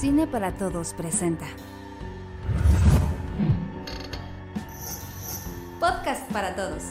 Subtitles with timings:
[0.00, 1.46] Cine para Todos presenta.
[5.78, 6.84] Podcast para Todos.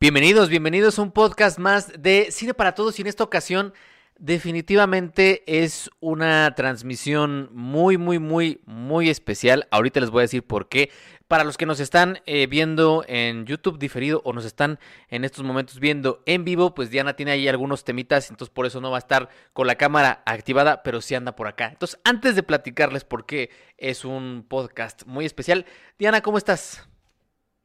[0.00, 3.74] Bienvenidos, bienvenidos a un podcast más de Cine para Todos y en esta ocasión
[4.18, 9.68] definitivamente es una transmisión muy, muy, muy, muy especial.
[9.70, 10.90] Ahorita les voy a decir por qué.
[11.28, 14.78] Para los que nos están eh, viendo en YouTube diferido o nos están
[15.10, 18.80] en estos momentos viendo en vivo, pues Diana tiene ahí algunos temitas, entonces por eso
[18.80, 21.66] no va a estar con la cámara activada, pero sí anda por acá.
[21.66, 25.66] Entonces, antes de platicarles por qué es un podcast muy especial,
[25.98, 26.88] Diana, ¿cómo estás?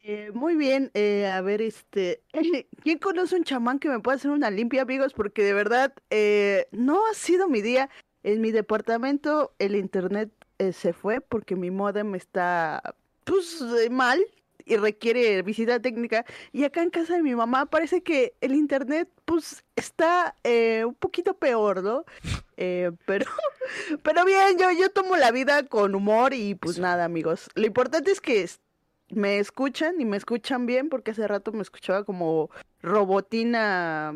[0.02, 2.22] Eh, muy bien, eh, a ver, este,
[2.84, 5.14] ¿quién conoce un chamán que me pueda hacer una limpia, amigos?
[5.14, 5.94] Porque de verdad,
[6.72, 7.90] no ha sido mi día.
[8.24, 10.32] En mi departamento el internet
[10.74, 14.24] se fue porque mi modem está, pues, eh, mal
[14.66, 16.26] y requiere visita técnica.
[16.52, 20.96] Y acá en casa de mi mamá parece que el internet, pues, está eh, un
[20.96, 22.06] poquito peor, ¿no?
[22.58, 23.26] Eh, pero,
[24.04, 27.50] pero bien, yo, yo tomo la vida con humor y pues nada, amigos.
[27.56, 28.48] Lo importante es que
[29.10, 32.50] me escuchan y me escuchan bien porque hace rato me escuchaba como
[32.82, 34.16] robotina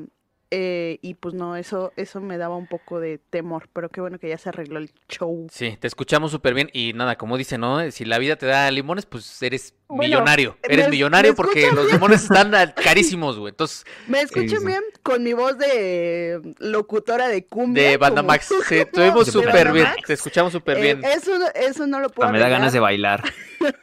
[0.52, 4.20] eh, y pues no, eso, eso me daba un poco de temor, pero qué bueno
[4.20, 5.48] que ya se arregló el show.
[5.52, 7.90] Sí, te escuchamos súper bien y nada, como dice, ¿no?
[7.92, 10.58] Si la vida te da limones, pues eres Bueno, millonario.
[10.64, 12.52] Eres me millonario porque los limones están
[12.84, 13.52] carísimos, güey.
[13.52, 14.66] Entonces, ¿Me escuchan sí.
[14.66, 14.82] bien?
[15.02, 17.84] Con mi voz de locutora de cumbia.
[17.92, 19.88] de Banda como- Max, sí, de súper bien.
[20.06, 21.06] Te escuchamos súper Eh, bien.
[21.06, 23.24] eso, eso no lo puedo me da ganas de bailar.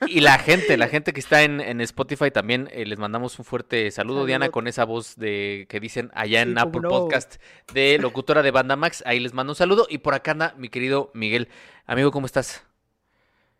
[0.06, 3.44] Y la gente, la gente que está en, en Spotify también, eh, les mandamos un
[3.44, 6.88] fuerte saludo, Diana, con esa voz de que dicen allá en Apple no.
[6.90, 7.36] Podcast
[7.72, 9.02] de locutora de Banda Max.
[9.04, 9.86] Ahí les mando un saludo.
[9.90, 11.48] Y por acá anda mi querido Miguel.
[11.86, 12.62] Amigo, ¿cómo estás?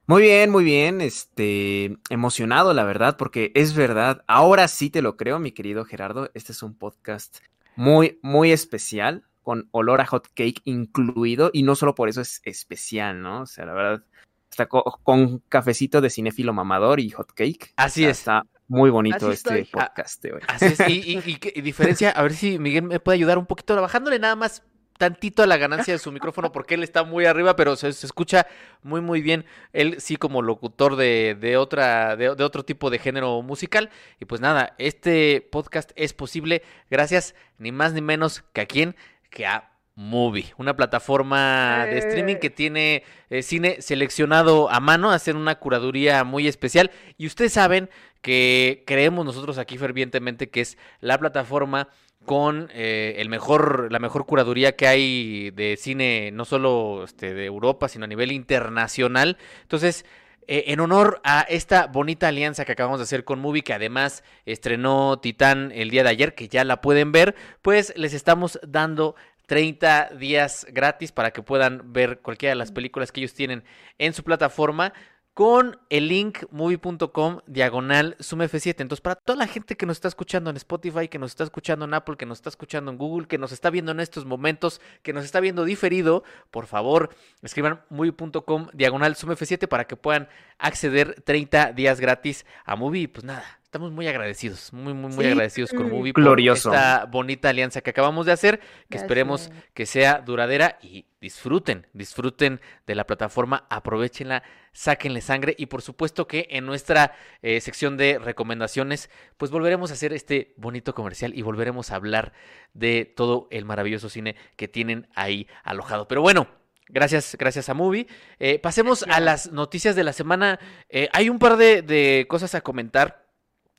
[0.07, 1.01] Muy bien, muy bien.
[1.01, 4.23] Este, emocionado, la verdad, porque es verdad.
[4.27, 6.31] Ahora sí te lo creo, mi querido Gerardo.
[6.35, 7.39] Este es un podcast
[7.77, 11.51] muy, muy especial, con olor a hot cake incluido.
[11.55, 13.43] Y no solo por eso es especial, ¿no?
[13.43, 14.05] O sea, la verdad,
[14.51, 17.73] está co- con cafecito de cinéfilo mamador y hot cake.
[17.77, 18.19] Así O sea, es.
[18.19, 19.81] Está muy bonito Así este estoy.
[19.81, 20.41] podcast de hoy.
[20.49, 20.81] Así es.
[20.87, 24.37] Y, y- y diferencia, a ver si Miguel me puede ayudar un poquito, bajándole nada
[24.37, 24.63] más
[24.99, 28.07] tantito a la ganancia de su micrófono porque él está muy arriba, pero se, se
[28.07, 28.47] escucha
[28.83, 29.45] muy muy bien.
[29.73, 33.91] Él sí como locutor de, de otra de, de otro tipo de género musical
[34.21, 38.97] y pues nada, este podcast es posible gracias ni más ni menos que a quién
[39.31, 42.41] que a Movie, una plataforma de streaming Eh.
[42.41, 47.89] que tiene eh, cine seleccionado a mano, hacen una curaduría muy especial y ustedes saben
[48.21, 51.89] que creemos nosotros aquí fervientemente que es la plataforma
[52.25, 57.47] con eh, el mejor, la mejor curaduría que hay de cine, no solo este, de
[57.47, 59.39] Europa, sino a nivel internacional.
[59.63, 60.05] Entonces,
[60.47, 64.25] eh, en honor a esta bonita alianza que acabamos de hacer con Movie, que además
[64.45, 69.15] estrenó Titán el día de ayer, que ya la pueden ver, pues les estamos dando
[69.47, 73.65] 30 días gratis para que puedan ver cualquiera de las películas que ellos tienen
[73.99, 74.93] en su plataforma
[75.35, 78.81] con el link movie.com diagonal sumf7.
[78.81, 81.85] Entonces, para toda la gente que nos está escuchando en Spotify, que nos está escuchando
[81.85, 84.81] en Apple, que nos está escuchando en Google, que nos está viendo en estos momentos,
[85.03, 87.11] que nos está viendo diferido, por favor,
[87.43, 90.29] escriban movie.com diagonal sumf7 para que puedan
[90.59, 93.09] acceder 30 días gratis a Movie.
[93.09, 95.31] Pues nada, estamos muy agradecidos, muy, muy, muy Sí.
[95.33, 96.69] agradecidos con Movie Glorioso.
[96.71, 99.71] por esta bonita alianza que acabamos de hacer, que esperemos Gracias.
[99.75, 106.29] que sea duradera y disfruten, disfruten de la plataforma, aprovechenla, sáquenle sangre y por supuesto
[106.29, 111.43] que en nuestra eh, sección de recomendaciones pues volveremos a hacer este bonito comercial y
[111.43, 112.33] volveremos a hablar
[112.75, 116.07] de todo el maravilloso cine que tienen ahí alojado.
[116.07, 116.47] Pero bueno.
[116.87, 118.07] Gracias, gracias a Movie.
[118.39, 120.61] Eh, pasemos a las noticias de la semana.
[120.91, 123.24] Eh, hay un par de, de cosas a comentar.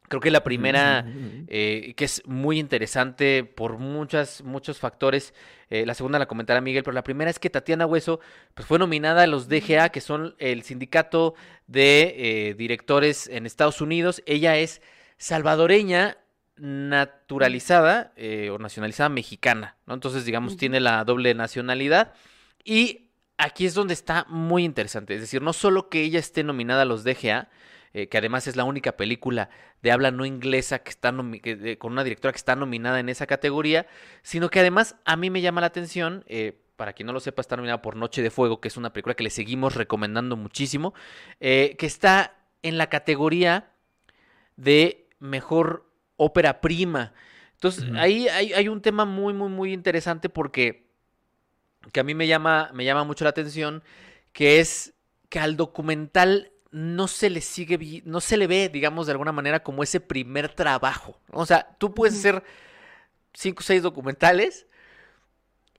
[0.08, 1.06] Creo que la primera
[1.48, 5.34] eh, que es muy interesante por muchas, muchos factores.
[5.70, 8.20] Eh, la segunda la comentará Miguel, pero la primera es que Tatiana Hueso
[8.54, 11.34] pues, fue nominada a los DGA, que son el sindicato
[11.68, 14.22] de eh, directores en Estados Unidos.
[14.26, 14.82] Ella es
[15.18, 16.18] salvadoreña
[16.58, 19.94] naturalizada eh, o nacionalizada mexicana, ¿no?
[19.94, 22.14] Entonces, digamos, tiene la doble nacionalidad.
[22.64, 25.16] Y aquí es donde está muy interesante.
[25.16, 27.50] Es decir, no solo que ella esté nominada a los DGA,
[27.96, 29.50] eh, que además es la única película
[29.82, 33.08] de habla no inglesa que está que, eh, con una directora que está nominada en
[33.08, 33.88] esa categoría,
[34.22, 37.40] sino que además a mí me llama la atención, eh, para quien no lo sepa,
[37.40, 40.94] está nominada por Noche de Fuego, que es una película que le seguimos recomendando muchísimo,
[41.40, 43.72] eh, que está en la categoría
[44.58, 47.14] de mejor ópera prima.
[47.54, 50.90] Entonces, ahí hay, hay un tema muy, muy, muy interesante porque
[51.94, 53.84] que a mí me llama, me llama mucho la atención,
[54.34, 54.96] que es
[55.30, 59.64] que al documental no se le sigue, no se le ve, digamos, de alguna manera
[59.64, 61.18] como ese primer trabajo.
[61.32, 62.44] O sea, tú puedes hacer
[63.34, 64.68] cinco o seis documentales,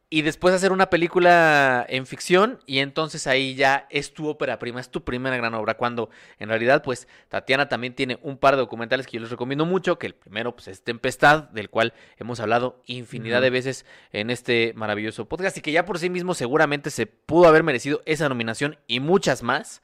[0.08, 4.81] y después hacer una película en ficción y entonces ahí ya es tu ópera prima,
[4.81, 8.60] es tu primera gran obra, cuando en realidad pues Tatiana también tiene un par de
[8.60, 12.38] documentales que yo les recomiendo mucho, que el primero pues es Tempestad, del cual hemos
[12.38, 16.90] hablado infinidad de veces en este maravilloso podcast y que ya por sí mismo seguramente
[16.90, 19.82] se pudo haber merecido esa nominación y muchas más.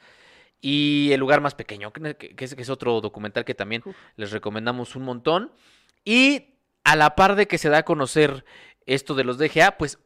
[0.65, 3.83] Y El lugar más pequeño, que es, que es otro documental que también
[4.17, 5.53] les recomendamos un montón.
[6.05, 6.55] Y
[6.85, 8.45] a la par de que se da a conocer
[8.87, 9.99] esto de los DGA, pues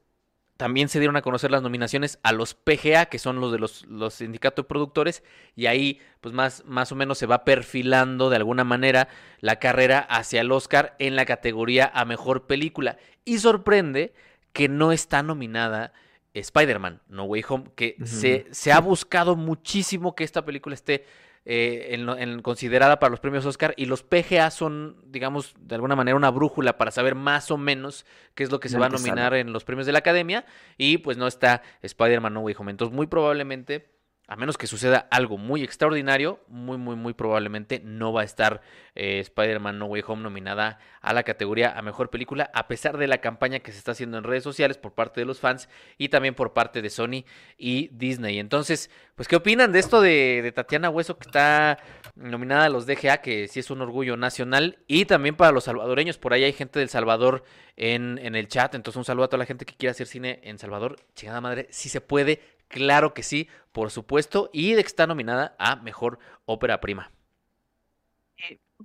[0.57, 3.85] también se dieron a conocer las nominaciones a los PGA, que son los de los,
[3.85, 5.23] los sindicatos de productores,
[5.55, 9.09] y ahí pues más, más o menos se va perfilando de alguna manera
[9.41, 12.97] la carrera hacia el Oscar en la categoría a mejor película.
[13.27, 14.15] Y sorprende
[14.55, 15.93] que no está nominada
[16.41, 21.05] Spider-Man, No Way Home, que se, se ha buscado muchísimo que esta película esté
[21.49, 26.17] eh, en, considerada para los premios Oscar y los PGA son, digamos, de alguna manera
[26.17, 28.05] una brújula para saber más o menos
[28.35, 30.45] qué es lo que se va a nominar en los premios de la Academia
[30.77, 32.73] y pues no está Spider-Man No Way Home.
[32.73, 33.96] Entonces muy probablemente
[34.29, 38.61] a menos que suceda algo muy extraordinario, muy, muy, muy probablemente no va a estar
[38.97, 43.07] eh, Spider-Man No Way Home nominada a la categoría a mejor película, a pesar de
[43.07, 46.09] la campaña que se está haciendo en redes sociales por parte de los fans y
[46.09, 47.25] también por parte de Sony
[47.57, 48.41] y Disney.
[48.41, 51.79] Entonces, pues, ¿qué opinan de esto de, Tatiana Hueso que está
[52.17, 56.19] nominada a los DGA, que sí es un orgullo nacional, y también para los salvadoreños?
[56.19, 57.45] Por ahí hay gente del Salvador
[57.77, 60.41] en, en el chat, entonces un saludo a toda la gente que quiera hacer cine
[60.43, 60.97] en Salvador.
[61.15, 65.55] Chingada madre, si se puede Claro que sí, por supuesto, y de que está nominada
[65.59, 67.13] a Mejor Ópera Prima.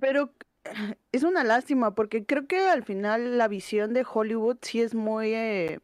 [0.00, 0.32] Pero
[1.12, 5.34] es una lástima porque creo que al final la visión de Hollywood sí es muy,
[5.34, 5.80] eh,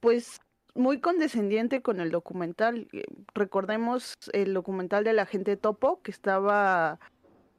[0.00, 0.40] pues,
[0.74, 2.88] muy condescendiente con el documental.
[2.92, 3.04] Eh,
[3.34, 6.98] recordemos el documental de la gente Topo que estaba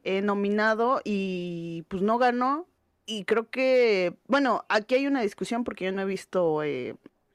[0.04, 2.68] eh, nominado y pues no ganó.
[3.08, 6.64] Y creo que, bueno, aquí hay una discusión porque yo no he visto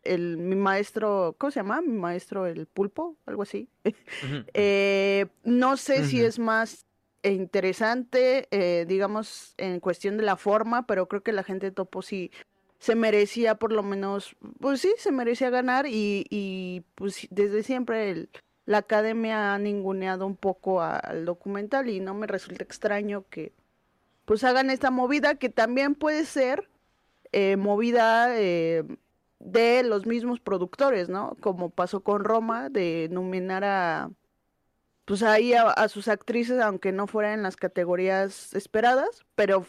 [0.03, 1.81] el, mi maestro, ¿cómo se llama?
[1.81, 3.69] Mi maestro el pulpo, algo así.
[4.55, 6.87] Eh, no sé si es más
[7.23, 12.03] interesante, eh, digamos, en cuestión de la forma, pero creo que la gente de Topo
[12.03, 12.31] sí
[12.79, 18.11] se merecía por lo menos, pues sí, se merecía ganar y, y pues desde siempre
[18.11, 18.31] el,
[18.65, 23.53] la academia ha ninguneado un poco al documental y no me resulta extraño que
[24.25, 26.71] pues hagan esta movida que también puede ser
[27.33, 28.85] eh, movida eh,
[29.41, 31.37] de los mismos productores, ¿no?
[31.41, 34.11] Como pasó con Roma, de nominar a,
[35.07, 39.67] pues ahí a, sus actrices, aunque no fueran en las categorías esperadas, pero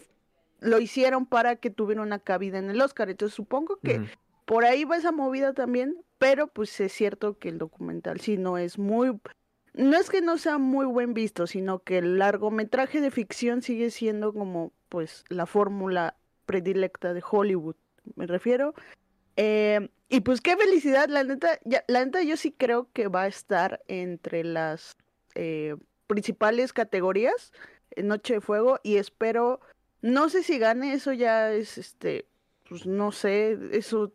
[0.59, 3.09] lo hicieron para que tuviera una cabida en el Oscar.
[3.09, 4.01] Entonces supongo que
[4.45, 8.57] por ahí va esa movida también, pero pues es cierto que el documental sí no
[8.57, 9.19] es muy...
[9.73, 13.89] No es que no sea muy buen visto, sino que el largometraje de ficción sigue
[13.89, 17.77] siendo como pues la fórmula predilecta de Hollywood.
[18.15, 18.73] Me refiero
[19.35, 23.27] eh, y pues qué felicidad, la neta, la neta yo sí creo que va a
[23.27, 24.97] estar entre las
[25.35, 25.75] eh,
[26.07, 27.53] principales categorías
[27.91, 29.61] en Noche de Fuego y espero,
[30.01, 32.25] no sé si gane, eso ya es, este,
[32.67, 34.11] pues no sé, eso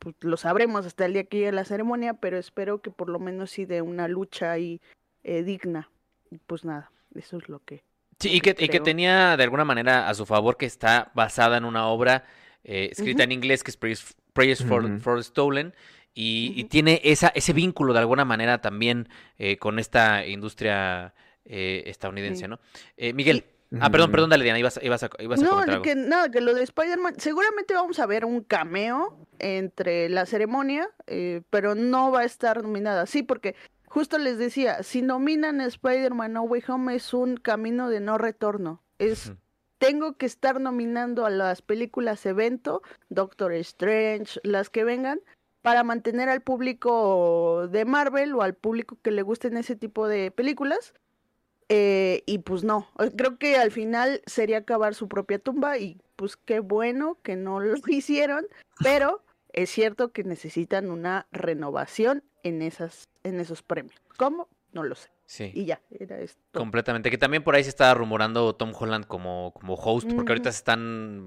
[0.00, 3.18] pues, lo sabremos hasta el día que llegue la ceremonia, pero espero que por lo
[3.18, 4.80] menos sí de una lucha ahí
[5.24, 5.90] eh, digna.
[6.30, 7.84] Y pues nada, eso es lo que...
[8.18, 11.56] Sí, y que, y que tenía de alguna manera a su favor que está basada
[11.56, 12.24] en una obra
[12.66, 13.76] escrita en inglés que es
[14.36, 15.74] Prayers for, Stolen.
[16.18, 19.08] Y, tiene esa, ese vínculo de alguna manera también
[19.38, 21.12] eh, con esta industria
[21.44, 22.58] eh, estadounidense, ¿no?
[22.96, 23.44] Eh, Miguel.
[23.80, 26.54] Ah, perdón, perdón, dale, Diana, ibas, ibas a, ibas no, a que nada, que lo
[26.54, 30.88] de Spider-Man, seguramente vamos a ver un cameo entre la ceremonia,
[31.50, 33.06] pero no va a estar nominada.
[33.06, 33.56] Sí, porque
[33.86, 38.18] justo les decía, si nominan a Spider-Man No Way Home es un camino de no
[38.18, 38.84] retorno.
[38.98, 39.32] Es
[39.78, 45.20] tengo que estar nominando a las películas evento, Doctor Strange, las que vengan,
[45.62, 50.30] para mantener al público de Marvel o al público que le gusten ese tipo de
[50.30, 50.94] películas.
[51.68, 56.36] Eh, y pues no, creo que al final sería acabar su propia tumba y pues
[56.36, 58.46] qué bueno que no lo hicieron,
[58.78, 64.00] pero es cierto que necesitan una renovación en, esas, en esos premios.
[64.16, 64.48] ¿Cómo?
[64.72, 65.15] No lo sé.
[65.26, 65.50] Sí.
[65.54, 66.40] Y ya, era esto.
[66.52, 67.10] Completamente.
[67.10, 71.20] Que también por ahí se estaba rumorando Tom Holland como, como host, porque ahorita están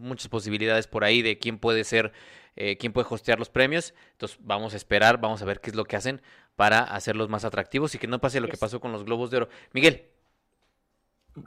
[0.00, 2.12] muchas posibilidades por ahí de quién puede ser,
[2.56, 3.94] eh, quién puede hostear los premios.
[4.12, 6.22] Entonces vamos a esperar, vamos a ver qué es lo que hacen
[6.56, 9.36] para hacerlos más atractivos y que no pase lo que pasó con los Globos de
[9.36, 9.48] Oro.
[9.72, 10.06] Miguel.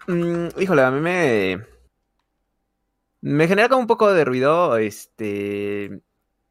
[0.07, 1.65] Mm, híjole, a mí me...
[3.21, 6.01] Me genera como un poco de ruido, este...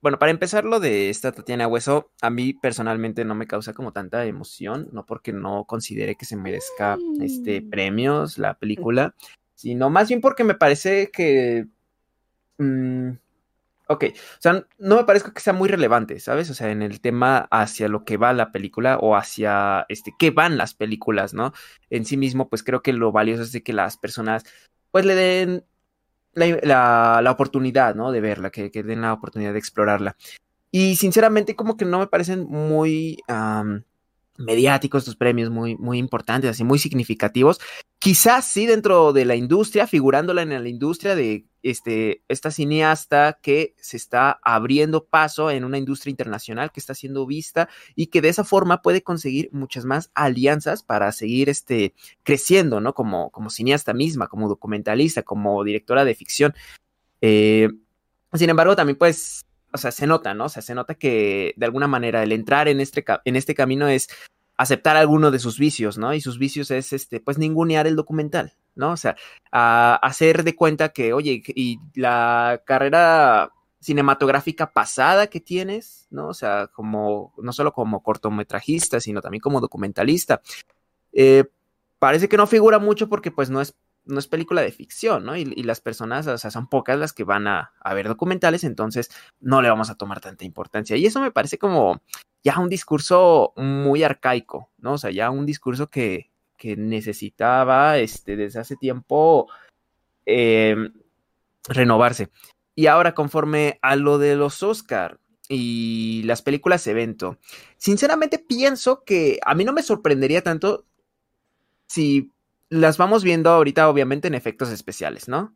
[0.05, 3.95] Bueno, para empezar, lo de esta Tatiana Hueso, a mí personalmente no me causa como
[3.95, 9.15] tanta emoción, no porque no considere que se merezca este premios la película,
[9.55, 11.69] sino más bien porque me parece que
[12.59, 13.13] mm,
[13.87, 16.51] Ok, o sea, no me parece que sea muy relevante, ¿sabes?
[16.51, 20.31] O sea, en el tema hacia lo que va la película o hacia este qué
[20.31, 21.55] van las películas, ¿no?
[21.89, 24.45] En sí mismo, pues creo que lo valioso es de que las personas
[24.91, 25.65] pues le den
[26.35, 28.13] la, la, oportunidad, ¿no?
[28.13, 30.17] De verla, que, que, den la oportunidad de explorarla.
[30.71, 33.19] Y sinceramente, como que no me parecen muy
[34.37, 37.61] mediáticos estos premios, muy, muy importantes, así, muy significativos.
[37.99, 43.75] Quizás sí dentro de la industria, figurándola en la industria de este, esta cineasta que
[43.79, 48.29] se está abriendo paso en una industria internacional que está siendo vista y que de
[48.29, 52.93] esa forma puede conseguir muchas más alianzas para seguir este, creciendo, ¿no?
[52.93, 56.55] Como, como cineasta misma, como documentalista, como directora de ficción.
[57.23, 57.71] Eh,
[58.35, 59.44] sin embargo, también pues,
[59.75, 60.45] o sea, se nota, ¿no?
[60.45, 63.89] O sea, se nota que de alguna manera el entrar en este, en este camino
[63.89, 64.09] es
[64.57, 66.15] aceptar alguno de sus vicios, ¿no?
[66.15, 68.93] Y sus vicios es, este, pues, ningunear el documental, ¿no?
[68.93, 69.17] O sea,
[69.51, 73.51] a hacer de cuenta que, oye, y la carrera
[73.81, 76.29] cinematográfica pasada que tienes, ¿no?
[76.29, 80.41] O sea, como, no solo como cortometrajista, sino también como documentalista.
[81.13, 81.45] Eh,
[81.99, 83.75] parece que no figura mucho porque pues no es,
[84.07, 85.37] no es película de ficción, ¿no?
[85.37, 89.63] Y, las personas, o sea, son pocas las que van a, ver documentales, entonces no
[89.63, 90.97] le vamos a tomar tanta importancia.
[90.97, 92.03] Y eso me parece como
[92.43, 94.95] ya un discurso muy arcaico, ¿no?
[94.95, 99.49] O sea, ya un discurso que, que necesitaba este, desde hace tiempo
[100.27, 100.77] eh,
[101.69, 102.31] renovarse.
[102.75, 107.39] Y ahora, conforme a lo de los Oscar y las películas evento,
[107.77, 110.85] sinceramente pienso que a mí no me sorprendería tanto
[111.87, 112.33] si
[112.71, 115.55] las vamos viendo ahorita, obviamente, en efectos especiales, ¿no?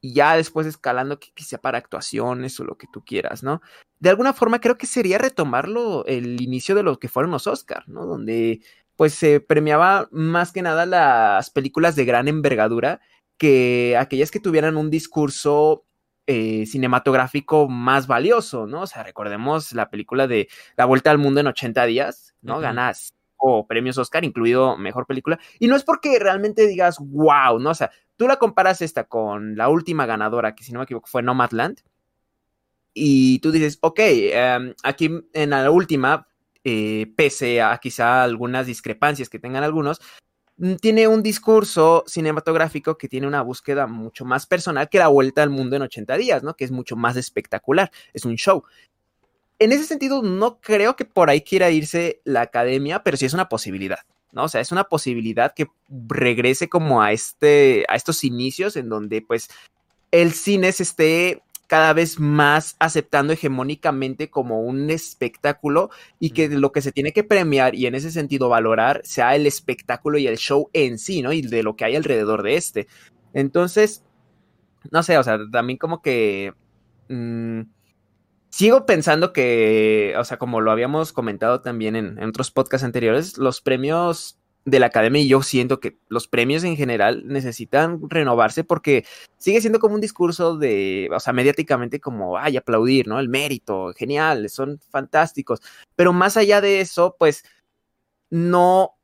[0.00, 3.60] Y ya después escalando que sea para actuaciones o lo que tú quieras, ¿no?
[3.98, 7.84] De alguna forma creo que sería retomarlo el inicio de lo que fueron los Oscar,
[7.88, 8.06] ¿no?
[8.06, 8.60] Donde
[8.96, 13.00] pues se premiaba más que nada las películas de gran envergadura
[13.38, 15.84] que aquellas que tuvieran un discurso
[16.26, 18.82] eh, cinematográfico más valioso, ¿no?
[18.82, 22.56] O sea, recordemos la película de La Vuelta al Mundo en 80 días, ¿no?
[22.56, 22.62] Uh -huh.
[22.62, 25.38] Ganas o premios Oscar, incluido Mejor Película.
[25.58, 27.70] Y no es porque realmente digas, wow, ¿no?
[27.70, 31.08] O sea, tú la comparas esta con la última ganadora, que si no me equivoco
[31.08, 31.78] fue Nomadland,
[32.94, 34.00] y tú dices, ok,
[34.58, 36.26] um, aquí en la última
[36.64, 40.00] eh, pese a quizá algunas discrepancias que tengan algunos,
[40.56, 45.42] mm, tiene un discurso cinematográfico que tiene una búsqueda mucho más personal que la vuelta
[45.42, 46.54] al mundo en 80 días, ¿no?
[46.54, 48.64] Que es mucho más espectacular, es un show.
[49.58, 53.34] En ese sentido, no creo que por ahí quiera irse la academia, pero sí es
[53.34, 53.98] una posibilidad,
[54.32, 54.44] ¿no?
[54.44, 59.20] O sea, es una posibilidad que regrese como a este, a estos inicios en donde,
[59.20, 59.48] pues,
[60.12, 66.72] el cine se esté cada vez más aceptando hegemónicamente como un espectáculo y que lo
[66.72, 70.38] que se tiene que premiar y en ese sentido valorar sea el espectáculo y el
[70.38, 71.32] show en sí, ¿no?
[71.32, 72.86] Y de lo que hay alrededor de este.
[73.34, 74.02] Entonces,
[74.90, 76.54] no sé, o sea, también como que...
[77.08, 77.62] Mmm,
[78.58, 83.60] sigo pensando que, o sea, como lo habíamos comentado también en, otros podcasts anteriores, los
[83.60, 89.06] premios de la academia y yo siento que los premios en general necesitan renovarse porque
[89.36, 93.20] sigue siendo como un discurso de, o sea, mediáticamente como, ay, aplaudir, ¿no?
[93.20, 95.60] El mérito, genial, son fantásticos,
[95.94, 97.44] pero más allá de eso, pues,
[98.28, 98.96] no,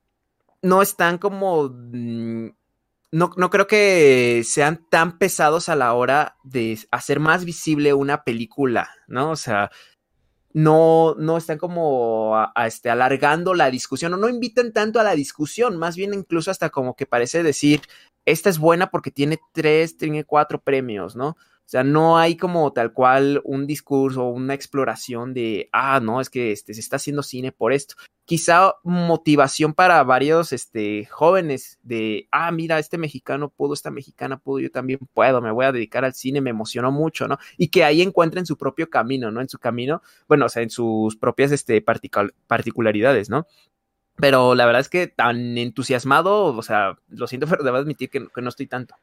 [0.63, 1.73] no están como,
[3.15, 8.25] no, no creo que sean tan pesados a la hora de hacer más visible una
[8.25, 9.31] película, ¿no?
[9.31, 9.71] O sea,
[10.53, 15.77] no, no están como este, alargando la discusión o no invitan tanto a la discusión,
[15.77, 17.83] más bien incluso hasta como que parece decir,
[18.25, 21.29] esta es buena porque tiene tres, tiene cuatro premios, ¿no?
[21.29, 26.31] O sea, no hay como tal cual un discurso, una exploración de, ah, no, es
[26.31, 27.95] que este, se está haciendo cine por esto.
[28.27, 34.61] Quizá motivación para varios este, jóvenes de, ah, mira, este mexicano pudo, esta mexicana pudo,
[34.61, 37.39] yo también puedo, me voy a dedicar al cine, me emocionó mucho, ¿no?
[37.59, 39.41] Y que ahí encuentren su propio camino, ¿no?
[39.41, 41.85] En su camino, bueno, o sea, en sus propias este,
[42.47, 43.47] particularidades, ¿no?
[44.17, 48.27] Pero la verdad es que tan entusiasmado, o sea, lo siento, pero debo admitir que,
[48.29, 48.95] que no estoy tanto.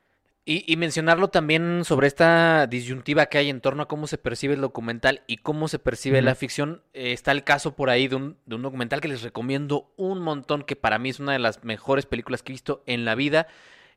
[0.43, 4.55] Y, y, mencionarlo también sobre esta disyuntiva que hay en torno a cómo se percibe
[4.55, 6.81] el documental y cómo se percibe la ficción.
[6.93, 10.19] Eh, está el caso por ahí de un, de un, documental que les recomiendo un
[10.19, 13.13] montón, que para mí es una de las mejores películas que he visto en la
[13.13, 13.45] vida.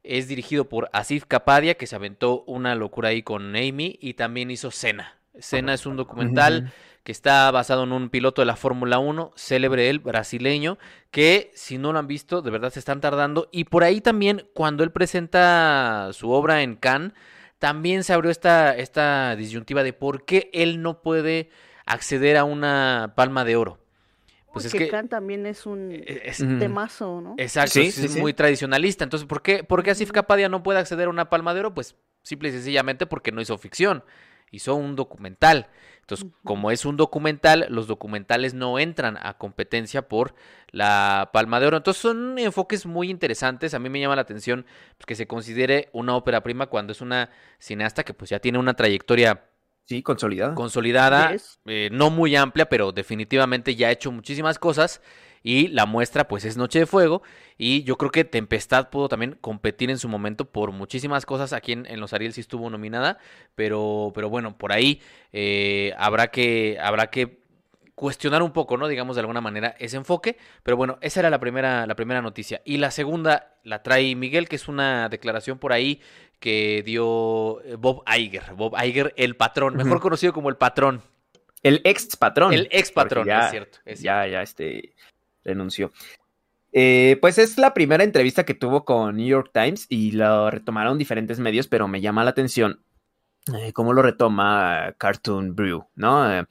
[0.03, 4.51] Es dirigido por Asif Kapadia, que se aventó una locura ahí con Amy y también
[4.51, 5.17] hizo Cena.
[5.39, 6.73] Cena es un documental.
[7.05, 10.79] Que está basado en un piloto de la Fórmula 1, célebre él, brasileño,
[11.11, 13.49] que si no lo han visto, de verdad se están tardando.
[13.53, 17.13] Y por ahí también, cuando él presenta su obra en Cannes,
[17.59, 21.51] también se abrió esta, esta disyuntiva de por qué él no puede
[21.85, 23.79] acceder a una palma de oro.
[24.55, 27.35] Pues Porque es que Khan también es un es, temazo, ¿no?
[27.37, 28.21] Exacto, sí, es, sí, sí.
[28.21, 29.05] muy tradicionalista.
[29.05, 31.75] Entonces, ¿por qué, ¿por qué Asif Kapadia no puede acceder a una palma de oro?
[31.75, 34.05] Pues simple y sencillamente porque no hizo ficción
[34.55, 35.69] hizo un documental.
[36.05, 40.35] Entonces, como es un documental, los documentales no entran a competencia por
[40.71, 41.79] la Palma de Oro.
[41.79, 43.73] Entonces, son enfoques muy interesantes.
[43.73, 44.67] A mí me llama la atención
[44.99, 48.59] pues, que se considere una ópera prima cuando es una cineasta que pues ya tiene
[48.59, 49.45] una trayectoria
[49.87, 50.55] Sí, consolidada.
[50.55, 51.35] consolidada,
[51.67, 55.03] eh, no muy amplia, pero definitivamente ya ha hecho muchísimas cosas.
[55.47, 57.23] Y la muestra, pues, es Noche de Fuego.
[57.59, 61.53] Y yo creo que Tempestad pudo también competir en su momento por muchísimas cosas.
[61.53, 63.19] Aquí en, en los Ariel sí estuvo nominada.
[63.55, 65.03] Pero, pero bueno, por ahí
[65.35, 67.45] eh, habrá que, habrá que
[67.95, 68.89] cuestionar un poco, ¿no?
[68.89, 70.39] Digamos de alguna manera ese enfoque.
[70.63, 72.63] Pero bueno, esa era la primera, la primera noticia.
[72.65, 76.01] Y la segunda la trae Miguel, que es una declaración por ahí
[76.41, 78.55] que dio eh, Bob Iger.
[78.55, 81.03] Bob Iger, el patrón, mejor conocido como el patrón.
[81.63, 82.53] El ex patrón.
[82.53, 83.79] El ex patrón, ya- es cierto.
[83.85, 84.05] es cierto.
[84.05, 84.93] ya, ya, este,
[85.45, 85.93] renunció.
[86.73, 90.99] Eh, pues es la primera entrevista que tuvo con New York Times y lo retomaron
[90.99, 92.81] diferentes medios, pero me llama la atención
[93.55, 96.33] eh, cómo lo retoma Cartoon Brew, ¿no?
[96.33, 96.47] Eh,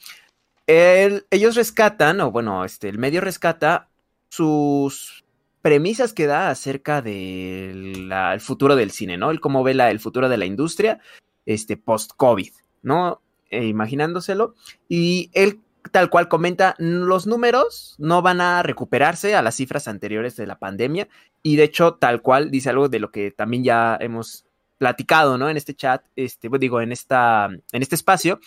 [0.67, 3.89] el- ellos rescatan, o bueno, este, el medio rescata
[4.29, 5.25] sus
[5.61, 9.31] premisas que da acerca del futuro del cine, ¿no?
[9.31, 10.99] El cómo ve la- el futuro de la industria,
[11.45, 13.21] este, post-COVID, ¿no?
[13.49, 14.55] Eh, imaginándoselo.
[14.87, 15.59] Y él
[15.91, 20.57] tal cual comenta, los números no van a recuperarse a las cifras anteriores de la
[20.59, 21.07] pandemia
[21.41, 24.45] y de hecho tal cual dice algo de lo que también ya hemos
[24.77, 25.49] platicado, ¿no?
[25.49, 28.39] En este chat, este, digo, en esta, en este espacio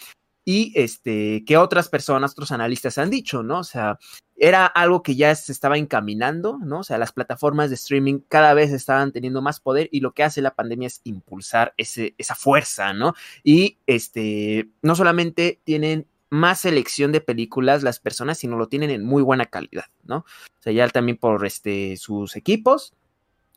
[0.44, 3.58] y este, que otras personas, otros analistas han dicho, ¿no?
[3.58, 3.98] O sea,
[4.36, 6.80] era algo que ya se estaba encaminando, ¿no?
[6.80, 10.22] O sea, las plataformas de streaming cada vez estaban teniendo más poder y lo que
[10.22, 13.14] hace la pandemia es impulsar ese, esa fuerza, ¿no?
[13.42, 19.04] Y este, no solamente tienen más selección de películas las personas, sino lo tienen en
[19.04, 20.18] muy buena calidad, ¿no?
[20.18, 22.94] O sea, ya también por este, sus equipos,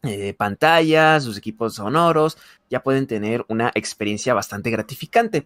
[0.04, 2.38] eh, pantallas, sus equipos sonoros,
[2.70, 5.46] ya pueden tener una experiencia bastante gratificante.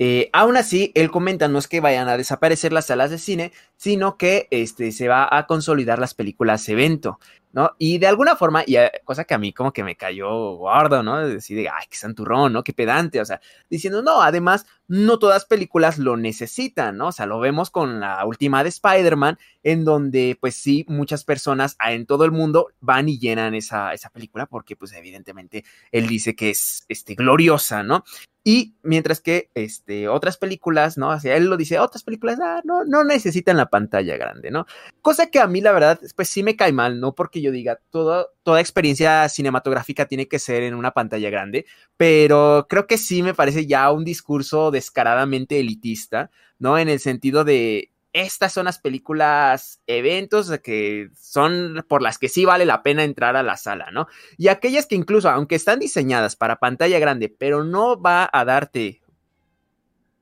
[0.00, 3.52] Eh, aún así, él comenta, no es que vayan a desaparecer las salas de cine,
[3.76, 7.20] sino que este, se va a consolidar las películas evento,
[7.52, 7.70] ¿no?
[7.78, 11.04] Y de alguna forma, y eh, cosa que a mí como que me cayó gordo,
[11.04, 11.18] ¿no?
[11.18, 12.64] De decir, ay, qué santurrón, ¿no?
[12.64, 17.08] Qué pedante, o sea, diciendo, no, además, no todas películas lo necesitan, ¿no?
[17.08, 21.76] O sea, lo vemos con la última de Spider-Man, en donde, pues sí, muchas personas
[21.84, 26.36] en todo el mundo van y llenan esa, esa película, porque, pues, evidentemente, él dice
[26.36, 28.04] que es, este, gloriosa, ¿no?
[28.46, 31.16] Y mientras que este, otras películas, ¿no?
[31.24, 34.66] Él lo dice, otras películas ah, no, no necesitan la pantalla grande, ¿no?
[35.00, 37.80] Cosa que a mí, la verdad, pues sí me cae mal, no porque yo diga,
[37.88, 41.64] todo, toda experiencia cinematográfica tiene que ser en una pantalla grande,
[41.96, 46.76] pero creo que sí me parece ya un discurso descaradamente elitista, ¿no?
[46.76, 52.44] En el sentido de, estas son las películas, eventos que son por las que sí
[52.44, 54.06] vale la pena entrar a la sala, ¿no?
[54.38, 59.02] Y aquellas que incluso, aunque están diseñadas para pantalla grande, pero no va a darte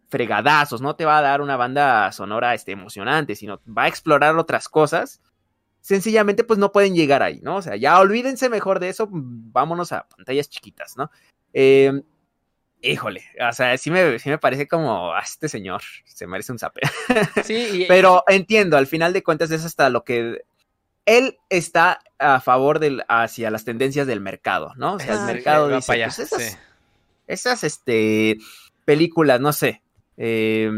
[0.09, 4.39] fregadazos, no te va a dar una banda sonora este, emocionante, sino va a explorar
[4.39, 5.21] otras cosas,
[5.83, 7.57] sencillamente pues no pueden llegar ahí, ¿no?
[7.57, 11.11] O sea, ya olvídense mejor de eso, vámonos a pantallas chiquitas, ¿no?
[11.53, 12.03] Eh,
[12.83, 16.59] híjole, o sea, sí me, sí me parece como, a este señor se merece un
[16.59, 16.81] zape.
[17.45, 20.43] Sí, y- Pero entiendo, al final de cuentas es hasta lo que
[21.07, 24.95] él está a favor del hacia las tendencias del mercado, ¿no?
[24.95, 26.57] O sea, el Ah, mercado dice, para allá, pues esas, sí.
[27.27, 28.39] esas este
[28.85, 29.83] películas, no sé,
[30.17, 30.71] eh,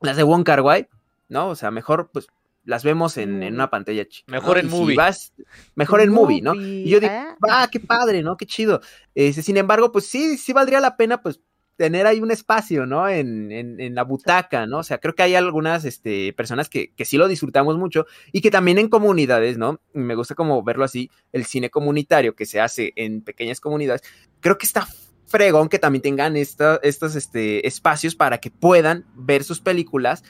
[0.00, 0.88] las de Wong Kar Wai,
[1.28, 1.48] ¿no?
[1.48, 2.26] O sea, mejor pues
[2.66, 4.26] las vemos en, en una pantalla chica.
[4.28, 4.34] ¿no?
[4.38, 4.96] Mejor en Y si movie.
[4.96, 5.32] vas-
[5.74, 6.54] mejor en movie, ¿no?
[6.54, 8.36] Y yo digo, ah, ah, qué padre, ¿no?
[8.36, 8.80] Qué chido.
[9.14, 11.40] Este, sin embargo, pues sí, sí valdría la pena, pues,
[11.76, 13.06] tener ahí un espacio, ¿no?
[13.06, 14.78] En, en, en la butaca, ¿no?
[14.78, 18.40] O sea, creo que hay algunas este, personas que, que sí lo disfrutamos mucho y
[18.40, 19.78] que también en comunidades, ¿no?
[19.92, 24.00] Me gusta como verlo así, el cine comunitario que se hace en pequeñas comunidades.
[24.40, 24.88] Creo que está
[25.26, 30.24] fregón que también tengan esta- estos este, espacios para que puedan ver sus películas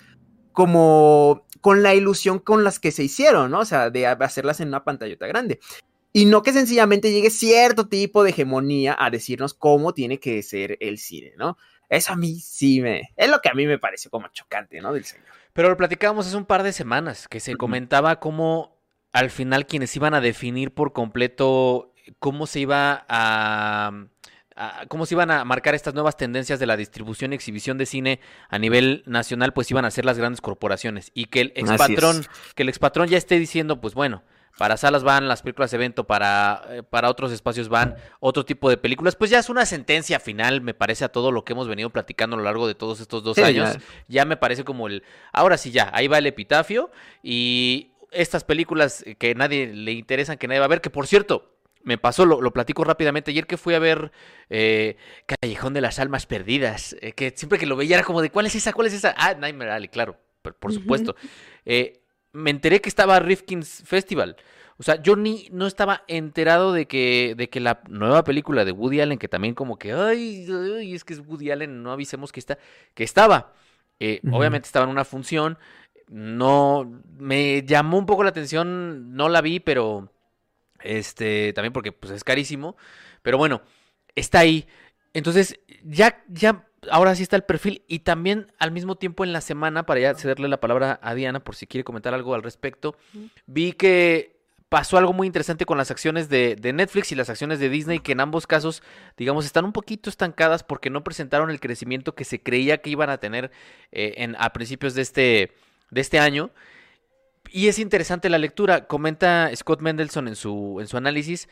[0.52, 3.60] como con la ilusión con las que se hicieron, ¿no?
[3.60, 5.60] O sea, de hacerlas en una pantallota grande.
[6.12, 10.78] Y no que sencillamente llegue cierto tipo de hegemonía a decirnos cómo tiene que ser
[10.80, 11.58] el cine, ¿no?
[11.88, 13.10] Eso a mí sí me...
[13.16, 14.92] Es lo que a mí me pareció como chocante, ¿no?
[14.92, 15.26] Del señor.
[15.52, 18.76] Pero lo platicábamos hace un par de semanas, que se comentaba cómo
[19.12, 24.06] al final quienes iban a definir por completo cómo se iba a-
[24.88, 28.20] cómo se iban a marcar estas nuevas tendencias de la distribución y exhibición de cine
[28.48, 31.10] a nivel nacional, pues iban a ser las grandes corporaciones.
[31.14, 31.70] Y que el es.
[31.70, 34.22] expatrón, que el expatrón ya esté diciendo, pues bueno,
[34.58, 38.70] para salas van las películas de evento, para, eh, para otros espacios van otro tipo
[38.70, 41.68] de películas, pues ya es una sentencia final, me parece, a todo lo que hemos
[41.68, 43.80] venido platicando a lo largo de todos estos dos Sí, años ya.
[44.08, 46.90] ya me parece como el, ahora sí ya, ahí va el epitafio
[47.22, 51.55] y estas películas que nadie le interesan, que nadie va a ver, que por cierto,
[51.86, 53.30] me pasó, lo, lo, platico rápidamente.
[53.30, 54.10] Ayer que fui a ver
[54.50, 58.30] eh, Callejón de las Almas Perdidas, eh, que siempre que lo veía era como de,
[58.30, 58.72] ¿cuál es esa?
[58.72, 59.14] ¿Cuál es esa?
[59.16, 61.14] Ah, Nightmare Alley, claro, por, por supuesto.
[61.64, 64.36] Eh, me enteré que estaba Rifkin's Festival.
[64.78, 68.72] O sea, yo ni no estaba enterado de que, de que la nueva película de
[68.72, 72.32] Woody Allen, que también como que, ay, ay es que es Woody Allen, no avisemos
[72.32, 72.58] que está,
[72.94, 73.52] que estaba.
[74.00, 74.36] Uh -huh.
[74.36, 75.56] Obviamente estaba en una función.
[76.08, 80.10] No, me llamó un poco la atención, no la vi, pero
[80.82, 82.76] este, también porque pues es carísimo.
[83.22, 83.62] Pero bueno,
[84.14, 84.66] está ahí.
[85.12, 87.82] Entonces, ya, ya, ahora sí está el perfil.
[87.88, 91.40] Y también al mismo tiempo en la semana, para ya cederle la palabra a Diana,
[91.40, 92.96] por si quiere comentar algo al respecto,
[93.46, 94.36] vi que
[94.68, 98.00] pasó algo muy interesante con las acciones de, de, Netflix y las acciones de Disney,
[98.00, 98.82] que en ambos casos,
[99.16, 103.08] digamos, están un poquito estancadas porque no presentaron el crecimiento que se creía que iban
[103.08, 103.52] a tener
[103.92, 105.52] eh, en, a principios de este,
[105.90, 106.50] de este año.
[107.50, 108.86] Y es interesante la lectura.
[108.86, 111.48] Comenta Scott Mendelson en su, en su análisis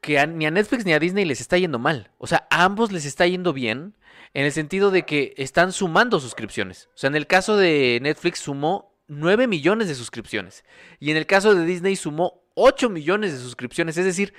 [0.00, 2.10] que ni a Netflix ni a Disney les está yendo mal.
[2.18, 3.94] O sea, a ambos les está yendo bien
[4.34, 6.90] en el sentido de que están sumando suscripciones.
[6.94, 10.64] O sea, en el caso de Netflix sumó 9 millones de suscripciones.
[11.00, 13.96] Y en el caso de Disney sumó 8 millones de suscripciones.
[13.96, 14.34] Es decir,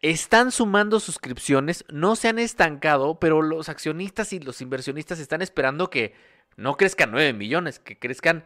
[0.00, 5.90] están sumando suscripciones, no se han estancado, pero los accionistas y los inversionistas están esperando
[5.90, 6.14] que
[6.56, 8.44] no crezcan 9 millones, que crezcan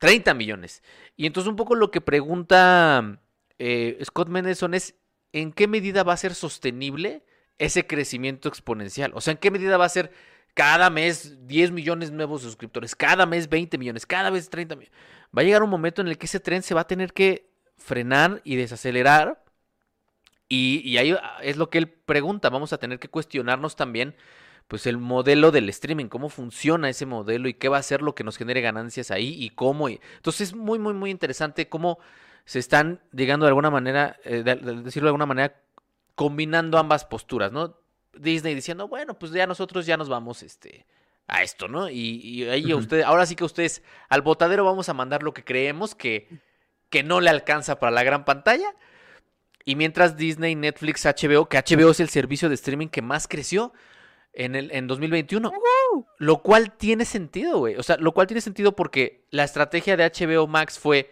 [0.00, 0.82] 30 millones.
[1.16, 3.20] Y entonces un poco lo que pregunta
[3.58, 4.96] eh, Scott Mendelson es,
[5.32, 7.22] ¿en qué medida va a ser sostenible
[7.58, 9.12] ese crecimiento exponencial?
[9.14, 10.10] O sea, ¿en qué medida va a ser
[10.54, 14.98] cada mes 10 millones nuevos suscriptores, cada mes 20 millones, cada vez 30 millones?
[15.36, 17.50] Va a llegar un momento en el que ese tren se va a tener que
[17.76, 19.44] frenar y desacelerar.
[20.48, 22.48] Y, y ahí es lo que él pregunta.
[22.48, 24.16] Vamos a tener que cuestionarnos también
[24.70, 28.14] pues el modelo del streaming, cómo funciona ese modelo y qué va a ser lo
[28.14, 29.88] que nos genere ganancias ahí y cómo.
[29.88, 31.98] Entonces es muy, muy, muy interesante cómo
[32.44, 35.60] se están llegando de alguna manera, eh, de, de decirlo de alguna manera,
[36.14, 37.78] combinando ambas posturas, ¿no?
[38.14, 40.86] Disney diciendo, bueno, pues ya nosotros ya nos vamos este,
[41.26, 41.90] a esto, ¿no?
[41.90, 42.78] Y, y ahí uh -huh.
[42.78, 46.28] ustedes, ahora sí que ustedes al botadero vamos a mandar lo que creemos que,
[46.90, 48.72] que no le alcanza para la gran pantalla.
[49.64, 53.72] Y mientras Disney, Netflix, HBO, que HBO es el servicio de streaming que más creció,
[54.32, 55.48] en, el, en 2021.
[55.48, 56.06] Uh -huh.
[56.18, 57.76] Lo cual tiene sentido, güey.
[57.76, 61.10] O sea, lo cual tiene sentido porque la estrategia de HBO Max fue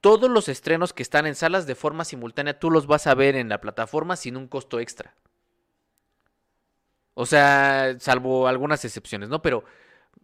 [0.00, 3.34] todos los estrenos que están en salas de forma simultánea, tú los vas a ver
[3.36, 5.14] en la plataforma sin un costo extra.
[7.14, 9.42] O sea, salvo algunas excepciones, ¿no?
[9.42, 9.64] Pero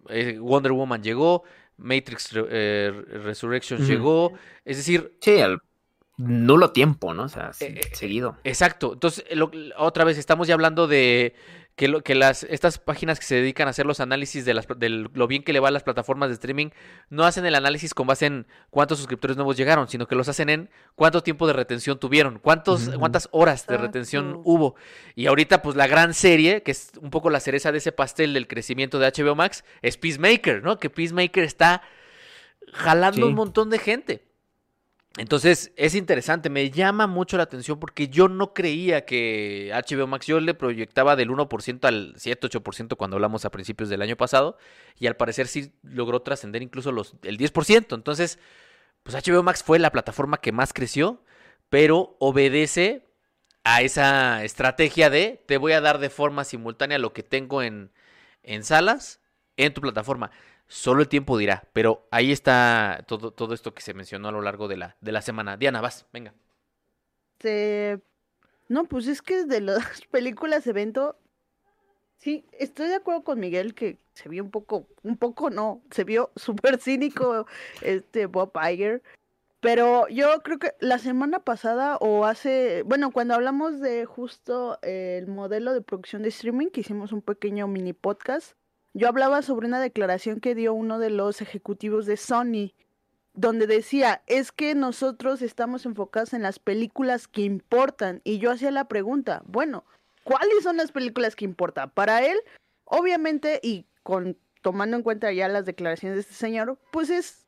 [0.08, 1.42] eh, Wonder Woman llegó,
[1.76, 2.92] Matrix eh,
[3.24, 4.32] Resurrection llegó,
[4.64, 5.16] es decir...
[5.20, 5.60] Sí, al
[6.16, 7.24] nulo tiempo, ¿no?
[7.24, 8.36] O sea, eh, seguido.
[8.44, 8.92] Exacto.
[8.92, 11.34] Entonces, lo, otra vez, estamos ya hablando de
[11.76, 14.66] que, lo, que las, estas páginas que se dedican a hacer los análisis de, las,
[14.76, 16.68] de lo bien que le va a las plataformas de streaming
[17.10, 20.50] no hacen el análisis con base en cuántos suscriptores nuevos llegaron, sino que los hacen
[20.50, 22.98] en cuánto tiempo de retención tuvieron, cuántos, uh -huh.
[22.98, 24.42] cuántas horas de retención uh -huh.
[24.44, 24.74] hubo.
[25.16, 28.34] Y ahorita, pues la gran serie, que es un poco la cereza de ese pastel
[28.34, 30.78] del crecimiento de HBO Max, es Peacemaker, ¿no?
[30.78, 31.82] Que Peacemaker está
[32.72, 33.22] jalando sí.
[33.24, 34.33] un montón de gente.
[35.16, 40.26] Entonces es interesante, me llama mucho la atención porque yo no creía que HBO Max,
[40.26, 44.58] yo le proyectaba del 1% al 7-8% cuando hablamos a principios del año pasado
[44.98, 47.94] y al parecer sí logró trascender incluso los, el 10%.
[47.94, 48.40] Entonces,
[49.04, 51.22] pues HBO Max fue la plataforma que más creció,
[51.68, 53.06] pero obedece
[53.62, 57.92] a esa estrategia de te voy a dar de forma simultánea lo que tengo en,
[58.42, 59.20] en salas
[59.56, 60.32] en tu plataforma.
[60.66, 64.40] Solo el tiempo dirá, pero ahí está todo, todo esto que se mencionó a lo
[64.40, 65.56] largo de la, de la semana.
[65.56, 66.34] Diana, vas, venga.
[68.68, 71.16] No, pues es que de las películas evento,
[72.16, 76.04] sí, estoy de acuerdo con Miguel que se vio un poco, un poco no, se
[76.04, 77.46] vio súper cínico
[77.82, 79.02] este Bob Iger.
[79.60, 85.26] Pero yo creo que la semana pasada o hace, bueno, cuando hablamos de justo el
[85.26, 88.58] modelo de producción de streaming, que hicimos un pequeño mini podcast,
[88.94, 92.72] yo hablaba sobre una declaración que dio uno de los ejecutivos de Sony,
[93.34, 98.20] donde decía, es que nosotros estamos enfocados en las películas que importan.
[98.22, 99.84] Y yo hacía la pregunta, bueno,
[100.22, 101.90] ¿cuáles son las películas que importan?
[101.90, 102.38] Para él,
[102.84, 107.44] obviamente, y con tomando en cuenta ya las declaraciones de este señor, pues es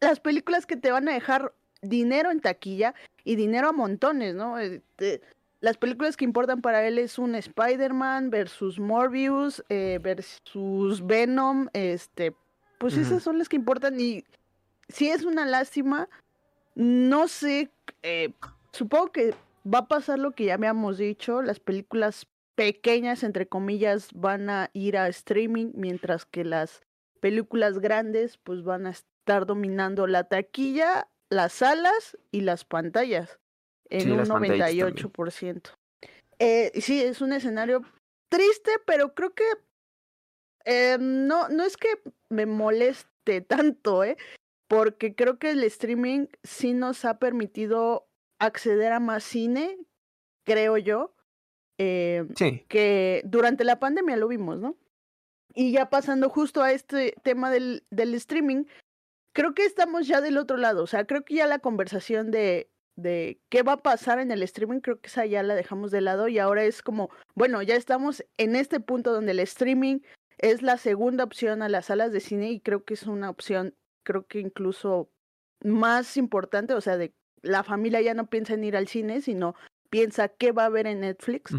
[0.00, 4.58] las películas que te van a dejar dinero en taquilla y dinero a montones, ¿no?
[4.58, 5.22] Este,
[5.62, 12.34] las películas que importan para él es un Spider-Man versus Morbius eh, versus Venom, este,
[12.78, 13.02] pues uh -huh.
[13.02, 14.24] esas son las que importan y
[14.88, 16.08] si es una lástima,
[16.74, 17.70] no sé,
[18.02, 18.34] eh,
[18.72, 24.08] supongo que va a pasar lo que ya habíamos dicho, las películas pequeñas, entre comillas,
[24.14, 26.82] van a ir a streaming, mientras que las
[27.20, 33.38] películas grandes pues van a estar dominando la taquilla, las salas y las pantallas.
[33.92, 34.96] En Sí, un las pantallitas también.
[34.96, 35.70] 98%.
[36.38, 37.82] Eh, sí, es un escenario
[38.28, 39.44] triste, pero creo que
[40.64, 41.88] eh, no, no es que
[42.28, 44.16] me moleste tanto, ¿eh?
[44.68, 48.06] Porque creo que el streaming sí nos ha permitido
[48.40, 49.76] acceder a más cine,
[50.44, 51.14] creo yo.
[51.78, 52.64] Eh, Sí.
[52.68, 54.76] que durante la pandemia lo vimos, ¿no?
[55.54, 58.64] Y ya pasando justo a este tema del, del streaming,
[59.34, 62.70] creo que estamos ya del otro lado, o sea, creo que ya la conversación de,
[62.96, 66.00] de qué va a pasar en el streaming, creo que esa ya la dejamos de
[66.00, 70.00] lado y ahora es como, bueno, ya estamos en este punto donde el streaming
[70.38, 73.74] es la segunda opción a las salas de cine y creo que es una opción,
[74.02, 75.10] creo que incluso
[75.62, 79.54] más importante, o sea, de la familia ya no piensa en ir al cine, sino
[79.90, 81.54] piensa qué va a ver en Netflix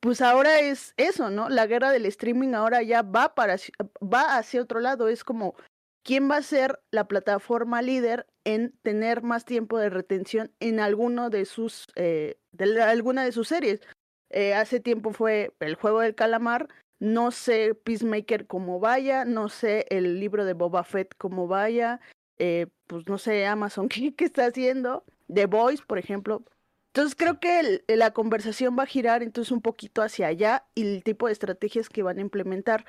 [0.00, 1.48] pues ahora es eso, ¿no?
[1.48, 3.56] La guerra del streaming ahora ya va para
[4.02, 5.54] va hacia otro lado, es como
[6.02, 11.30] quién va a ser la plataforma líder en tener más tiempo de retención en alguno
[11.30, 13.80] de sus eh, de la- alguna de sus series.
[14.30, 16.68] Eh, hace tiempo fue el juego del calamar,
[17.00, 22.00] no sé Peacemaker cómo vaya, no sé el libro de Boba Fett cómo vaya,
[22.38, 26.44] eh, pues no sé Amazon qué, qué está haciendo, The Voice, por ejemplo,
[26.94, 30.82] entonces creo que el- la conversación va a girar entonces un poquito hacia allá y
[30.82, 32.84] el tipo de estrategias que van a implementar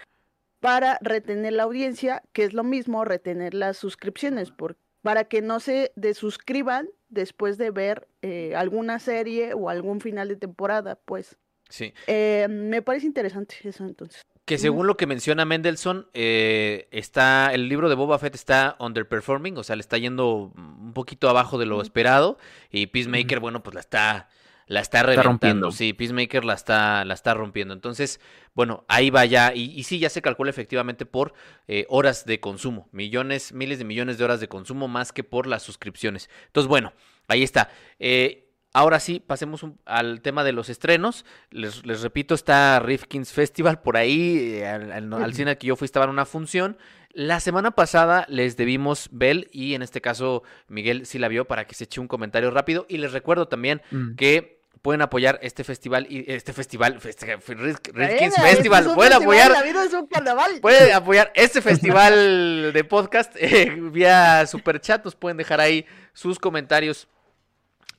[0.62, 5.60] para retener la audiencia, que es lo mismo retener las suscripciones, por, para que no
[5.60, 11.38] se desuscriban después de ver eh, alguna serie o algún final de temporada, pues.
[11.67, 11.93] Sí.
[12.08, 14.21] Eh, me parece interesante eso entonces.
[14.45, 19.58] Que según lo que menciona Mendelssohn, eh, está el libro de Boba Fett está underperforming,
[19.58, 22.38] o sea, le está yendo un poquito abajo de lo esperado
[22.69, 24.30] y Peacemaker, bueno, pues la está
[24.72, 25.30] la está reventando.
[25.30, 25.72] rompiendo.
[25.72, 27.74] Sí, Peacemaker la está la está rompiendo.
[27.74, 28.20] Entonces,
[28.54, 31.34] bueno, ahí va ya y, y sí ya se calcula efectivamente por
[31.68, 35.46] eh, horas de consumo, millones, miles de millones de horas de consumo más que por
[35.48, 36.30] las suscripciones.
[36.48, 36.94] Entonces, bueno,
[37.28, 37.70] ahí está.
[38.00, 41.26] Eh, Ahora sí, pasemos un- al tema de los estrenos.
[41.50, 45.68] Les, les repito, está Rifkin's Festival por ahí, eh, al, al- al cine al que
[45.68, 46.78] yo fui estaba en una función.
[47.12, 51.68] La semana pasada les debimos Bell y en este caso Miguel sí la vio para
[51.68, 52.86] que se eche un comentario rápido.
[52.88, 54.16] Y les recuerdo también Mm.
[54.16, 59.64] que pueden apoyar este festival y este festival, Bueno, Festival, es pueden festival, apoyar La
[59.64, 60.60] vida es un carnaval.
[60.62, 65.04] Puede apoyar este festival de podcast eh, vía super chat.
[65.06, 67.08] Nos pueden dejar ahí sus comentarios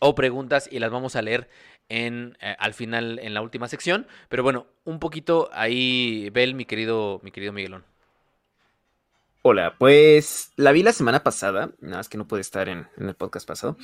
[0.01, 1.49] o preguntas y las vamos a leer
[1.89, 4.07] en eh, al final en la última sección.
[4.29, 7.85] Pero bueno, un poquito ahí, Bel, mi querido, mi querido Miguelón.
[9.43, 13.09] Hola, pues la vi la semana pasada, nada más que no pude estar en, en
[13.09, 13.77] el podcast pasado.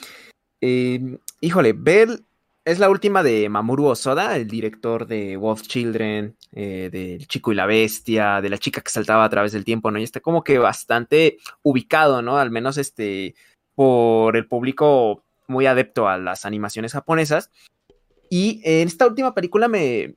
[0.61, 2.25] Eh, híjole, Bell
[2.69, 7.55] es la última de Mamoru Osoda, el director de Wolf Children, eh, del Chico y
[7.55, 9.99] la Bestia, de la chica que saltaba a través del tiempo, ¿no?
[9.99, 12.37] Y está como que bastante ubicado, ¿no?
[12.37, 13.35] Al menos este,
[13.75, 17.51] por el público muy adepto a las animaciones japonesas.
[18.29, 20.17] Y en esta última película me,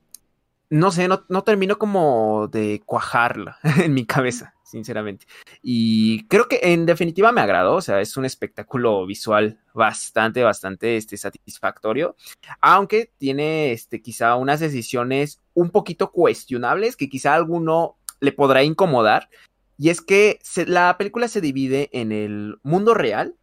[0.69, 5.27] no sé, no, no termino como de cuajarla en mi cabeza, sinceramente.
[5.61, 10.97] Y creo que en definitiva me agradó, o sea, es un espectáculo visual bastante, bastante
[10.97, 12.15] este, satisfactorio,
[12.61, 18.63] aunque tiene este, quizá unas decisiones un poquito cuestionables que quizá a alguno le podrá
[18.63, 19.29] incomodar.
[19.77, 23.35] Y es que se- la película se divide en el mundo real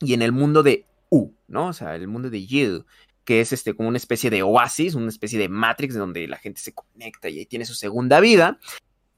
[0.00, 1.68] y en el mundo de U, ¿no?
[1.68, 2.84] O sea, el mundo de You
[3.24, 6.60] que es este como una especie de oasis, una especie de Matrix donde la gente
[6.60, 8.58] se conecta y ahí tiene su segunda vida.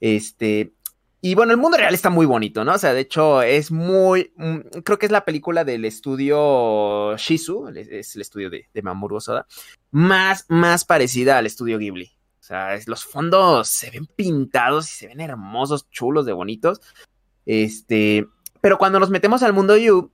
[0.01, 0.73] Este,
[1.24, 2.74] y bueno, el mundo real está muy bonito, ¿no?
[2.74, 7.68] O sea, de hecho es muy, mm, creo que es la película del estudio Shizu,
[7.68, 9.46] es el estudio de, de Mamoru Osoda,
[9.92, 12.11] más, más parecida al estudio Ghibli.
[12.40, 16.80] O sea, los fondos se ven pintados y se ven hermosos, chulos, de bonitos.
[17.46, 18.26] Este,
[18.61, 20.11] pero cuando nos metemos al mundo You,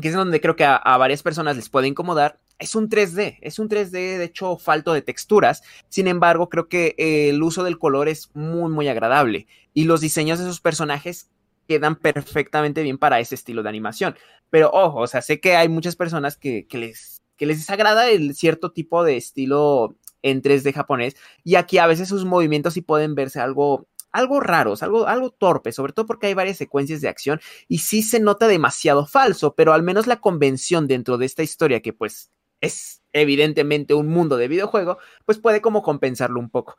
[0.00, 3.58] que es donde creo que a varias personas les puede incomodar, es un 3D, es
[3.58, 7.78] un 3D de hecho falto de texturas, sin embargo creo que eh, el uso del
[7.78, 9.46] color es muy muy agradable.
[9.74, 11.30] Y los diseños de esos personajes
[11.66, 14.16] quedan perfectamente bien para ese estilo de animación,
[14.50, 18.08] pero ojo, o sea, sé que hay muchas personas que, que les, que les desagrada
[18.10, 21.16] el cierto tipo de estilo en 3D japonés.
[21.44, 25.72] Y aquí a veces sus movimientos sí pueden verse algo algo raros, algo, algo torpe,
[25.72, 27.40] sobre todo porque hay varias secuencias de acción.
[27.68, 31.80] Y sí se nota demasiado falso, pero al menos la convención dentro de esta historia
[31.80, 36.76] que pues es evidentemente un mundo de videojuego, pues puede como compensarlo un poco.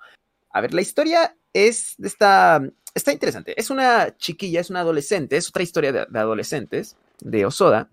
[0.50, 2.62] A ver, la historia es de esta
[2.94, 3.60] está interesante.
[3.60, 7.90] Es una chiquilla, es una adolescente, es otra historia de, adolescentes de Osoda,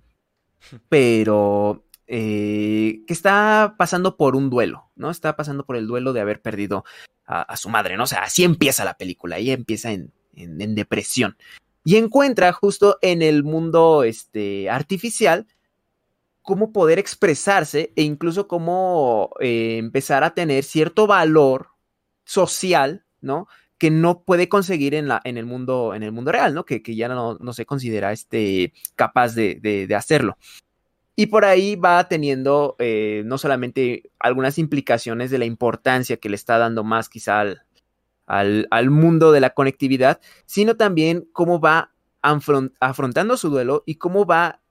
[0.88, 5.10] pero eh, que está pasando por un duelo, ¿no?
[5.10, 6.84] Está pasando por el duelo de haber perdido
[7.26, 8.04] a, a su madre, ¿no?
[8.04, 11.36] O sea, así empieza la película, ella empieza en, en, en depresión
[11.84, 15.46] y encuentra justo en el mundo este, artificial
[16.48, 21.72] cómo poder expresarse e incluso cómo eh, empezar a tener cierto valor
[22.24, 23.48] social, ¿no?
[23.76, 26.64] Que no puede conseguir en, la, en, el, mundo, en el mundo real, ¿no?
[26.64, 30.38] Que, que ya no, no, se considera este, capaz de, de, hacerlo.
[31.14, 36.36] Y por ahí va teniendo eh, no solamente algunas implicaciones de la importancia que le
[36.36, 37.62] está dando más quizá al,
[38.24, 44.24] al, al mundo de la conectividad, sino también cómo va afrontando su duelo y cómo
[44.24, 44.62] va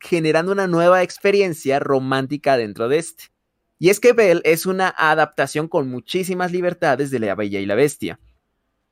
[0.00, 3.24] generando una nueva experiencia romántica dentro de este.
[3.78, 7.74] Y es que Belle es una adaptación con muchísimas libertades de La Bella y la
[7.74, 8.18] Bestia.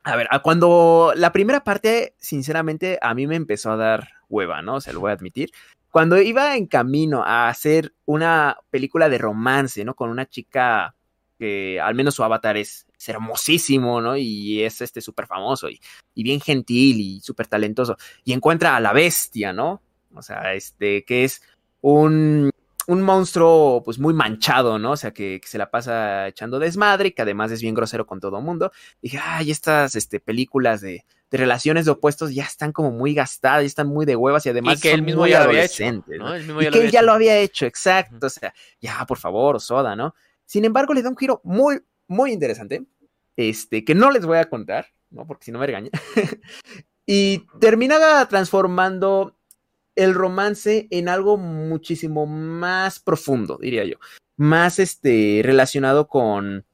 [0.05, 4.81] A ver, cuando la primera parte, sinceramente, a mí me empezó a dar hueva, ¿no?
[4.81, 5.51] Se lo voy a admitir.
[5.91, 9.95] Cuando iba en camino a hacer una película de romance, ¿no?
[9.95, 10.97] Con una chica
[11.39, 14.17] que al menos su avatar es, hermosísimo, ¿no?
[14.17, 15.81] Y es este súper famoso y,
[16.15, 17.97] y, bien gentil y súper talentoso.
[18.25, 19.83] Y encuentra a la bestia, ¿no?
[20.15, 21.43] O sea, este, que es
[21.81, 22.51] un,
[22.87, 24.93] un monstruo pues muy manchado, ¿no?
[24.93, 28.21] O sea, que, se la pasa echando desmadre y que además es bien grosero con
[28.21, 28.73] todo el mundo.
[29.01, 33.15] Y dije, ay, estas este, películas de, de, relaciones de opuestos ya están como muy
[33.15, 35.85] gastadas, ya están muy de huevas y además que él mismo ya lo había hecho,
[35.93, 36.63] ¿no?
[36.63, 38.27] y que él ya lo había hecho, exacto.
[38.27, 40.15] O sea, ya, por favor, Soda, ¿no?
[40.45, 42.85] Sin embargo, le da un giro muy, muy interesante,
[43.37, 45.27] este, que no les voy a contar, ¿no?
[45.27, 45.91] Porque si no me regaña.
[47.07, 49.37] y termina transformando
[49.95, 53.97] el romance en algo muchísimo más profundo, diría yo,
[54.37, 56.65] más este, relacionado con,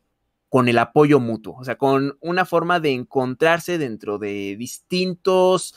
[0.48, 5.74] con el apoyo mutuo, o sea, con una forma de encontrarse dentro de distintos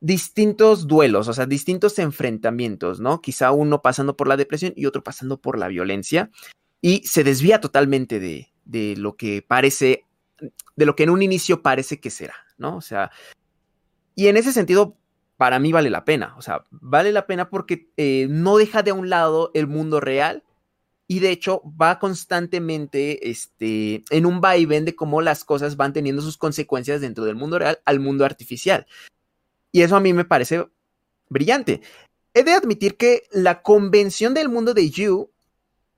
[0.00, 3.20] distintos duelos, o sea, distintos enfrentamientos, ¿no?
[3.20, 6.30] Quizá uno pasando por la depresión y otro pasando por la violencia
[6.80, 10.04] y se desvía totalmente de, de lo que parece,
[10.76, 12.76] de lo que en un inicio parece que será, ¿no?
[12.76, 13.10] O sea,
[14.14, 14.96] y en ese sentido,
[15.38, 16.34] para mí vale la pena.
[16.36, 20.42] O sea, vale la pena porque eh, no deja de un lado el mundo real
[21.06, 26.20] y de hecho va constantemente este, en un vaivén de cómo las cosas van teniendo
[26.20, 28.86] sus consecuencias dentro del mundo real al mundo artificial.
[29.70, 30.66] Y eso a mí me parece
[31.28, 31.82] brillante.
[32.34, 35.30] He de admitir que la convención del mundo de You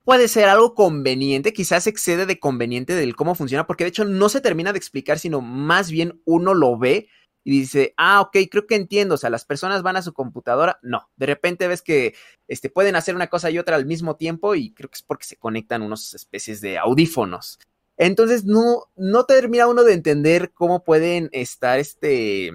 [0.05, 4.29] puede ser algo conveniente, quizás excede de conveniente del cómo funciona, porque de hecho no
[4.29, 7.09] se termina de explicar, sino más bien uno lo ve
[7.44, 10.79] y dice, ah, ok, creo que entiendo, o sea, las personas van a su computadora,
[10.83, 12.14] no, de repente ves que
[12.48, 15.24] este, pueden hacer una cosa y otra al mismo tiempo y creo que es porque
[15.24, 17.59] se conectan unas especies de audífonos.
[17.96, 22.53] Entonces no, no termina uno de entender cómo pueden estar este,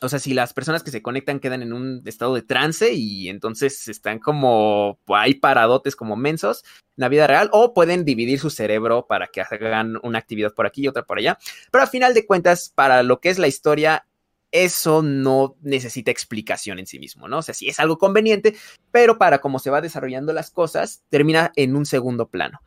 [0.00, 3.28] o sea, si las personas que se conectan quedan en un estado de trance y
[3.28, 6.64] entonces están como ahí paradotes como mensos
[6.96, 10.66] en la vida real, o pueden dividir su cerebro para que hagan una actividad por
[10.66, 11.38] aquí y otra por allá.
[11.72, 14.06] Pero a final de cuentas, para lo que es la historia,
[14.52, 17.38] eso no necesita explicación en sí mismo, ¿no?
[17.38, 18.56] O sea, sí es algo conveniente,
[18.92, 22.60] pero para cómo se va desarrollando las cosas, termina en un segundo plano.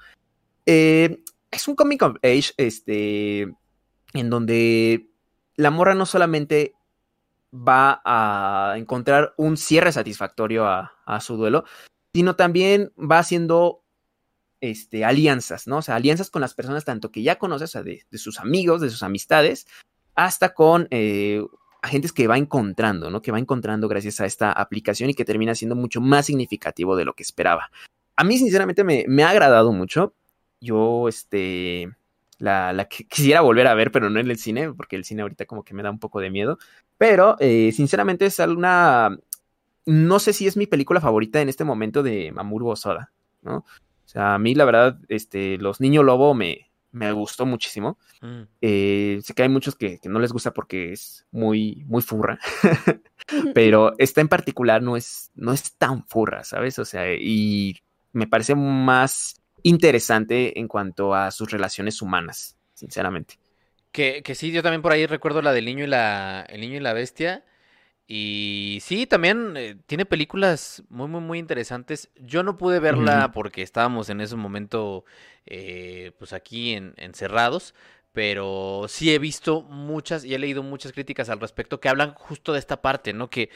[0.66, 3.42] Eh, es un comic of age, este,
[4.14, 5.08] en donde
[5.56, 6.74] la morra no solamente
[7.54, 11.66] va a encontrar un cierre satisfactorio a, su duelo,
[12.14, 13.84] sino también va haciendo
[14.62, 15.78] este, alianzas, ¿no?
[15.78, 18.80] O sea, alianzas con las personas tanto que ya conoces, o sea, de, sus amigos,
[18.80, 19.68] de sus amistades,
[20.16, 21.44] hasta con eh,
[21.82, 23.22] agentes que va encontrando, ¿no?
[23.22, 27.06] Que va encontrando gracias a esta aplicación y que termina siendo mucho más significativo de
[27.06, 27.72] lo que esperaba.
[28.16, 30.14] A mí, sinceramente, me, me ha agradado mucho.
[30.62, 31.90] Yo, este,
[32.42, 35.46] la, que quisiera volver a ver, pero no en el cine, porque el cine ahorita
[35.46, 36.58] como que me da un poco de miedo.
[36.98, 39.18] Pero, eh, sinceramente, es una...
[39.86, 43.58] No sé si es mi película favorita en este momento de Mamoru Osoda, ¿no?
[43.58, 47.98] O sea, a mí la verdad, este, Los Niños Lobo me, me gustó muchísimo.
[48.22, 48.42] Mm.
[48.62, 52.38] Eh, sé que hay muchos que, que, no les gusta porque es muy, muy furra.
[53.56, 56.78] pero esta en particular no es, no es tan furra, ¿sabes?
[56.78, 57.82] O sea, y
[58.14, 63.40] me parece más interesante en cuanto a sus relaciones humanas, sinceramente.
[63.92, 66.78] Que, que sí, yo también por ahí recuerdo la del niño y la, el niño
[66.78, 67.44] y la bestia.
[68.08, 72.10] Y sí, también eh, tiene películas muy, muy, muy interesantes.
[72.16, 75.06] Yo no pude verla porque estábamos en ese momento,
[75.46, 77.74] eh, pues aquí en, encerrados.
[78.12, 82.52] Pero sí he visto muchas y he leído muchas críticas al respecto que hablan justo
[82.52, 83.30] de esta parte, ¿no?
[83.30, 83.50] Que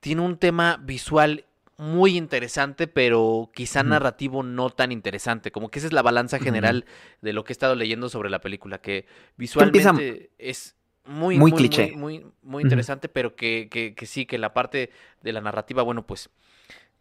[0.00, 1.46] tiene un tema visual
[1.82, 5.50] muy interesante, pero quizá narrativo no tan interesante.
[5.50, 6.84] Como que esa es la balanza general
[7.20, 9.06] de lo que he estado leyendo sobre la película, que
[9.36, 11.92] visualmente es muy, muy, cliché.
[11.96, 14.90] Muy, muy, interesante, pero que, que, que, sí, que la parte
[15.22, 16.30] de la narrativa, bueno, pues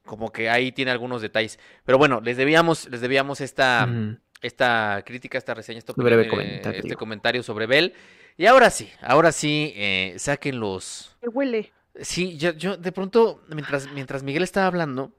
[0.03, 1.59] como que ahí tiene algunos detalles.
[1.85, 3.87] Pero bueno, les debíamos, les debíamos esta,
[4.41, 5.93] esta crítica, esta reseña, este,
[6.79, 7.93] este comentario sobre Bell.
[8.35, 11.15] Y ahora sí, ahora sí, eh, saquen los...
[11.21, 11.71] huele?
[11.99, 15.11] Sí, yo, yo de pronto, mientras, mientras Miguel estaba hablando,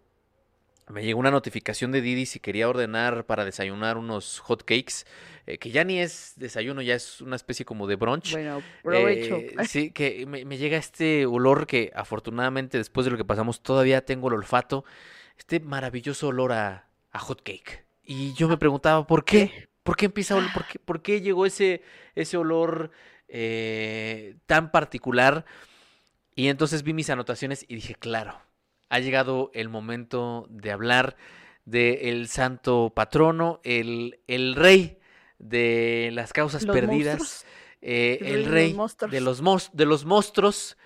[0.89, 5.05] me llegó una notificación de Didi si quería ordenar para desayunar unos hot cakes,
[5.47, 8.33] eh, que ya ni es desayuno, ya es una especie como de brunch.
[8.33, 9.37] Bueno, provecho.
[9.37, 13.63] Eh, sí, que me, me llega este olor que afortunadamente después de lo que pasamos
[13.63, 14.85] todavía tengo el olfato,
[15.39, 17.85] este maravilloso olor a, a hot cake.
[18.03, 19.69] Y yo me preguntaba, ¿por qué?
[19.83, 21.83] ¿Por qué empieza a por qué, por qué llegó ese,
[22.15, 22.91] ese olor
[23.29, 25.45] eh, tan particular?
[26.35, 28.41] Y entonces vi mis anotaciones y dije, claro,
[28.89, 31.17] ha llegado el momento de hablar
[31.65, 34.99] del santo patrono, el, el rey
[35.39, 37.47] de las causas Los perdidas,
[37.81, 39.13] eh, El rey de los monstruos.
[39.13, 40.77] de los, mos- de los monstruos,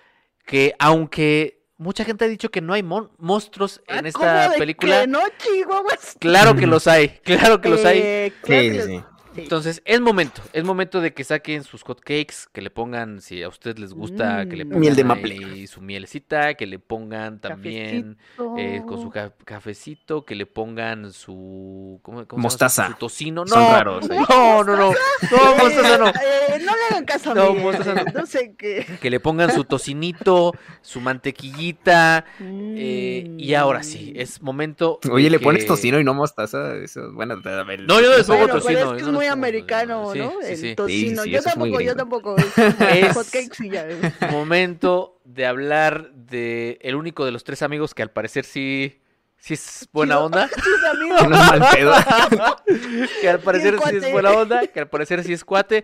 [0.45, 4.49] que aunque mucha gente ha dicho que no hay mon- monstruos Ah, en ¿cómo esta
[4.51, 6.17] de película, que no, chihuahuas?
[6.19, 7.99] claro que los hay, claro que los hay.
[7.99, 9.03] Eh, claro Sí, que sí, los-
[9.37, 9.41] sí.
[9.43, 13.47] Entonces, es momento, es momento de que saquen sus hotcakes, que le pongan, si a
[13.47, 14.69] ustedes les gusta, que le Mm.
[14.69, 15.33] pongan Miel de maple.
[15.45, 18.17] ahí su mielecita, que le pongan también
[18.57, 22.87] eh, con su ca- cafecito, que le pongan su Mostaza.
[22.87, 23.45] su, tocino.
[23.45, 24.17] No, Son raros, ahí.
[24.29, 26.07] no, no, no, no, mostaza no.
[26.49, 27.59] Eh, no le hagan caso a No, mí.
[27.61, 28.03] mostaza no.
[28.13, 28.85] no sé qué.
[29.01, 32.25] Que le pongan su tocinito, su mantequillita.
[32.41, 34.99] eh, y ahora sí, es momento.
[35.11, 36.75] Oye, le pones tocino y no mostaza.
[36.75, 38.79] Eso, bueno, a ver, No, yo no le pongo Bueno, tocino.
[38.79, 40.13] es que es no muy americano.
[40.15, 40.31] ¿no?
[40.41, 41.23] Sí, el sí, tocino.
[41.23, 42.35] Sí, sí, yo tampoco, yo tampoco.
[42.93, 43.87] Es- y ya.
[44.31, 48.99] momento de hablar de el único de los tres amigos que al parecer sí,
[49.37, 50.25] sí es buena Chido.
[50.25, 50.49] onda.
[50.91, 51.19] Amigos.
[51.21, 51.93] Que no es mal pedo.
[53.21, 55.83] que al parecer sí, es buena onda, que al parecer sí es cuate.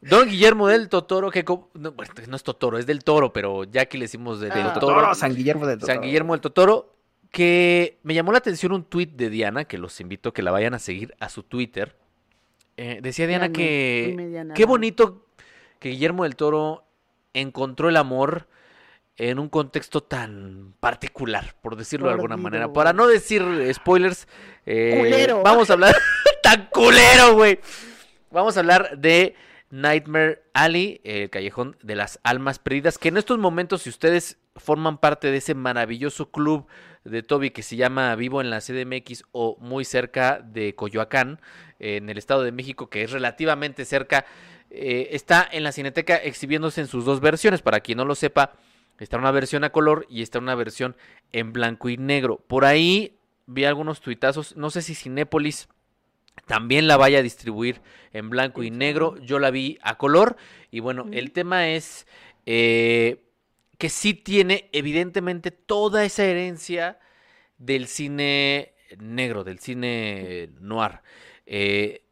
[0.00, 1.44] Don Guillermo del Totoro, que
[1.74, 4.66] no, bueno, no es Totoro, es del Toro, pero ya aquí le decimos de, del
[4.68, 4.72] Ah.
[4.72, 4.94] Totoro.
[4.94, 5.92] Totoro, San Guillermo del Totoro.
[5.94, 6.96] San Guillermo del Totoro,
[7.30, 10.50] que me llamó la atención un tuit de Diana, que los invito a que la
[10.50, 11.94] vayan a seguir a su Twitter.
[12.76, 15.26] Eh, decía Diana que Diana, qué bonito
[15.78, 16.84] que Guillermo del Toro
[17.32, 18.48] encontró el amor
[19.16, 22.72] en un contexto tan particular, por decirlo de alguna manera.
[22.72, 24.28] Para no decir spoilers,
[24.66, 25.42] eh, Culero.
[25.42, 25.96] vamos a hablar
[26.42, 27.58] tan culero, güey.
[28.30, 29.34] Vamos a hablar de
[29.70, 34.98] Nightmare Alley, el callejón de las almas perdidas, que en estos momentos, si ustedes forman
[34.98, 36.66] parte de ese maravilloso club
[37.04, 41.40] de Toby que se llama Vivo en la CDMX o muy cerca de Coyoacán,
[41.78, 44.24] en el Estado de México, que es relativamente cerca,
[44.70, 47.62] eh, está en la Cineteca exhibiéndose en sus dos versiones.
[47.62, 48.52] Para quien no lo sepa,
[48.98, 50.96] está una versión a color y está una versión
[51.32, 52.42] en blanco y negro.
[52.46, 55.68] Por ahí vi algunos tuitazos, no sé si Cinépolis
[56.46, 57.80] también la vaya a distribuir
[58.12, 59.16] en blanco y negro.
[59.22, 60.36] Yo la vi a color.
[60.70, 62.06] Y bueno, el tema es
[62.44, 63.22] eh,
[63.78, 66.98] que sí tiene evidentemente toda esa herencia
[67.58, 71.00] del cine negro, del cine noir.
[71.46, 72.04] Eh,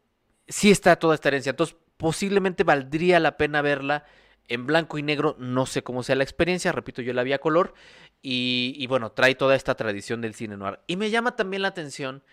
[0.47, 1.51] sí está toda esta herencia.
[1.51, 4.05] Entonces, posiblemente valdría la pena verla
[4.47, 5.35] en blanco y negro.
[5.39, 6.71] No sé cómo sea la experiencia.
[6.71, 7.73] Repito, yo la vi a color.
[8.21, 10.79] Y, y bueno, trae toda esta tradición del cine noir.
[10.87, 12.23] Y me llama también la atención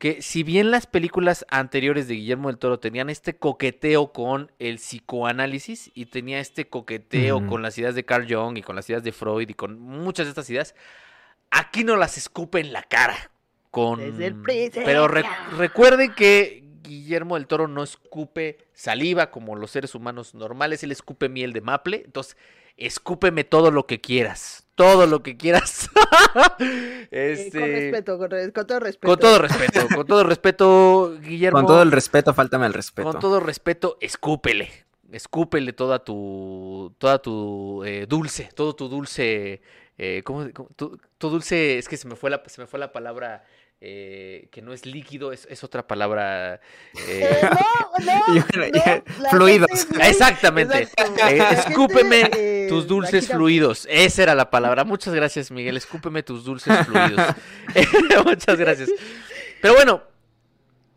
[0.00, 4.76] que si bien las películas anteriores de Guillermo del Toro tenían este coqueteo con el
[4.76, 9.04] psicoanálisis y tenía este coqueteo con las ideas de Carl Jung y con las ideas
[9.04, 10.74] de Freud y con muchas de estas ideas,
[11.50, 13.30] aquí no las escupe en la cara.
[13.70, 14.00] Con...
[14.00, 14.82] Desde el principio.
[14.86, 15.22] Pero re-
[15.58, 21.28] recuerden que Guillermo del Toro no escupe saliva como los seres humanos normales, él escupe
[21.28, 22.38] miel de maple, entonces
[22.78, 25.88] escúpeme todo lo que quieras, todo lo que quieras.
[27.12, 29.08] Eh, Este, Con respeto, con, re- con todo respeto.
[29.08, 31.58] con todo respeto, con todo respeto, Guillermo.
[31.58, 33.10] Con todo el respeto, fáltame el respeto.
[33.10, 34.70] Con todo respeto, escúpele.
[35.10, 36.94] Escúpele toda tu.
[36.98, 38.48] toda tu eh, dulce.
[38.54, 39.60] Todo tu dulce.
[39.98, 41.78] eh, ¿cómo, cómo- tu, tu dulce.
[41.78, 43.44] Es que se me fue la, se me fue la palabra.
[43.80, 46.60] Eh, que no es líquido, es, es otra palabra.
[47.08, 47.48] Eh, eh,
[48.04, 48.42] no, no,
[49.30, 49.86] fluidos.
[50.00, 50.82] Exactamente.
[50.82, 53.86] Eh, gente, escúpeme tus dulces fluidos.
[53.90, 54.84] Esa era la palabra.
[54.84, 55.76] Muchas gracias, Miguel.
[55.76, 57.34] Escúpeme tus dulces fluidos.
[58.24, 58.90] Muchas gracias.
[59.62, 60.02] Pero bueno,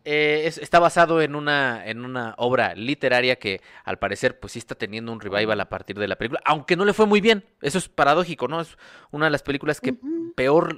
[0.06, 4.58] eh, es- está basado en una, en una obra literaria que al parecer pues sí
[4.58, 7.44] está teniendo un revival a partir de la película, aunque no le fue muy bien.
[7.62, 8.60] Eso es paradójico, ¿no?
[8.60, 8.76] Es
[9.10, 9.94] una de las películas que.
[10.34, 10.74] Peor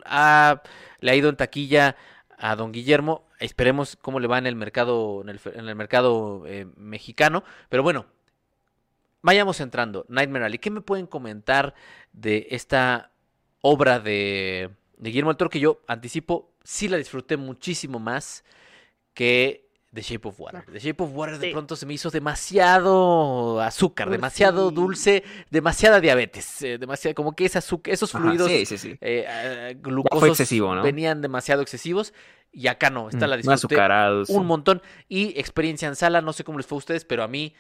[1.01, 1.97] le ha ido en taquilla
[2.39, 3.27] a don Guillermo.
[3.39, 5.29] Esperemos cómo le va en el mercado, en
[5.69, 7.45] el, mercado eh, mexicano.
[7.69, 8.07] Pero bueno,
[9.23, 10.07] vayamos entrando.
[10.09, 11.75] Nightmare Alley, ¿qué me pueden comentar
[12.13, 13.13] de esta
[13.61, 18.45] obra de, Guillermo del que yo anticipo, sí la disfruté muchísimo más
[19.13, 19.66] que
[19.97, 20.65] The Shape of Water.
[20.71, 21.53] The Shape of Water de Sí.
[21.53, 24.75] pronto se me hizo demasiado azúcar, Uy, demasiado sí.
[24.75, 28.91] dulce, demasiada diabetes, eh, demasiado, como que ese azúcar, esos Ajá, fluidos sí, sí, sí.
[29.01, 30.83] eh, eh, glucosos excesivo, ¿no?
[30.83, 32.13] venían demasiado excesivos
[32.53, 34.29] y acá no, esta Mm, la disfruté azucarados.
[34.31, 37.29] un montón y experiencia en sala, no sé cómo les fue a ustedes, pero a
[37.29, 37.55] mí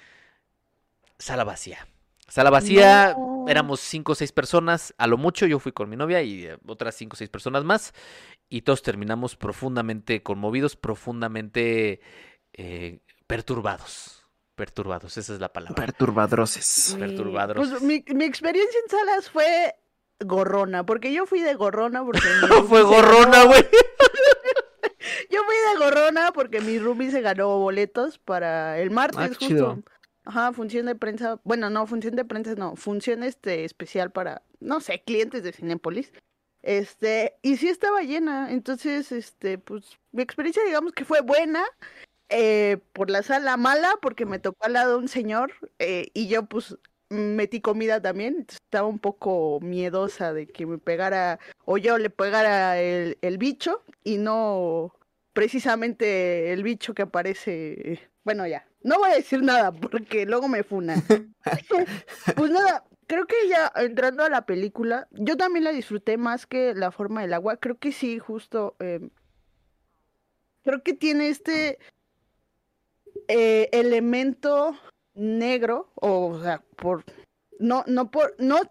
[1.19, 1.87] sala vacía.
[2.29, 3.45] Sala vacía, No.
[3.49, 6.59] éramos cinco o seis personas, a lo mucho, yo fui con mi novia y eh,
[6.67, 7.93] otras cinco o seis personas más,
[8.49, 12.01] y todos terminamos profundamente conmovidos, profundamente
[12.53, 14.25] eh, perturbados.
[14.57, 15.75] Perturbados, esa es la palabra.
[15.77, 16.95] Perturbadroses.
[16.95, 17.69] Mi- Perturbadros.
[17.69, 19.75] Pues mi, mi experiencia en salas fue
[20.25, 23.67] gorrona, porque yo fui de gorrona porque mi Fue gorrona, ganó- güey.
[25.31, 29.47] Yo fui de gorrona porque mi roomie se ganó boletos para el martes, Ah, justo.
[29.47, 29.83] chido.
[30.27, 31.41] Ajá, función de prensa.
[31.45, 36.13] Bueno, no, función de prensa no, función este especial para, no sé, clientes de Cinépolis.
[36.63, 41.65] Este, y sí estaba llena, entonces, este, pues, mi experiencia digamos que fue buena,
[42.31, 46.47] eh, por la sala mala, porque me tocó al lado un señor, eh, y yo,
[46.47, 46.77] pues,
[47.11, 52.81] metí comida también, estaba un poco miedosa de que me pegara, o yo le pegara
[52.81, 54.93] el bicho, y no
[55.37, 60.65] precisamente el bicho que aparece, bueno, ya, no voy a decir nada, porque luego me
[60.65, 61.03] funan.
[62.37, 66.75] Pues nada, creo que ya entrando a la película, yo también la disfruté más que
[66.75, 67.59] La forma del agua.
[67.59, 68.75] Creo que sí, justo.
[68.81, 69.11] eh,
[70.65, 71.79] creo que tiene este
[73.29, 74.77] eh, elemento
[75.15, 77.05] negro, o, o sea, por
[77.61, 78.63] no, no por, no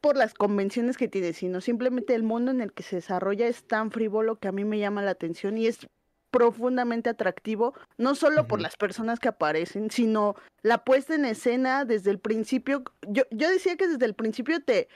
[0.00, 3.64] por las convenciones que tiene, sino simplemente el mundo en el que se desarrolla es
[3.66, 5.86] tan frívolo que a mí me llama la atención y es
[6.34, 12.10] profundamente atractivo, no solo por las personas que aparecen, sino la puesta en escena desde
[12.10, 12.82] el principio.
[13.06, 14.88] Yo, yo decía que desde el principio te,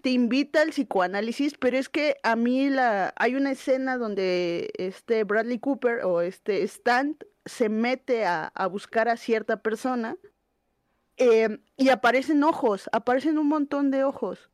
[0.00, 5.24] te invita al psicoanálisis, pero es que a mí la, hay una escena donde este
[5.24, 10.16] Bradley Cooper o este Stan se mete a, a buscar a cierta persona
[11.16, 14.50] eh, y aparecen ojos, aparecen un montón de ojos.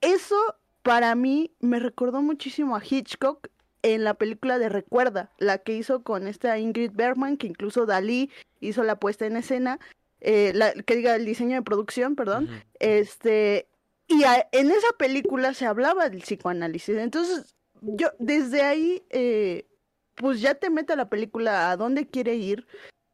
[0.00, 0.36] Eso
[0.84, 3.48] para mí me recordó muchísimo a Hitchcock
[3.94, 8.30] en la película de Recuerda, la que hizo con esta Ingrid Bergman, que incluso Dalí
[8.60, 9.78] hizo la puesta en escena,
[10.20, 12.48] eh, la, que diga el diseño de producción, perdón.
[12.80, 13.68] Este,
[14.08, 16.96] y a- en esa película se hablaba del psicoanálisis.
[16.96, 19.66] Entonces, yo desde ahí, eh,
[20.14, 22.66] pues ya te mete a la película a dónde quiere ir.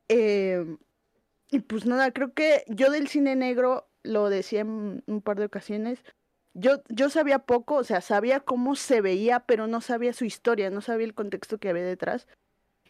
[0.08, 0.76] eh,
[1.50, 5.44] y pues nada, creo que yo del cine negro, lo decía en un par de
[5.46, 6.02] ocasiones,
[6.54, 10.70] yo, yo sabía poco, o sea, sabía cómo se veía, pero no sabía su historia,
[10.70, 12.26] no sabía el contexto que había detrás.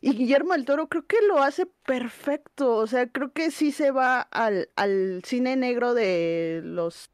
[0.00, 3.92] Y Guillermo del Toro creo que lo hace perfecto, o sea, creo que sí se
[3.92, 7.10] va al, al cine negro de los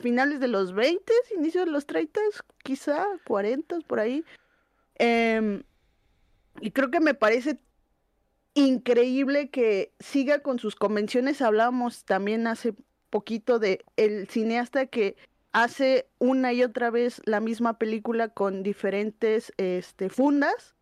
[0.00, 2.20] finales de los 20, inicios de los 30,
[2.62, 4.24] quizá 40 por ahí.
[4.98, 5.62] Em,
[6.60, 7.58] y creo que me parece
[8.54, 11.42] increíble que siga con sus convenciones.
[11.42, 12.74] Hablábamos también hace
[13.10, 15.16] poquito de el cineasta que
[15.52, 20.74] hace una y otra vez la misma película con diferentes este, fundas.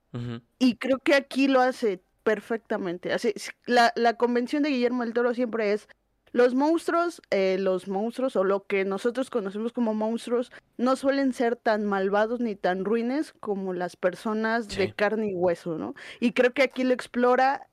[0.60, 3.12] Y creo que aquí lo hace perfectamente.
[3.12, 3.34] Así,
[3.66, 5.88] la, la convención de Guillermo del Toro siempre es
[6.30, 11.56] los monstruos, eh, los monstruos o lo que nosotros conocemos como monstruos no suelen ser
[11.56, 14.78] tan malvados ni tan ruines como las personas Sí.
[14.78, 15.94] de carne y hueso, ¿no?
[16.20, 17.68] Y creo que aquí lo explora,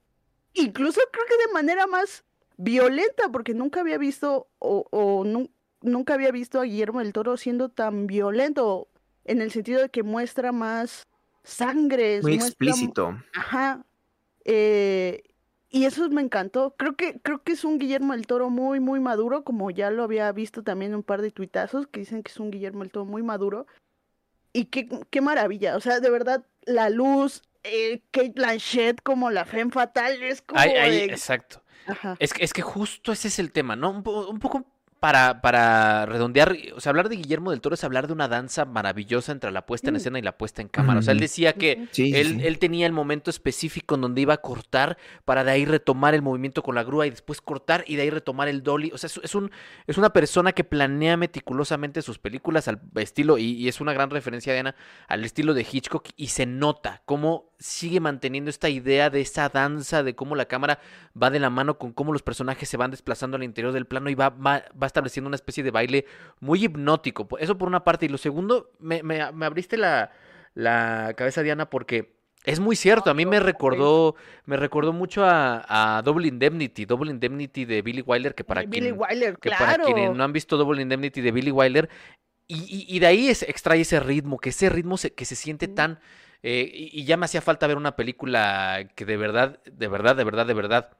[0.53, 2.23] incluso creo que de manera más
[2.63, 5.49] violenta, porque nunca había visto o, o nu-
[5.81, 8.87] nunca había visto a Guillermo del Toro siendo tan violento
[9.25, 11.03] en el sentido de que muestra más
[11.43, 13.17] sangre, Muy muestra explícito.
[13.35, 13.83] Ajá.
[14.45, 15.23] Eh,
[15.69, 16.75] y eso me encantó.
[16.77, 20.03] Creo que, creo que es un Guillermo del Toro muy, muy maduro, como ya lo
[20.03, 22.91] había visto también en un par de tuitazos que dicen que es un Guillermo del
[22.91, 23.65] Toro muy maduro.
[24.53, 25.77] Y qué, qué maravilla.
[25.77, 30.59] O sea, de verdad, la luz, eh, Kate Blanchett como la femme fatal, es como
[30.61, 31.63] de- exacto.
[31.87, 32.15] Ajá.
[32.19, 33.89] Es que, es que justo ese es el tema, ¿no?
[33.91, 34.65] Un, po- un poco
[34.99, 38.65] para, para redondear, o sea, hablar de Guillermo del Toro es hablar de una danza
[38.65, 39.97] maravillosa entre la puesta en Mm.
[39.97, 40.99] escena y la puesta en cámara.
[40.99, 42.45] O sea, él decía que sí, él, sí.
[42.45, 46.21] él tenía el momento específico en donde iba a cortar para de ahí retomar el
[46.21, 48.91] movimiento con la grúa y después cortar y de ahí retomar el dolly.
[48.93, 49.49] O sea, es, es un,
[49.87, 54.11] es una persona que planea meticulosamente sus películas al estilo, y, y es una gran
[54.11, 54.75] referencia, Diana,
[55.07, 60.01] al estilo de Hitchcock y se nota cómo sigue manteniendo esta idea de esa danza,
[60.01, 60.79] de cómo la cámara
[61.21, 64.09] va de la mano con cómo los personajes se van desplazando al interior del plano
[64.09, 66.05] y va, va, va estableciendo una especie de baile
[66.39, 67.27] muy hipnótico.
[67.37, 68.07] Eso por una parte.
[68.07, 70.11] Y lo segundo, me, me- me abriste la,
[70.55, 73.11] la cabeza, Diana, porque es muy cierto.
[73.11, 78.01] A mí me recordó, me recordó mucho a, a Double Indemnity, Double Indemnity de Billy
[78.01, 79.65] Wilder, que para Billy quien, Wilder, que claro.
[79.65, 81.89] para quienes no han visto Double Indemnity de Billy Wilder,
[82.47, 85.35] y, y- y de ahí es- extrae ese ritmo, que ese ritmo se- que se
[85.35, 85.99] siente tan...
[86.43, 90.23] eh, y, ya me hacía falta ver una película que de verdad, de verdad, de
[90.23, 90.97] verdad, de verdad,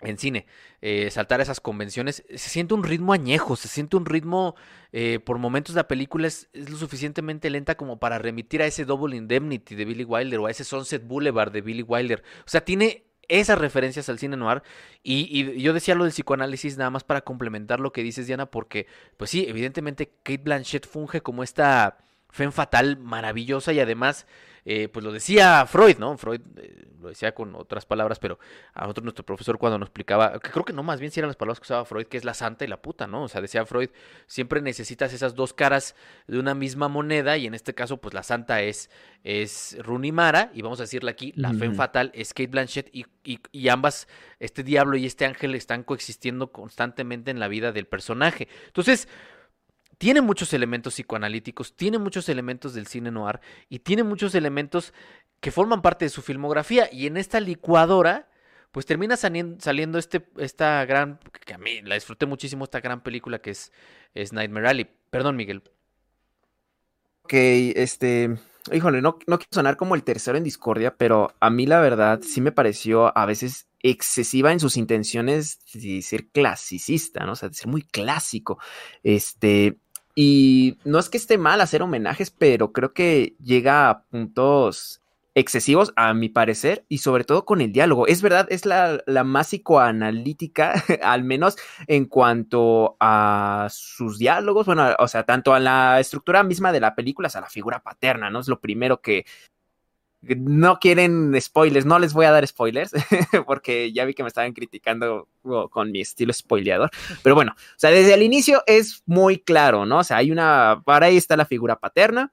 [0.00, 0.46] en cine,
[0.80, 4.56] eh, saltar esas convenciones, se siente un ritmo añejo, se siente un ritmo,
[4.92, 8.84] eh, por momentos la película es, es lo suficientemente lenta como para remitir a ese
[8.84, 12.22] Double Indemnity de Billy Wilder o a ese Sunset Boulevard de Billy Wilder.
[12.40, 14.62] O sea, tiene esas referencias al cine noir.
[15.02, 18.46] Y, y, yo decía lo del psicoanálisis nada más para complementar lo que dices, Diana,
[18.46, 21.98] porque, pues sí, evidentemente Kate Blanchett funge como esta
[22.32, 24.26] fen fatal maravillosa y además
[24.64, 26.16] eh, pues lo decía Freud, ¿no?
[26.16, 28.38] Freud eh, lo decía con otras palabras, pero
[28.74, 31.28] a nosotros nuestro profesor cuando nos explicaba, que creo que no, más bien si eran
[31.28, 33.24] las palabras que usaba Freud, que es la santa y la puta, ¿no?
[33.24, 33.90] O sea, decía Freud,
[34.28, 35.96] siempre necesitas esas dos caras
[36.28, 38.88] de una misma moneda y en este caso, pues la santa es,
[39.24, 43.40] es Runimara y vamos a decirle aquí, la fe fatal es Kate Blanchett y, y,
[43.50, 44.06] y ambas,
[44.38, 48.46] este diablo y este ángel están coexistiendo constantemente en la vida del personaje.
[48.66, 49.08] Entonces,
[50.02, 53.38] tiene muchos elementos psicoanalíticos, tiene muchos elementos del cine noir
[53.68, 54.92] y tiene muchos elementos
[55.38, 56.88] que forman parte de su filmografía.
[56.90, 58.28] Y en esta licuadora,
[58.72, 63.38] pues termina saliendo este, esta gran, que a mí la disfruté muchísimo, esta gran película
[63.40, 64.90] que es, Nightmare Alley.
[65.08, 65.62] Perdón, Miguel.
[67.22, 68.36] Ok, este,
[68.72, 72.22] híjole, no, no quiero sonar como el tercero en discordia, pero a mí la verdad
[72.22, 77.32] sí me pareció a veces excesiva en sus intenciones de ser clasicista, ¿no?
[77.32, 78.58] O sea, de ser muy clásico.
[79.04, 79.78] Este,
[80.14, 85.02] y no es que esté mal hacer homenajes, pero creo que llega a puntos
[85.34, 88.06] excesivos, a mi parecer, y sobre todo con el diálogo.
[88.06, 91.56] Es verdad, es la, la más psicoanalítica, al menos
[91.86, 96.94] en cuanto a sus diálogos, bueno, o sea, tanto a la estructura misma de la
[96.94, 98.40] película, a la figura paterna, ¿no?
[98.40, 99.24] Es lo primero que,
[100.22, 102.92] no quieren spoilers, no les voy a dar spoilers,
[103.46, 105.28] porque ya vi que me estaban criticando
[105.70, 106.90] con mi estilo spoileador.
[107.22, 109.98] Pero bueno, o sea, desde el inicio es muy claro, ¿no?
[109.98, 110.82] O sea, hay una.
[110.84, 112.32] Para ahí está la figura paterna.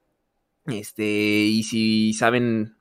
[0.66, 2.76] Este, y si saben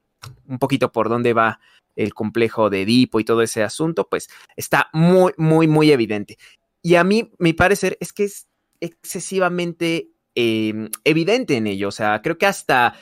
[0.46, 1.60] un poquito por dónde va
[1.96, 6.38] el complejo de Edipo y todo ese asunto, pues está muy, muy, muy evidente.
[6.82, 8.46] Y a mí, mi parecer es que es
[8.80, 11.88] excesivamente em, evidente en ello.
[11.88, 12.94] O sea, creo que hasta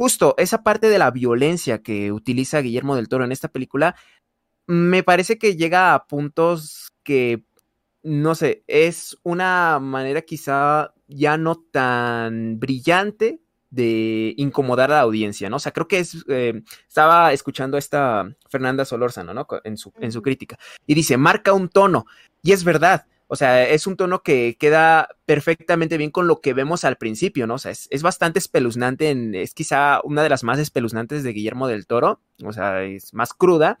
[0.00, 3.96] justo esa parte de la violencia que utiliza Guillermo del Toro en esta película,
[4.66, 7.44] me parece que llega a puntos que,
[8.02, 15.50] no sé, es una manera quizá ya no tan brillante de incomodar a la audiencia,
[15.50, 15.56] ¿no?
[15.56, 19.46] O sea, creo que es, eh, estaba escuchando a esta Fernanda Solórzano, ¿no?
[19.64, 22.06] En su, en su crítica, y dice, marca un tono,
[22.42, 26.52] y es verdad, o sea, es un tono que queda perfectamente bien con lo que
[26.52, 27.54] vemos al principio, ¿no?
[27.54, 31.86] O sea, es, bastante espeluznante, es quizá una de las más espeluznantes de Guillermo del
[31.86, 33.78] Toro, o sea, es más cruda,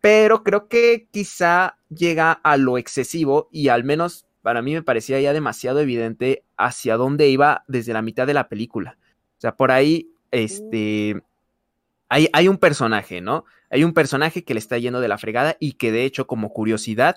[0.00, 5.20] pero creo que quizá llega a lo excesivo y al menos para mí me parecía
[5.20, 8.98] ya demasiado evidente hacia dónde iba desde la mitad de la película.
[9.38, 11.22] O sea, por ahí, este,
[12.08, 13.44] hay, hay un personaje, ¿no?
[13.70, 16.52] Hay un personaje que le está yendo de la fregada y que de hecho, como
[16.52, 17.16] curiosidad,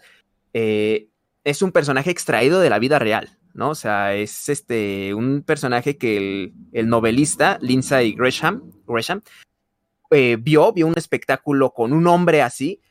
[0.53, 1.07] eh,
[1.43, 3.69] es un personaje extraído de la vida real, ¿no?
[3.69, 8.71] O sea, es este, un personaje que el, novelista Lindsay Gresham,
[10.11, 12.81] eh, vio, vio un espectáculo con un hombre así,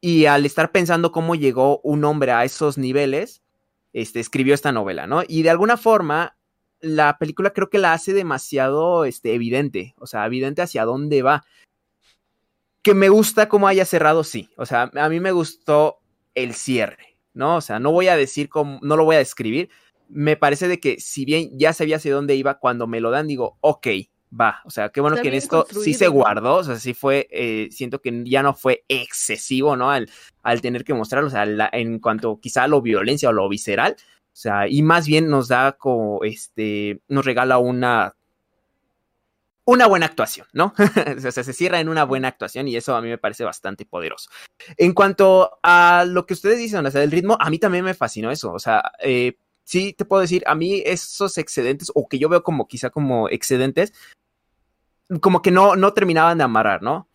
[0.00, 3.42] y al estar pensando cómo llegó un hombre a esos niveles,
[3.92, 5.22] este, escribió esta novela, ¿no?
[5.26, 6.36] Y de alguna forma,
[6.80, 11.44] la película creo que la hace demasiado este, evidente, o sea, evidente hacia dónde va.
[12.82, 14.50] Que me gusta cómo haya cerrado, sí.
[14.56, 15.98] O sea, a mí me gustó
[16.34, 17.15] el cierre.
[17.36, 17.56] ¿No?
[17.56, 19.68] O sea, no voy a decir cómo, no lo voy a describir.
[20.08, 23.26] Me parece de que si bien ya sabía hacia dónde iba, cuando me lo dan
[23.28, 23.86] digo, ok,
[24.38, 24.60] va.
[24.64, 27.68] O sea, qué bueno que en esto sí se guardó, o sea, sí fue, eh,
[27.70, 29.90] siento que ya no fue excesivo, ¿no?
[29.90, 30.08] Al,
[30.42, 33.96] al tener que mostrarlo, o sea, en cuanto quizá a lo violencia o lo visceral,
[33.98, 38.16] o sea, y más bien nos da como, este, nos regala una
[39.66, 40.72] una buena actuación, ¿no?
[41.16, 43.84] o sea, se cierra en una buena actuación y eso a mí me parece bastante
[43.84, 44.30] poderoso.
[44.76, 48.30] En cuanto a lo que ustedes dicen, o sea, ritmo, a mí también me fascinó
[48.30, 48.52] eso.
[48.52, 52.44] O sea, eh, sí te puedo decir, a mí esos excedentes, o que yo veo
[52.44, 53.92] como quizá como excedentes,
[55.20, 57.08] como que no, no terminaban de amarrar, ¿no?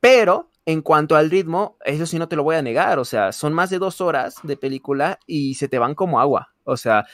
[0.00, 2.98] Pero en cuanto al ritmo, eso sí no te lo voy a negar.
[2.98, 6.54] O sea, son más de dos horas de película y se te van como agua.
[6.64, 7.06] O sea,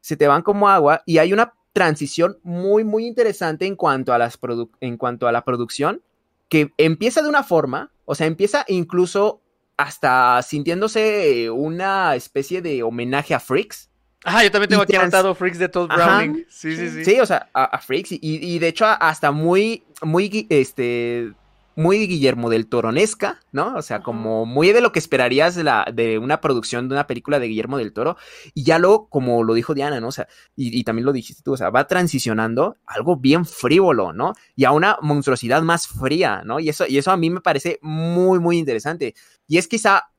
[0.00, 4.18] se te van como agua y hay una transición muy, muy interesante en cuanto a,
[4.18, 4.36] las
[4.80, 6.02] en cuanto a la producción,
[6.48, 9.40] que empieza de una forma, o sea, empieza incluso
[9.76, 13.90] hasta sintiéndose una especie de homenaje a Freaks.
[14.24, 16.44] Ah, yo también tengo aquí anotado Freaks de Todd Browning.
[16.48, 17.04] Sí, sí, sí.
[17.04, 18.10] Sí, o sea, a, Freaks.
[18.10, 21.32] Y, y, de hecho, hasta muy, muy, este,
[21.78, 23.76] muy Guillermo del Toronesca, ¿no?
[23.76, 27.06] O sea, como muy de lo que esperarías de, la, de una producción de una
[27.06, 28.16] película de Guillermo del Toro.
[28.52, 30.08] Y ya luego, como lo dijo Diana, ¿no?
[30.08, 30.26] O sea,
[30.56, 34.32] y, también lo dijiste tú, o sea, va transicionando algo bien frívolo, ¿no?
[34.56, 36.58] Y a una monstruosidad más fría, ¿no?
[36.58, 39.14] Y eso, y eso a mí me parece muy, muy interesante.
[39.46, 40.10] Y es quizá,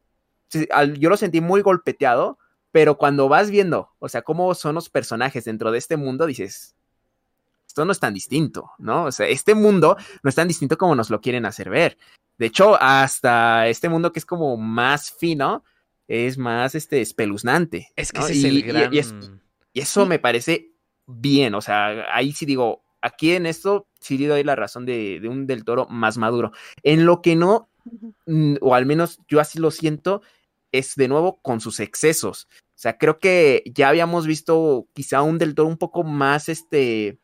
[0.97, 2.38] yo lo sentí muy golpeteado,
[2.72, 6.78] pero cuando vas viendo, o sea, cómo son los personajes dentro de este mundo, dices,
[7.70, 9.05] esto no es tan distinto, ¿no?
[9.05, 11.97] O sea, este mundo no es tan distinto como nos lo quieren hacer ver.
[12.39, 15.63] De hecho, hasta este mundo que es como más fino,
[16.07, 17.89] es más este espeluznante.
[17.95, 18.26] Es que ¿no?
[18.26, 18.93] ese es Y- el y- gran...
[18.93, 19.13] y es-
[19.72, 20.72] y eso me parece
[21.05, 25.20] bien, o sea, ahí sí digo, aquí en esto sí le doy la razón de,
[25.20, 26.51] de un del toro más maduro.
[26.82, 27.70] En lo que no,
[28.26, 30.24] mm, o al menos yo así lo siento,
[30.72, 32.47] es de nuevo con sus excesos.
[32.70, 37.20] O sea, creo que ya habíamos visto quizá un del toro un poco más, este,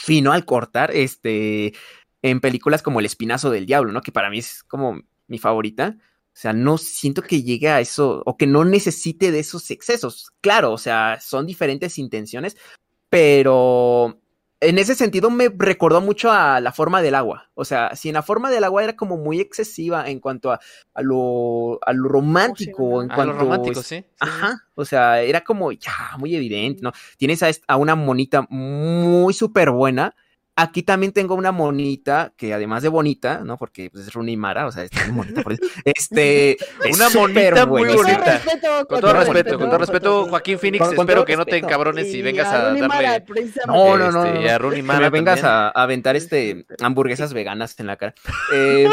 [0.00, 1.74] fino al cortar, este,
[2.22, 4.00] en películas como El Espinazo del Diablo, ¿no?
[4.00, 5.96] Que para mí es como mi favorita.
[5.98, 10.30] O sea, no siento que llegue a eso o que no necesite de esos excesos.
[10.40, 12.56] Claro, o sea, son diferentes intenciones,
[13.10, 14.19] pero
[14.60, 17.50] en ese sentido me recordó mucho a la forma del agua.
[17.54, 20.60] O sea, si en la forma del agua era como muy excesiva en cuanto a,
[20.94, 23.96] a lo, a lo romántico, en Ah, cuanto lo romántico, sí.
[24.00, 24.04] sí.
[24.20, 26.92] Ajá, o sea, era como ya muy evidente, ¿no?
[27.16, 30.14] Tienes a, a una monita muy súper buena.
[30.62, 33.56] Aquí también tengo una monita que además de bonita, ¿no?
[33.56, 35.62] Porque pues, es Rooney Mara, o sea, es muy bonita por eso.
[35.84, 36.58] Este, es
[36.96, 38.34] Una monita muy bonita.
[38.38, 41.56] respeto, Con todo respeto, con todo respeto, Joaquín Phoenix, Con- con espero que no te
[41.56, 43.66] encabrones y Sí, vengas a a darle precisamente.
[43.66, 46.66] No, no, no, este, no, a Rooney que Mara me vengas a, a aventar este
[46.82, 48.14] hamburguesas veganas en la cara.
[48.52, 48.90] Eh,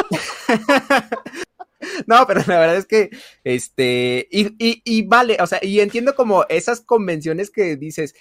[2.07, 3.09] no, pero la verdad es que,
[3.43, 8.15] este, y, y, y vale, o sea, y entiendo como esas convenciones que dices,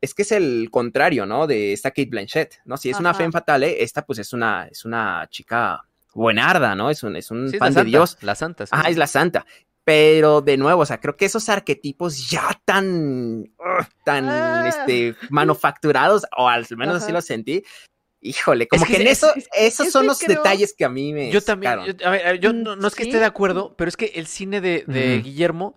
[0.00, 1.46] es que es el contrario, ¿no?
[1.46, 2.76] De esta Kate Blanchett, ¿no?
[2.76, 5.82] Si es una femme fatale, esta pues es una, es una chica
[6.14, 6.90] buenarda, ¿no?
[6.90, 8.16] Es un, es un Sí, es fan de Dios.
[8.22, 8.72] La santa, sí.
[8.74, 9.44] Ah, es la santa.
[9.84, 13.50] Pero de nuevo, o sea, creo que esos arquetipos ya tan,
[14.04, 14.68] tan, Ah.
[14.68, 17.64] este, manufacturados, o al menos así lo sentí.
[18.20, 20.84] Híjole, como que que, en es- eso, es- esos es son los creo- detalles que
[20.84, 21.30] a mí me.
[21.30, 23.08] Yo también, yo, a ver, yo no, no es que sí.
[23.10, 25.20] esté de acuerdo, pero es que el cine de, de.
[25.22, 25.76] Guillermo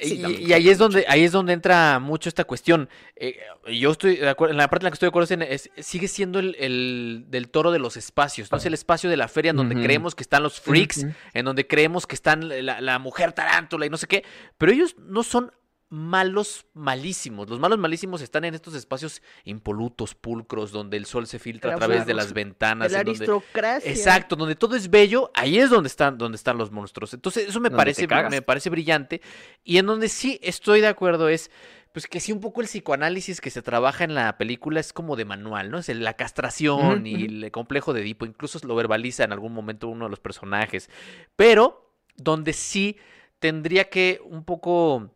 [0.00, 2.88] Sí, y, ahí es donde ahí es donde entra mucho esta cuestión.
[3.14, 3.36] Eh,
[3.72, 5.42] yo estoy de acuerdo, en la parte en la que estoy de acuerdo es, en-
[5.42, 9.16] es- sigue siendo el, el del toro de los espacios, no es el espacio de
[9.16, 12.80] la feria en donde creemos que están los freaks, en donde creemos que están la,
[12.80, 14.24] la mujer tarántula y no sé qué,
[14.58, 15.52] pero ellos no son
[15.94, 17.50] malos malísimos.
[17.50, 21.76] Los malos malísimos están en estos espacios impolutos, pulcros, donde el sol se filtra a
[21.76, 22.92] través de las ventanas.
[22.92, 23.90] La en donde- aristocracia.
[23.90, 27.12] Exacto, donde todo es bello, ahí es donde están, donde están los monstruos.
[27.12, 29.20] Entonces, eso me Donde parece, me parece brillante.
[29.64, 31.50] Y en donde sí estoy de acuerdo es,
[31.92, 35.14] pues que sí, un poco el psicoanálisis que se trabaja en la película es como
[35.14, 35.76] de manual, ¿no?
[35.78, 39.88] Es el- la castración y el complejo de Edipo, incluso lo verbaliza en algún momento
[39.88, 40.88] uno de los personajes.
[41.36, 42.96] Pero, donde sí
[43.40, 45.10] tendría que un poco,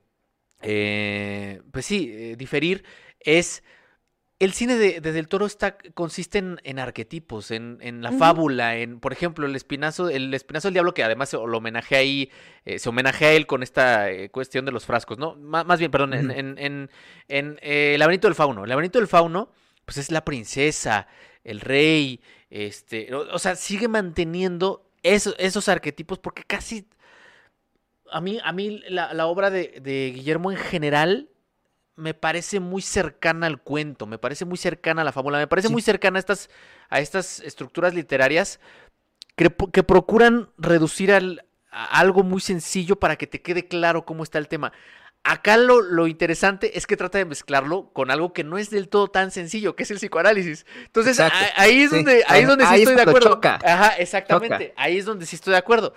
[0.67, 2.85] eh, pues sí, eh, diferir,
[3.21, 3.63] es
[4.39, 8.77] el cine de, de Del Toro está, consiste en, en arquetipos, en, en la fábula,
[8.77, 12.31] en, por ejemplo, el espinazo, el espinazo del diablo, que además se lo homenajea ahí,
[12.67, 15.37] eh, se homenajea a él con esta eh, cuestión de los frascos, ¿no?
[15.37, 16.39] Má- más bien, perdón, en, Ujú.
[16.39, 16.91] en, en,
[17.29, 18.65] en, eh, el laberinto del fauno.
[18.65, 19.51] El laberinto del fauno,
[19.87, 21.07] pues es la princesa,
[21.43, 26.87] el rey, este, o, o sea, sigue manteniendo esos, esos arquetipos porque casi
[28.13, 31.29] a mí, a mí la, la obra de, de Guillermo en general
[31.97, 35.69] me parece muy cercana al cuento, me parece muy cercana a la fábula, me parece
[35.69, 35.73] Sí.
[35.73, 36.51] muy cercana a estas,
[36.91, 38.61] a estas estructuras literarias
[39.35, 44.23] que, que procuran reducir al- a algo muy sencillo para que te quede claro cómo
[44.23, 44.73] está el tema.
[45.25, 48.89] Acá lo, lo interesante es que trata de mezclarlo con algo que no es del
[48.89, 50.65] todo tan sencillo, que es el psicoanálisis.
[50.85, 51.97] Entonces, a- ahí es Sí.
[51.97, 53.31] donde, ahí es donde sí ahí es estoy de acuerdo.
[53.35, 53.59] choca.
[53.65, 54.69] Ajá, exactamente.
[54.69, 54.83] Choca.
[54.83, 55.95] Ahí es donde sí estoy de acuerdo.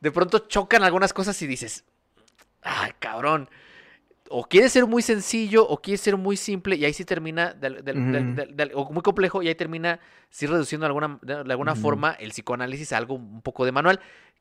[0.00, 1.84] De pronto chocan algunas cosas y dices,
[2.62, 3.48] ay, cabrón.
[4.32, 7.70] O quiere ser muy sencillo o quiere ser muy simple y ahí sí termina, de-
[7.70, 8.34] de- de- Ujú.
[8.34, 9.98] de- de- o muy complejo y ahí termina
[10.30, 13.72] sí reduciendo de alguna, de, de alguna forma el psicoanálisis a algo un poco de
[13.72, 13.98] manual,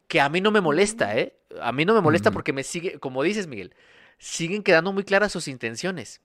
[0.08, 1.34] que a mí no me molesta, ¿eh?
[1.62, 3.74] A mí no me molesta porque me sigue, como dices Miguel,
[4.20, 6.22] siguen quedando muy claras sus intenciones.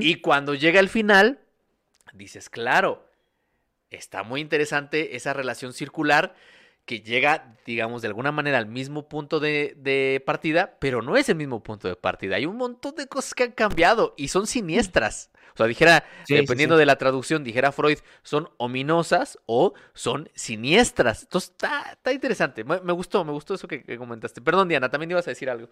[0.00, 1.40] Y cuando llega el final,
[2.12, 3.06] dices, claro,
[3.90, 6.34] está muy interesante esa relación circular
[6.88, 11.28] que llega, digamos, de alguna manera al mismo punto de, de partida, pero no es
[11.28, 12.36] el mismo punto de partida.
[12.36, 15.30] Hay un montón de cosas que han cambiado y son siniestras.
[15.52, 16.80] O sea, dijera, Sí, sí, dependiendo sí.
[16.80, 21.24] de la traducción, dijera Freud, son ominosas o son siniestras.
[21.24, 22.64] Entonces, está, está interesante.
[22.64, 24.40] Me, me gustó, me gustó eso que, que comentaste.
[24.40, 25.68] Perdón, Diana, también ibas a decir algo.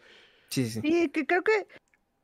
[0.50, 0.82] Sí, sí.
[0.82, 1.66] Sí, que creo que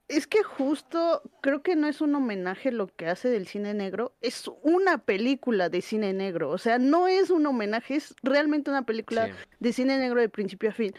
[0.09, 4.15] es que justo creo que no es un homenaje lo que hace del cine negro,
[4.21, 8.85] es una película de cine negro, o sea, no es un homenaje, es realmente una
[8.85, 9.33] película Sí.
[9.61, 10.93] de cine negro de principio a fin.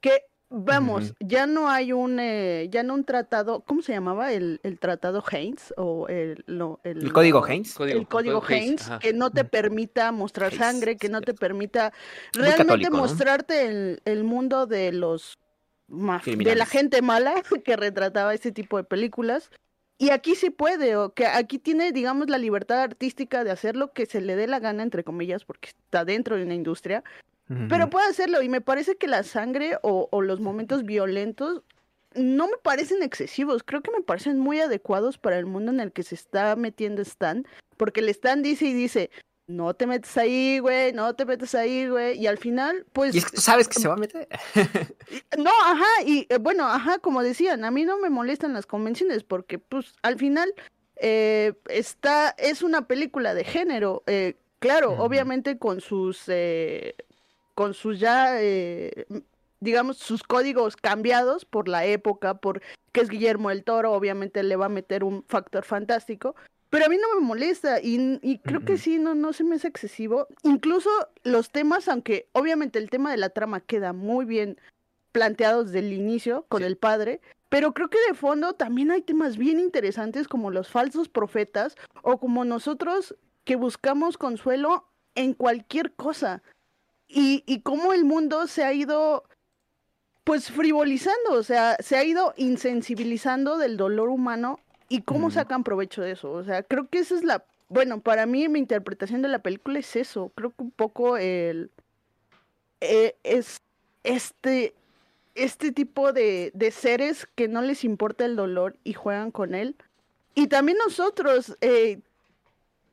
[0.00, 4.32] Que vamos, ya no hay un eh, ya no un tratado, ¿cómo se llamaba?
[4.32, 7.78] El, el tratado Haynes o el no, el, El código Haynes.
[7.80, 11.92] el código Haynes, que no te permita mostrar Haynes, sangre, que no te permita
[12.32, 12.98] realmente católico, ¿no?
[12.98, 15.38] mostrarte el, el mundo de los
[15.88, 17.34] de la gente mala
[17.64, 19.50] que retrataba ese tipo de películas.
[19.98, 23.92] y aquí sí puede, o que aquí tiene, digamos, la libertad artística de hacer lo
[23.92, 27.02] que se le dé la gana, entre comillas, porque está dentro de una industria,
[27.68, 28.42] pero puede hacerlo.
[28.42, 31.62] Y me parece que la sangre o, o los momentos violentos
[32.16, 35.92] no me parecen excesivos, creo que me parecen muy adecuados para el mundo en el
[35.92, 39.10] que se está metiendo Stan, porque el Stan dice y dice,
[39.46, 43.14] no te metes ahí, güey, no te metes ahí, güey, y al final, pues...
[43.14, 44.28] Y es que tú sabes que se va a meter.
[45.38, 49.22] no, ajá, y eh, bueno, ajá, como decían, a mí no me molestan las convenciones,
[49.22, 50.52] porque pues al final
[50.96, 56.24] eh, está, es una película de género, eh, claro, obviamente con sus...
[57.54, 58.38] con sus ya
[59.58, 62.60] digamos, sus códigos cambiados por la época, por
[62.92, 66.36] que es Guillermo el Toro, obviamente le va a meter un factor fantástico,
[66.76, 69.66] pero a mí no me molesta y, creo que sí, no, no se me hace
[69.66, 70.26] excesivo.
[70.42, 70.90] Incluso
[71.22, 74.60] los temas, aunque obviamente el tema de la trama queda muy bien
[75.10, 79.38] planteado desde el inicio con el padre, pero creo que de fondo también hay temas
[79.38, 86.42] bien interesantes como los falsos profetas o como nosotros que buscamos consuelo en cualquier cosa.
[87.08, 89.24] Y, y cómo el mundo se ha ido
[90.24, 96.02] pues frivolizando, o sea, se ha ido insensibilizando del dolor humano y cómo sacan provecho
[96.02, 96.30] de eso.
[96.32, 99.78] O sea, creo que esa es la, bueno, para mí mi interpretación de la película
[99.78, 100.30] es eso.
[100.34, 101.70] Creo que un poco el
[102.80, 103.60] eh, es
[104.04, 104.74] este
[105.34, 109.76] este tipo de, de, seres que no les importa el dolor y juegan con él.
[110.34, 112.00] Y también nosotros, eh,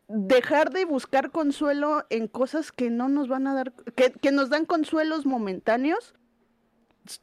[0.08, 4.50] dejar de buscar consuelo en cosas que no nos van a dar, que, que nos
[4.50, 6.14] dan consuelos momentáneos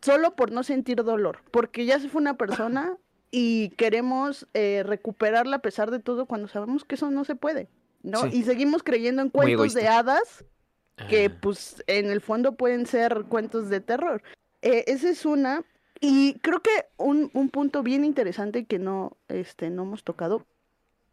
[0.02, 2.96] solo por no sentir dolor, porque ya se fue una persona
[3.30, 7.68] y queremos eh, recuperarla a pesar de todo cuando sabemos que eso no se puede,
[8.02, 8.26] ¿no?
[8.26, 10.44] Y seguimos creyendo en cuentos de hadas
[11.08, 11.38] que ah.
[11.40, 14.22] pues en el fondo pueden ser cuentos de terror.
[14.62, 15.64] Eh, esa es una.
[16.00, 20.46] Y creo que un, un punto bien interesante que no, este, no hemos tocado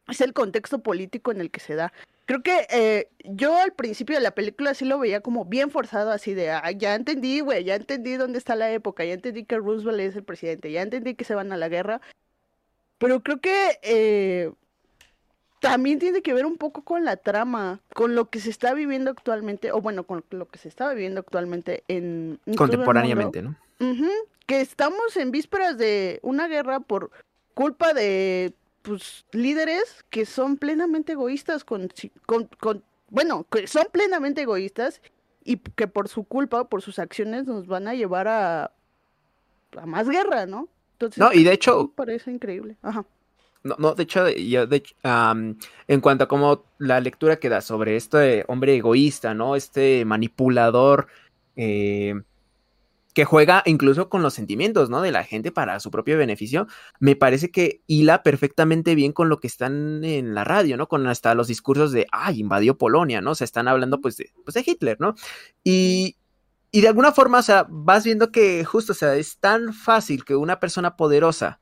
[0.07, 1.93] es el contexto político en el que se da.
[2.28, 6.11] Creo que eh, yo al principio de la película sí lo veía como bien forzado,
[6.11, 9.55] así de, ah, ya entendí, güey, ya entendí dónde está la época, ya entendí que
[9.55, 12.01] Roosevelt es el presidente, ya entendí que se van a la guerra.
[12.97, 14.51] Pero creo que eh,
[15.61, 19.09] también tiene que ver un poco con la trama, con lo que se está viviendo
[19.09, 22.41] actualmente, o bueno, con lo que se está viviendo actualmente en...
[22.57, 23.55] Contemporáneamente, ¿no?
[24.45, 27.11] que estamos en vísperas de una guerra por
[27.53, 31.89] culpa de pues, líderes que son plenamente egoístas con,
[32.25, 35.01] con, bueno, que son plenamente egoístas
[35.43, 38.71] y que por su culpa, por sus acciones nos van a llevar a,
[39.78, 40.67] a más guerra, ¿no?
[40.93, 41.91] Entonces, no, y de hecho...
[41.95, 42.78] Parece increíble.
[42.82, 43.05] Ajá.
[43.63, 47.95] No, no, de hecho, yo, de, en cuanto a cómo la lectura que da sobre
[47.95, 49.55] este hombre egoísta, ¿no?
[49.55, 51.07] Este manipulador
[51.55, 52.21] eh,
[53.18, 55.01] que juega incluso con los sentimientos, ¿no?
[55.01, 56.68] De la gente para su propio beneficio,
[56.99, 60.88] me parece que hila perfectamente bien con lo que están en la radio, ¿no?
[60.88, 63.32] Con hasta los discursos de, ay, invadió Polonia, ¿no?
[63.32, 65.15] O sea, están hablando pues de, pues de Hitler, ¿no?
[65.63, 66.18] Y,
[66.70, 70.24] y de alguna forma, o sea, vas viendo que justo, o sea, es tan fácil
[70.24, 71.59] que una persona poderosa,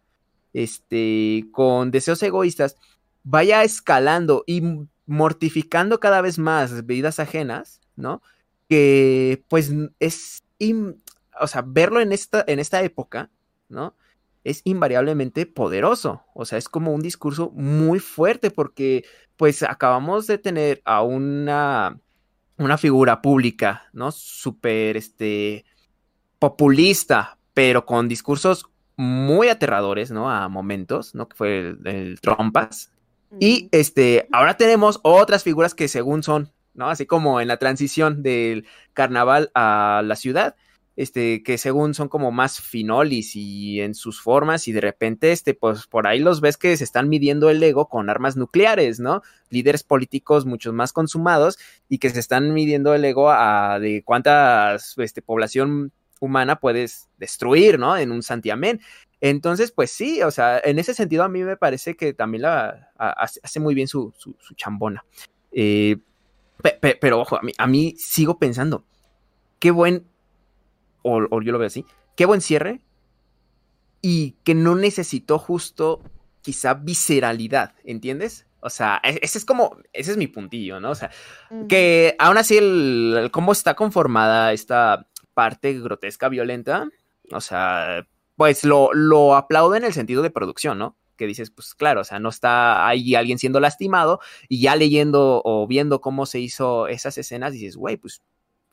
[0.52, 2.76] este, con deseos egoístas,
[3.24, 4.62] vaya escalando y
[5.06, 8.22] mortificando cada vez más vidas ajenas, ¿no?
[8.68, 10.44] Que pues es
[11.40, 13.30] o sea, verlo en esta, en esta época,
[13.70, 13.96] ¿no?
[14.44, 16.24] Es invariablemente poderoso.
[16.34, 19.06] O sea, es como un discurso muy fuerte porque,
[19.38, 22.00] pues, acabamos de tener a una,
[22.58, 24.12] una figura pública, ¿no?
[24.12, 25.66] Súper, este,
[26.40, 28.68] populista, pero con discursos
[28.98, 30.30] muy aterradores, ¿no?
[30.30, 31.28] A momentos, ¿no?
[31.28, 32.92] Que fue el, el Trompas.
[33.40, 36.90] Y, este, ahora tenemos otras figuras que según son, ¿no?
[36.90, 40.56] Así como en la transición del carnaval a la ciudad,
[40.96, 45.54] este, que según son como más finolis y en sus formas y de repente, este,
[45.54, 49.22] pues por ahí los ves que se están midiendo el ego con armas nucleares, ¿no?
[49.50, 54.78] Líderes políticos muchos más consumados y que se están midiendo el ego a de cuánta
[54.98, 55.92] este, población
[56.22, 57.98] humana puedes destruir, ¿no?
[57.98, 58.80] En un santiamén.
[59.20, 62.92] Entonces, pues sí, o sea, en ese sentido a mí me parece que también la
[62.98, 65.04] hace muy bien su, su, chambona.
[65.52, 65.98] Eh,
[67.02, 68.86] pero ojo, a mí, a mí sigo pensando,
[69.60, 70.06] qué buen
[71.06, 71.86] o, yo lo veo así,
[72.16, 72.82] qué buen cierre
[74.02, 76.02] y que no necesitó justo
[76.42, 78.48] quizá visceralidad, ¿entiendes?
[78.60, 80.92] O sea, e, ese es como, ese es mi puntillo, ¿no?
[80.92, 81.12] O sea,
[81.70, 86.90] que aún así el, cómo está conformada esta parte grotesca, violenta,
[87.32, 90.98] o sea, pues lo, lo aplaudo en el sentido de producción, ¿no?
[91.18, 95.42] Que dices, pues claro, o sea, no está ahí alguien siendo lastimado y ya leyendo
[95.46, 98.22] o viendo cómo se hizo esas escenas, dices, güey, pues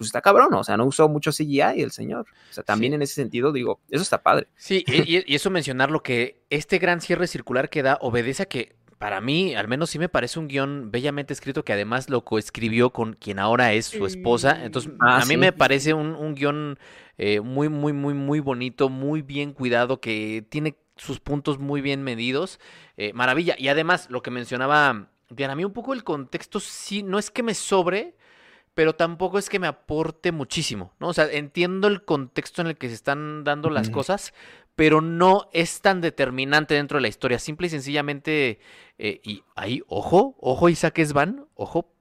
[0.03, 2.27] pues está cabrón, o sea, no usó mucho CGI el señor.
[2.51, 2.95] O sea, también Sí.
[2.97, 4.49] en ese sentido, digo, eso está padre.
[4.57, 8.77] Sí, y, eso mencionar lo que este gran cierre circular que da obedece a que,
[8.99, 12.91] para mí, al menos sí me parece un guion bellamente escrito que además lo coescribió
[12.91, 14.65] con quien ahora es su esposa.
[14.65, 15.37] Entonces, Ah, a mí sí.
[15.37, 16.79] me parece un, un guion
[17.19, 22.03] eh, muy, muy, muy, muy bonito, muy bien cuidado, que tiene sus puntos muy bien
[22.05, 22.61] medidos.
[22.97, 23.57] Eh, maravilla.
[23.59, 27.31] Y además, lo que mencionaba Diana, a mí un poco el contexto sí, no es
[27.31, 28.15] que me sobre,
[28.75, 31.09] pero tampoco es que me aporte muchísimo, ¿no?
[31.09, 34.33] O sea, entiendo el contexto en el que se están dando las cosas,
[34.75, 37.39] pero no es tan determinante dentro de la historia.
[37.39, 38.61] Simple y sencillamente,
[38.99, 41.92] eh, y ahí, ojo, ojo Isaac Svan, ojo,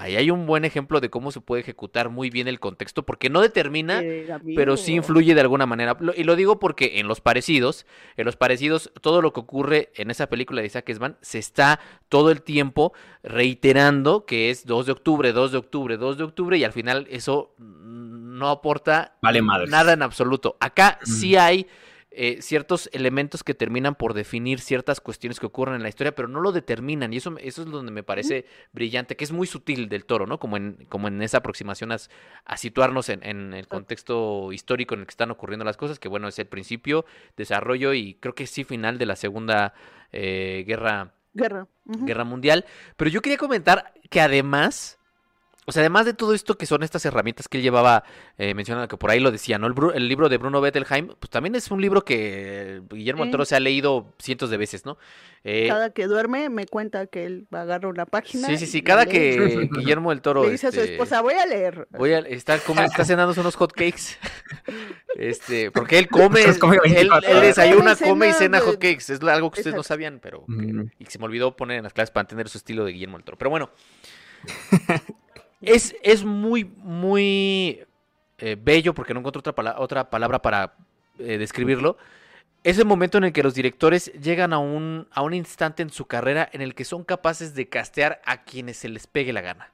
[0.00, 3.28] ahí hay un buen ejemplo de cómo se puede ejecutar muy bien el contexto, porque
[3.28, 4.26] no determina, Eh,
[4.56, 5.96] pero sí influye de alguna manera.
[6.00, 7.86] Lo- Y lo digo porque en los parecidos,
[8.16, 11.80] en los parecidos, todo lo que ocurre en esa película de Isaac Svan se está
[12.08, 12.92] todo el tiempo
[13.22, 17.06] reiterando que es 2 de octubre, 2 de octubre, 2 de octubre, y al final
[17.10, 20.56] eso no aporta Vale nada en absoluto.
[20.60, 21.66] Acá sí hay
[22.12, 26.28] eh, ciertos elementos que terminan por definir ciertas cuestiones que ocurren en la historia, pero
[26.28, 27.12] no lo determinan.
[27.12, 30.38] Y eso, eso es donde me parece brillante, que es muy sutil del toro, ¿no?
[30.38, 35.06] Como en, como en esa aproximación a, situarnos en, en el contexto histórico en el
[35.06, 37.04] que están ocurriendo las cosas, que bueno, es el principio,
[37.36, 39.74] desarrollo y creo que sí final de la Segunda
[40.12, 41.68] eh, Guerra Guerra.
[41.84, 42.64] Guerra Mundial.
[42.96, 44.98] Pero yo quería comentar que además,
[45.70, 48.04] o sea, además de todo esto que son estas herramientas que él llevaba
[48.36, 49.66] eh, mencionando, que por ahí lo decía, ¿no?
[49.68, 53.30] El, el libro de Bruno Bettelheim, pues también es un libro que Guillermo.
[53.30, 54.98] Toro se ha leído cientos de veces, ¿no?
[55.44, 58.46] Eh, Cada que duerme me cuenta que él agarra una página.
[58.48, 59.10] sí, sí, sí, cada lee.
[59.12, 60.42] que Guillermo del Toro...
[60.44, 61.86] Le dice a su este, esposa, voy a leer.
[61.90, 64.18] Voy a está, come- está cenándose unos hot cakes.
[65.16, 67.42] Este, porque él come, Pues él, 24 él horas.
[67.56, 69.12] desayuna, Come y cena cena de- hot cakes.
[69.12, 71.84] Es algo que ustedes no sabían, pero que- y que se me olvidó poner en
[71.84, 73.36] las clases para entender su estilo de Guillermo del Toro.
[73.38, 73.70] Pero bueno,
[75.60, 77.84] es, es muy, muy
[78.38, 80.74] eh, bello, porque no encuentro otra, pala- otra palabra para
[81.18, 81.96] eh, describirlo.
[82.62, 85.90] Es el momento en el que los directores llegan a un, a un instante en
[85.90, 89.40] su carrera en el que son capaces de castear a quienes se les pegue la
[89.40, 89.72] gana.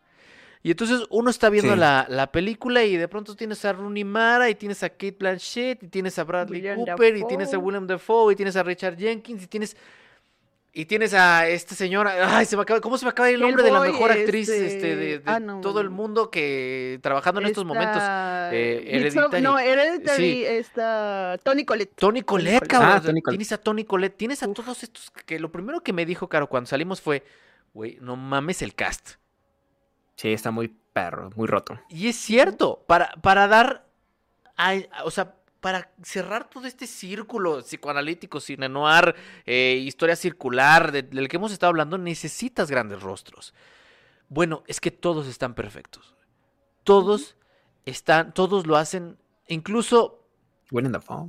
[0.62, 1.78] Y entonces uno está viendo Sí.
[1.78, 5.82] la, la película y de pronto tienes a Rooney Mara y tienes a Kate Blanchett
[5.84, 7.59] y tienes a Bradley William Cooper y tienes a.
[7.59, 9.76] William Dafoe y tienes a Richard Jenkins y tienes
[10.79, 13.62] y tienes a esta señora, ay, se me acaba, ¿cómo se me acaba el nombre
[13.62, 17.41] de la mejor actriz este, este, de, de ah, no, todo el mundo que trabajando
[17.41, 18.03] en estos momentos?
[18.53, 19.43] Eh, Hereditary.
[19.43, 20.45] No, Hereditary Sí.
[20.45, 21.95] está Tony Collette.
[21.97, 22.68] Tony Colette, Collette.
[22.68, 23.14] cabrón.
[23.27, 23.31] Ah.
[23.31, 24.55] Tienes a Tony Colette, tienes a Uf.
[24.57, 27.24] todos estos que lo primero que me dijo, Caro, cuando salimos fue,
[27.72, 29.12] güey, no mames el cast.
[30.16, 31.81] Sí, está muy perro, muy roto.
[31.89, 33.87] Y es cierto, para, para dar,
[34.59, 35.35] a- a- o sea,
[35.67, 41.51] para cerrar todo este círculo psicoanalítico, cine noir, eh, historia circular de- del que hemos
[41.51, 43.53] estado hablando, necesitas grandes rostros.
[44.29, 46.14] Bueno, es que todos están perfectos.
[46.85, 47.35] Todos
[47.85, 50.23] están, todos lo hacen, incluso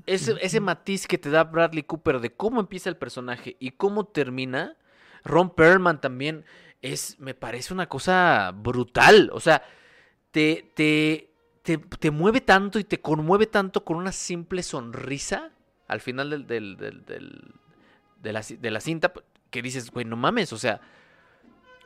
[0.06, 4.06] ese, ese matiz que te da Bradley Cooper de cómo empieza el personaje y cómo
[4.06, 4.78] termina,
[5.24, 6.46] Ron Perlman también
[6.84, 9.32] es, me parece una cosa brutal.
[9.34, 9.64] O sea,
[10.30, 11.27] te, te,
[11.68, 15.52] te, te mueve tanto y te conmueve tanto con una simple sonrisa
[15.90, 17.54] al final del, del- del- del-
[18.24, 19.12] de, la, ci- de la cinta
[19.50, 20.80] que dices, güey, no mames, o sea,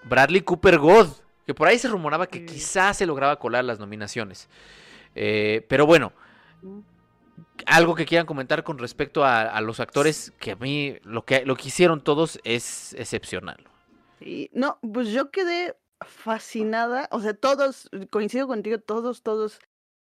[0.04, 1.08] Bradley Cooper God,
[1.48, 4.50] que por ahí se rumoraba que quizás se lograba colar las nominaciones.
[5.16, 6.14] Eh, pero bueno,
[7.66, 11.44] algo que quieran comentar con respecto a, a los actores, que a mí lo que,
[11.44, 13.64] lo que hicieron todos es excepcional.
[14.20, 15.76] Sí, no, pues yo quedé
[16.06, 19.60] fascinada, o sea, todos, coincido contigo, todos, todos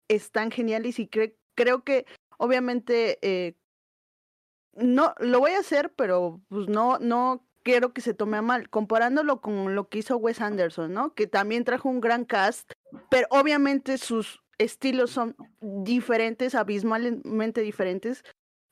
[0.10, 2.05] están geniales y cre- creo que
[2.38, 3.55] obviamente eh,
[4.74, 8.70] no lo voy a hacer, pero pues no, no quiero que se tome a mal,
[8.70, 11.14] comparándolo con lo que hizo Wes Anderson, ¿no?
[11.14, 12.72] Que también trajo un gran cast,
[13.10, 18.24] pero obviamente sus estilos son diferentes, abismalmente diferentes.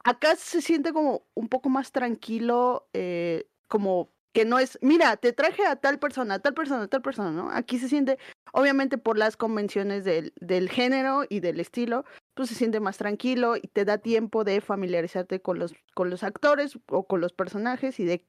[0.03, 5.33] Acá se siente como un poco más tranquilo, eh, como que no es, mira, te
[5.33, 7.49] traje a tal persona, a tal persona, a tal persona, ¿no?
[7.49, 8.19] Aquí se siente,
[8.53, 13.55] obviamente por las convenciones del, del género y del estilo, pues se siente más tranquilo
[13.55, 17.99] y te da tiempo de familiarizarte con los, con los actores o con los personajes
[17.99, 18.27] y de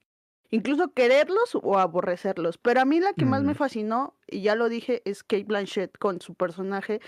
[0.48, 2.56] incluso quererlos o aborrecerlos.
[2.56, 3.56] Pero a mí la que más me Mm.
[3.56, 7.02] fascinó, y ya lo dije, es Kate Blanchett con su personaje.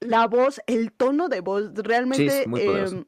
[0.00, 2.96] La voz, el tono de voz, realmente, muy poderoso.
[2.96, 3.04] em,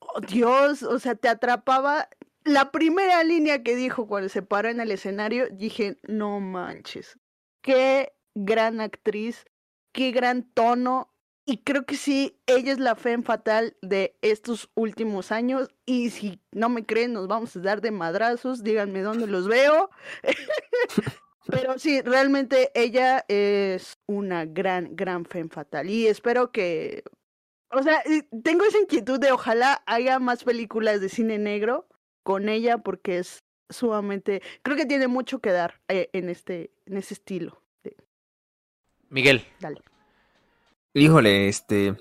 [0.00, 2.10] oh, Dios, o sea, te atrapaba.
[2.44, 7.18] La primera línea que dijo cuando se paró en el escenario, dije, no manches,
[7.62, 9.46] qué gran actriz,
[9.92, 11.10] qué gran tono.
[11.46, 15.68] Y creo que sí, ella es la fe fatal de estos últimos años.
[15.86, 18.62] Y si no me creen, nos vamos a dar de madrazos.
[18.62, 19.90] Díganme dónde los veo.
[21.46, 25.88] Pero sí, realmente ella es una gran, gran fan fatal.
[25.88, 27.04] Y espero que.
[27.70, 28.02] O sea,
[28.42, 31.88] tengo esa inquietud de ojalá haya más películas de cine negro
[32.24, 34.42] con ella porque es sumamente.
[34.62, 37.62] Creo que tiene mucho que dar eh, en este, en ese estilo.
[39.08, 39.44] Miguel.
[39.60, 39.80] Dale.
[40.94, 41.94] Híjole, este.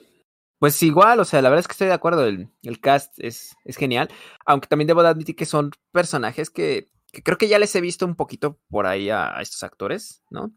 [0.60, 2.26] Pues igual, o sea, la verdad es que estoy de acuerdo.
[2.26, 4.10] El, el cast es, es genial.
[4.46, 8.06] Aunque también debo admitir que son personajes que, que creo que ya les he visto
[8.06, 10.54] un poquito por ahí a, a, estos actores, ¿no?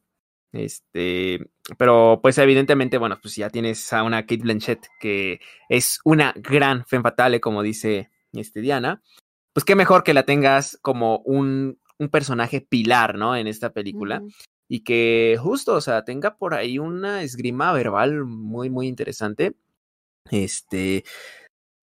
[0.53, 6.33] Este, pero pues evidentemente, bueno, pues ya tienes a una Kate Blanchett que es una
[6.37, 9.03] gran femme fatale, como dice este, Diana.
[9.57, 13.35] Pues qué mejor que la tengas como un, un personaje pilar, ¿no?
[13.35, 14.21] En esta película.
[14.21, 14.35] Uh -huh
[14.69, 19.55] y que justo, o sea, tenga por ahí una esgrima verbal muy, muy interesante.
[20.31, 21.05] Este,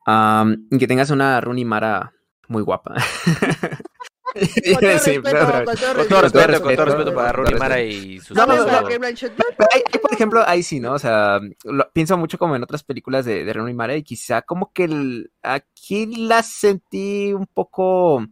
[0.05, 2.13] um, y que tengas una Rooney Mara
[2.47, 2.95] muy guapa.
[4.33, 10.63] con todo respeto, para Rooney Mara y sus no, no, no, ahí, por ejemplo, ahí
[10.63, 10.93] sí, ¿no?
[10.93, 14.41] O sea, lo, pienso mucho como en otras películas de, de Rooney Mara y quizá
[14.41, 18.25] como que el, aquí la sentí un poco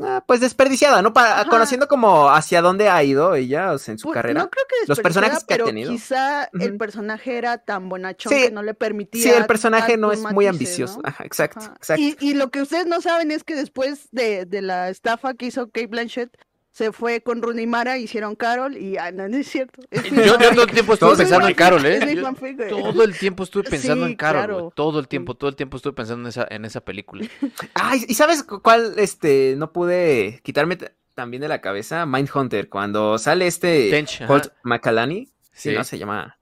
[0.00, 1.12] Ah, pues desperdiciada, ¿no?
[1.12, 4.42] Para, conociendo como hacia dónde ha ido ella o sea, en su pues, carrera.
[4.42, 5.90] No creo que los personajes que pero ha tenido.
[5.90, 6.62] Quizá uh -huh.
[6.62, 9.22] el personaje era tan bonachón sí, que no le permitía.
[9.22, 11.00] Sí, el personaje no es muy ambicioso.
[11.02, 11.08] ¿no?
[11.08, 11.74] Ajá, exacto, Ajá.
[11.76, 12.02] exacto.
[12.02, 15.46] Y, y, lo que ustedes no saben es que después de, de la estafa que
[15.46, 16.36] hizo Kate Blanchett,
[16.72, 19.82] se fue con Rooney Mara, hicieron Carol y ah, no, no es cierto.
[19.90, 22.14] Es yo, yo, todo el tiempo estuve pensando en Carol, ¿eh?
[22.14, 24.72] Yo, todo el tiempo estuve pensando sí, en Carol, claro.
[24.74, 27.26] todo el tiempo, todo el tiempo estuve pensando en esa, en esa película.
[27.74, 30.78] Ay, ¿y sabes cuál este no pude quitarme
[31.14, 32.06] también de la cabeza?
[32.06, 35.70] Mindhunter, cuando sale este Tench, Holt McCallany, sí.
[35.70, 36.38] sí, no se llama.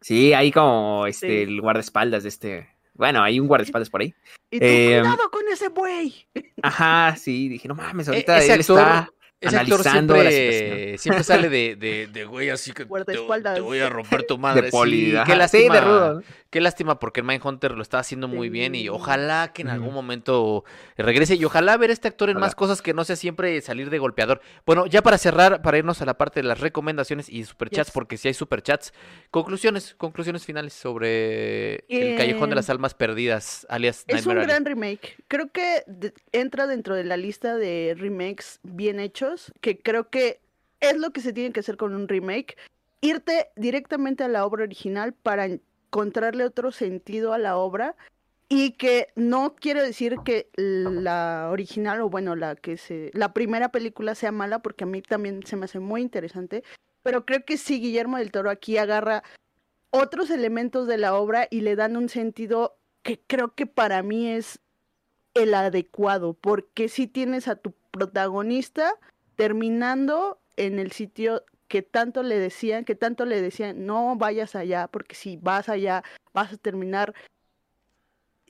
[0.00, 1.52] Sí, ahí como este Sí.
[1.52, 2.68] el guardaespaldas de este.
[2.94, 4.14] Bueno, hay un guardaespaldas por ahí.
[4.50, 6.26] Y tú, Eh, cuidado con ese güey.
[6.62, 10.98] Ajá, sí, dije, no mames, ahorita E-, ese él actor- está Ese actor la siempre,
[10.98, 14.62] siempre sale de, de, de güey así que te, voy a romper tu madre.
[14.62, 15.10] de poli.
[15.10, 16.14] sí, qué Sí, lástima, de rudo.
[16.14, 16.22] ¿no?
[16.48, 18.88] qué lástima porque el Mindhunter lo está haciendo muy bien y Sí.
[18.88, 20.64] ojalá que en algún momento
[20.96, 22.46] regrese y ojalá ver a este actor en Ojalá.
[22.46, 24.40] más cosas que no sea siempre salir de golpeador.
[24.64, 27.92] Bueno, ya para cerrar, para irnos a la parte de las recomendaciones y superchats, Yes.
[27.92, 28.94] porque si hay superchats,
[29.30, 34.46] conclusiones, conclusiones finales sobre el Eh, Callejón de las Almas Perdidas, alias Es un Nightmare
[34.46, 35.16] gran remake.
[35.28, 39.25] Creo que de- entra dentro de la lista de remakes bien hechos,
[39.60, 40.40] que creo que
[40.80, 42.56] es lo que se tiene que hacer con un remake.
[43.00, 47.96] Irte directamente a la obra original para encontrarle otro sentido a la obra
[48.48, 53.70] y que no quiero decir que la original o bueno, la que se la primera
[53.70, 56.62] película sea mala porque a mí también se me hace muy interesante,
[57.02, 59.24] pero creo que sí Guillermo del Toro aquí agarra
[59.90, 64.28] otros elementos de la obra y le dan un sentido que creo que para mí
[64.28, 64.60] es
[65.34, 68.94] el adecuado, porque si tienes a tu protagonista
[69.36, 74.88] terminando en el sitio que tanto le decían, que tanto le decían, no vayas allá,
[74.88, 77.14] porque si vas allá vas a terminar,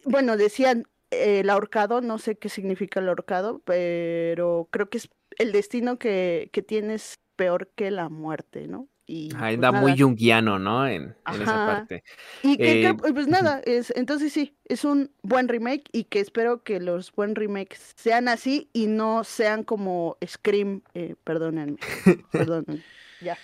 [0.05, 5.09] bueno, decían eh, el ahorcado, no sé qué significa el ahorcado, pero creo que es
[5.39, 8.89] el destino que, que tienes peor que la muerte, ¿no?
[9.07, 10.87] Y Ajá, pues anda muy junguiano, ¿no?
[10.87, 12.03] En, en esa parte.
[12.43, 16.19] Y que, Eh, que, pues nada, es, entonces sí, es un buen remake y que
[16.21, 21.79] espero que los buen remakes sean así y no sean como Scream, eh, perdónenme,
[22.33, 22.83] perdónenme.
[23.21, 23.39] Ya.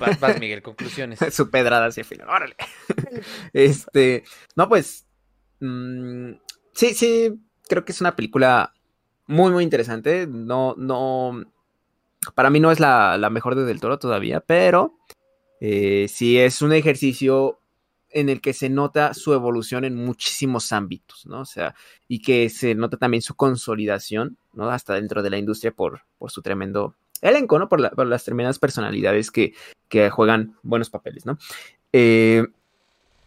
[0.00, 1.18] Vas, vas, Miguel, conclusiones.
[1.32, 2.28] Su pedrada hacia el final.
[2.28, 2.56] Órale.
[3.52, 4.24] este.
[4.56, 5.06] No, pues.
[5.60, 6.32] mm,
[6.72, 7.40] sí, sí.
[7.68, 8.74] Creo que es una película
[9.26, 10.26] muy, muy interesante.
[10.26, 11.44] No, no.
[12.32, 14.98] Para mí no es la, la mejor de Del Toro todavía, pero
[15.60, 17.58] eh, sí es un ejercicio
[18.10, 21.40] en el que se nota su evolución en muchísimos ámbitos, ¿no?
[21.40, 21.74] O sea,
[22.06, 24.70] y que se nota también su consolidación, ¿no?
[24.70, 27.68] Hasta dentro de la industria por, por su tremendo elenco, ¿no?
[27.68, 29.54] Por, la- por las tremendas personalidades que,
[29.88, 31.38] que juegan buenos papeles, ¿no?
[31.92, 32.46] Eh,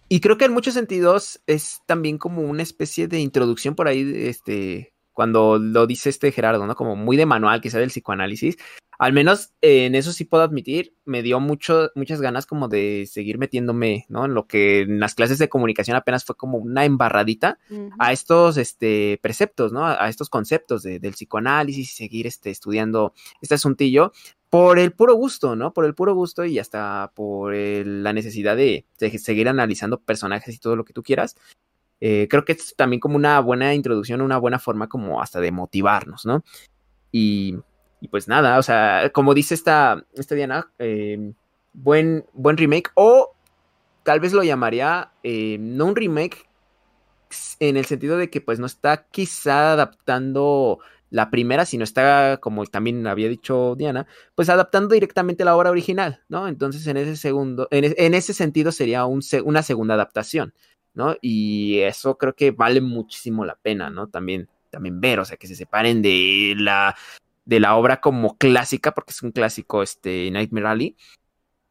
[0.09, 4.09] y creo que en muchos sentidos es también como una especie de introducción por ahí,
[4.15, 6.75] este, cuando lo dice este Gerardo, ¿no?
[6.75, 8.55] Como muy de manual, quizá del psicoanálisis.
[8.99, 13.07] Al menos eh, en eso sí puedo admitir, me dio mucho, muchas ganas como de
[13.11, 14.25] seguir metiéndome, ¿no?
[14.25, 17.89] En lo que en las clases de comunicación apenas fue como una embarradita Ujú.
[17.97, 19.87] a estos este, preceptos, ¿no?
[19.87, 24.11] A, a estos conceptos de- del psicoanálisis y seguir este, estudiando este asuntillo
[24.51, 25.73] por el puro gusto, ¿no?
[25.73, 30.53] Por el puro gusto y hasta por el- la necesidad de, de seguir analizando personajes
[30.53, 31.35] y todo lo que tú quieras.
[31.99, 35.51] Eh, creo que es también como una buena introducción, una buena forma como hasta de
[35.51, 36.43] motivarnos, ¿no?
[37.11, 37.57] Y,
[38.11, 41.33] pues nada, o sea, como dice esta, esta Diana, eh,
[41.73, 43.33] buen, buen remake o
[44.03, 46.47] tal vez lo llamaría eh, no un remake
[47.59, 50.79] en el sentido de que pues no está quizá adaptando
[51.09, 56.23] la primera, sino está, como también había dicho Diana, pues adaptando directamente la obra original,
[56.27, 56.47] ¿no?
[56.47, 60.53] Entonces, en ese segundo, en, en ese sentido sería un, una segunda adaptación,
[60.97, 61.15] ¿no?
[61.21, 64.07] Y eso creo que vale muchísimo la pena, ¿no?
[64.07, 66.95] También, también ver, o sea, que se separen de la,
[67.45, 70.95] de la obra como clásica, porque es un clásico, este, Nightmare Alley,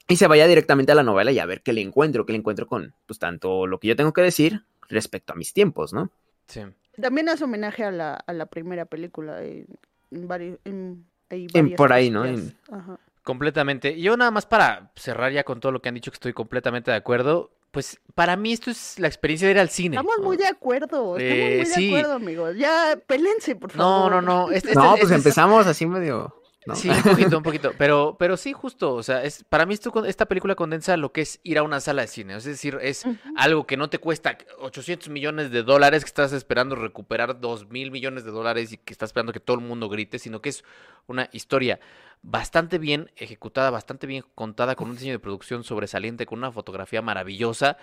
[0.09, 2.39] y se vaya directamente a la novela y a ver qué le encuentro, qué le
[2.39, 6.11] encuentro con, pues, tanto lo que yo tengo que decir respecto a mis tiempos, ¿no?
[6.47, 6.63] Sí.
[7.01, 9.43] También hace homenaje a la, a la primera película.
[9.43, 9.67] En,
[10.11, 12.23] varios, en, En- por ahí, ¿no?
[12.23, 12.99] Ajá.
[13.23, 14.01] Completamente.
[14.01, 16.93] Yo nada más para cerrar ya con todo lo que han dicho, que estoy completamente
[16.93, 17.51] de acuerdo.
[17.71, 19.97] Pues para mí esto es la experiencia de ir al cine.
[19.97, 20.25] Estamos ¿no?
[20.25, 21.91] muy de acuerdo, estamos Eh, muy sí.
[21.91, 22.57] de acuerdo, amigos.
[22.57, 24.13] Ya, pelense, por No, favor.
[24.13, 24.51] no, no.
[24.51, 26.36] Este, no, este- pues este es- empezamos así medio.
[26.67, 26.75] ¿No?
[26.75, 27.73] Sí, un poquito, un poquito.
[27.79, 28.95] Pero, pero sí, justo.
[28.95, 31.81] O sea, es, para mí esto, esta película condensa lo que es ir a una
[31.81, 32.37] sala de cine.
[32.37, 33.05] Es decir, es
[33.37, 37.91] algo que no te cuesta 800 millones de dólares, que estás esperando recuperar 2 mil
[37.91, 40.65] millones de dólares y que estás esperando que todo el mundo grite, sino que es
[41.07, 41.79] una historia
[42.23, 47.01] bastante bien ejecutada, bastante bien contada, con un diseño de producción sobresaliente, con una fotografía
[47.03, 47.77] maravillosa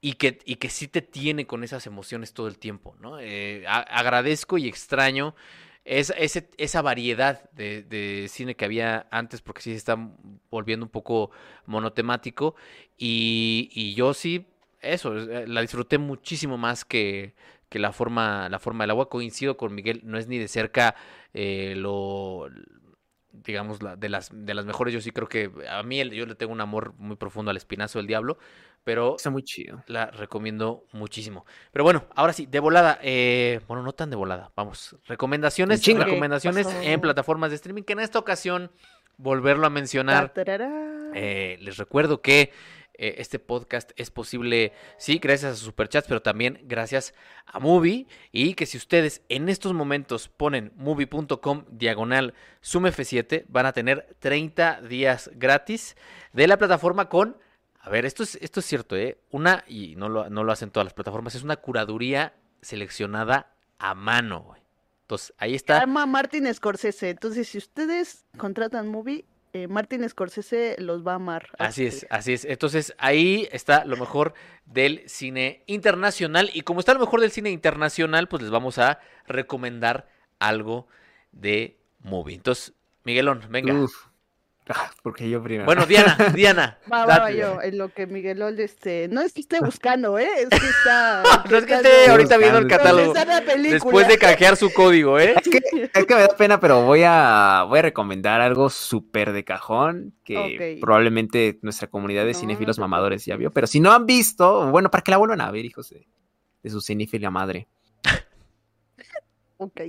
[0.00, 3.18] y que, y que sí te tiene con esas emociones todo el tiempo, ¿no?
[3.18, 5.34] Eh, a- agradezco y extraño
[5.88, 9.96] es, ese- esa variedad de, de cine que había antes, porque sí se está
[10.50, 11.30] volviendo un poco
[11.66, 12.54] monotemático.
[12.96, 14.46] Y, yo sí,
[14.80, 17.34] eso, eh, la disfruté muchísimo más que,
[17.68, 19.08] que la forma, la forma del agua.
[19.08, 20.94] Coincido con Miguel, no es ni de cerca
[21.34, 22.48] eh, lo
[23.32, 26.26] digamos la- de las de las mejores yo sí creo que a mí el- yo
[26.26, 28.38] le tengo un amor muy profundo al espinazo del diablo
[28.84, 29.82] pero Está muy chido.
[29.86, 31.44] la recomiendo muchísimo.
[31.72, 32.98] Pero bueno, ahora sí, de volada.
[33.02, 34.50] eh, bueno, no tan de volada.
[34.56, 34.96] Vamos.
[35.06, 36.80] Recomendaciones, recomendaciones Pasó.
[36.82, 37.82] en plataformas de streaming.
[37.82, 38.70] Que en esta ocasión,
[39.18, 40.32] volverlo a mencionar.
[41.14, 42.52] Eh, les recuerdo que
[43.00, 47.14] eh, este podcast es posible, sí, gracias a sus superchats, pero también gracias
[47.46, 48.06] a Movie.
[48.32, 54.80] Y que si ustedes en estos momentos ponen movie.com diagonal SumF7, van a tener 30
[54.82, 55.96] días gratis
[56.32, 57.36] de la plataforma con.
[57.88, 59.18] A ver, esto es, esto es cierto, ¿eh?
[59.30, 63.94] Una, y no lo, no lo hacen todas las plataformas, es una curaduría seleccionada a
[63.94, 64.60] mano, güey.
[65.04, 65.80] Entonces, ahí está.
[65.80, 67.08] Ama Martin Scorsese.
[67.08, 69.24] Entonces, si ustedes contratan Movie,
[69.54, 71.48] eh, Martin Scorsese los va a amar.
[71.58, 72.44] Así es, así es.
[72.44, 74.34] Entonces ahí está lo mejor
[74.66, 76.50] del cine internacional.
[76.52, 80.88] Y como está lo mejor del cine internacional, pues les vamos a recomendar algo
[81.32, 82.34] de movie.
[82.34, 82.74] Entonces,
[83.04, 83.72] Miguelón, venga.
[83.72, 84.07] Uf.
[84.68, 85.64] Ah, porque yo primero.
[85.64, 86.78] Bueno, Diana, Diana.
[86.92, 90.28] Va, va, va, yo, en lo que Miguelol, este, no es que esté buscando, ¿eh?
[90.38, 91.22] Es que está...
[91.50, 93.14] No es que esté ahorita viendo el catálogo.
[93.62, 95.34] Después de canjear su código, ¿eh?
[95.36, 95.60] Es que,
[95.94, 100.14] es que me da pena, pero voy a, voy a recomendar algo súper de cajón
[100.24, 103.50] que probablemente nuestra comunidad de No, cinéfilos mamadores ya vio.
[103.50, 106.06] Pero si no han visto, bueno, para que la vuelvan a ver, hijos de,
[106.62, 107.68] de su cinéfila madre.
[109.56, 109.80] Ok.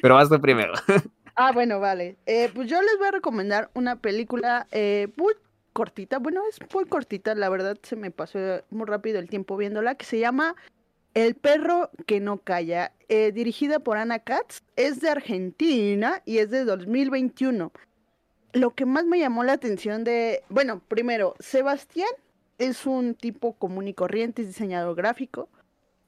[0.00, 0.72] Pero vas tú primero.
[1.38, 2.16] Ah, bueno, vale.
[2.24, 5.34] Eh, pues yo les voy a recomendar una película eh, muy
[5.74, 6.18] cortita.
[6.18, 8.38] Bueno, es muy cortita, la verdad se me pasó
[8.70, 10.56] muy rápido el tiempo viéndola, que se llama
[11.12, 14.62] El perro que no calla, eh, dirigida por Ana Katz.
[14.76, 17.70] Es de Argentina y es de 2021.
[18.54, 22.08] Lo que más me llamó la atención de, bueno, primero, Sebastián
[22.56, 25.50] es un tipo común y corriente, es diseñador gráfico,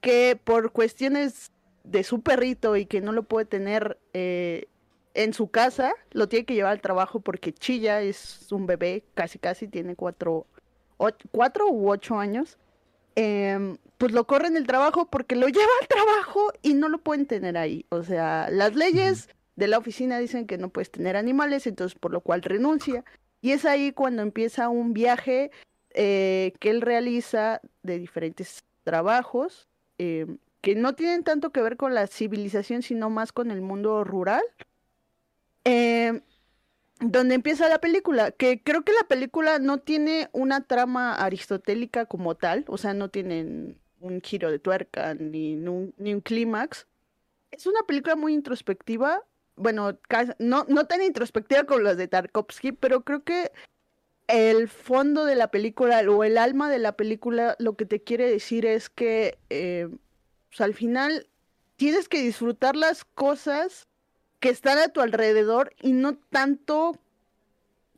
[0.01, 1.51] que por cuestiones
[1.83, 4.65] de su perrito y que no lo puede tener eh,
[5.13, 9.39] en su casa, lo tiene que llevar al trabajo porque chilla, es un bebé, casi
[9.39, 10.45] casi tiene cuatro,
[11.31, 12.57] cuatro u ocho años.
[13.15, 17.25] Em, pues lo corren el trabajo porque lo lleva al trabajo y no lo pueden
[17.25, 17.85] tener ahí.
[17.89, 22.11] O sea, las leyes de la oficina dicen que no puedes tener animales, entonces por
[22.11, 23.03] lo cual renuncia.
[23.41, 25.51] Y es ahí cuando empieza un viaje
[25.93, 29.67] eh, que él realiza de diferentes trabajos
[29.97, 34.03] em, que no tienen tanto que ver con la civilización, sino más con el mundo
[34.03, 34.43] rural.
[35.69, 36.21] Em,
[36.99, 42.35] donde empieza la película, que creo que la película no tiene una trama aristotélica como
[42.35, 46.87] tal, o sea, no tienen un giro de tuerca ni un, clímax.
[47.51, 49.23] Es una película muy introspectiva,
[49.55, 49.99] bueno,
[50.39, 53.51] no, no tan introspectiva como las de Tarkovsky, pero creo que
[54.27, 58.29] el fondo de la película o el alma de la película lo que te quiere
[58.29, 59.87] decir es que eh,
[60.49, 61.27] pues, al final
[61.75, 63.88] tienes que disfrutar las cosas
[64.39, 66.97] que están a tu alrededor y no tanto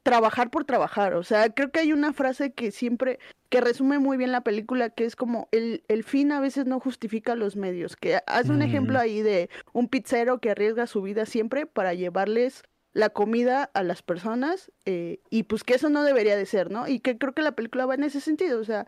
[0.03, 1.13] trabajar por trabajar.
[1.13, 3.19] O sea, creo que hay una frase que siempre,
[3.49, 6.79] que resume muy bien la película, que es como el, el fin a veces no
[6.79, 7.95] justifica los medios.
[7.95, 12.63] Que haz un ejemplo ahí de un pizzero que arriesga su vida siempre para llevarles
[12.93, 16.87] la comida a las personas eh, y pues que eso no debería de ser, ¿no?
[16.87, 18.85] Y que creo que la película va en ese sentido, o sea,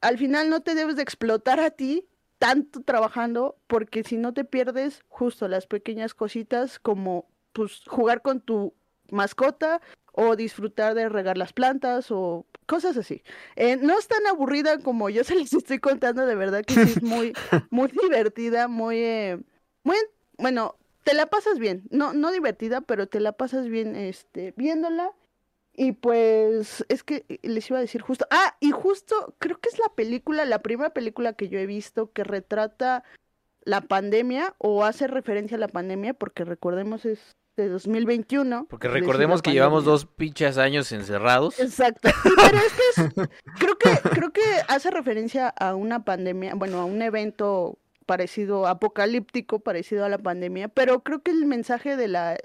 [0.00, 2.06] al final no te debes de explotar a ti
[2.42, 8.40] tanto trabajando, porque si no te pierdes justo las pequeñas cositas como pues jugar con
[8.40, 8.74] tu
[9.12, 13.22] mascota o disfrutar de regar las plantas o cosas así.
[13.54, 16.80] Eh, no es tan aburrida como yo se les estoy contando, de verdad que sí
[16.96, 17.32] es muy,
[17.70, 19.38] muy divertida, muy, eh,
[19.84, 19.96] muy,
[20.36, 20.74] bueno,
[21.04, 25.12] te la pasas bien, no, no divertida, pero te la pasas bien, este, viéndola.
[25.74, 29.78] Y pues es que les iba a decir justo, ah, y justo creo que es
[29.78, 33.04] la película, la primera película que yo he visto que retrata
[33.64, 38.66] la pandemia o hace referencia a la pandemia, porque recordemos es de 2021.
[38.68, 41.58] Porque recordemos que llevamos dos pinches años encerrados.
[41.60, 42.08] Exacto.
[42.22, 43.28] Pero es que es,
[43.58, 49.60] creo que creo que hace referencia a una pandemia, bueno, a un evento parecido apocalíptico,
[49.60, 52.36] parecido a la pandemia, pero creo que el mensaje de la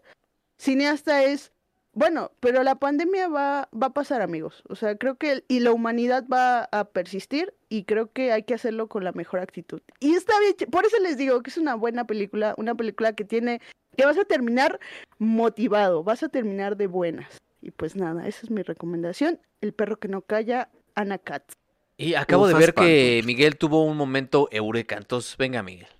[0.58, 1.52] cineasta es
[1.98, 4.62] bueno, pero la pandemia va, va a pasar, amigos.
[4.70, 8.54] O sea, creo que y la humanidad va a persistir y creo que hay que
[8.54, 9.82] hacerlo con la mejor actitud.
[10.00, 13.26] Y está bien, por eso les digo que es una buena película, una película que
[13.26, 13.62] tiene,
[13.98, 14.80] que vas a terminar
[15.18, 17.40] motivado, vas a terminar de buenas.
[17.64, 19.40] Y pues nada, esa es mi recomendación.
[19.62, 21.56] El perro que no calla, Ana Katz.
[21.98, 25.97] Y acabo de ver que Miguel tuvo un momento eureka, entonces venga Miguel.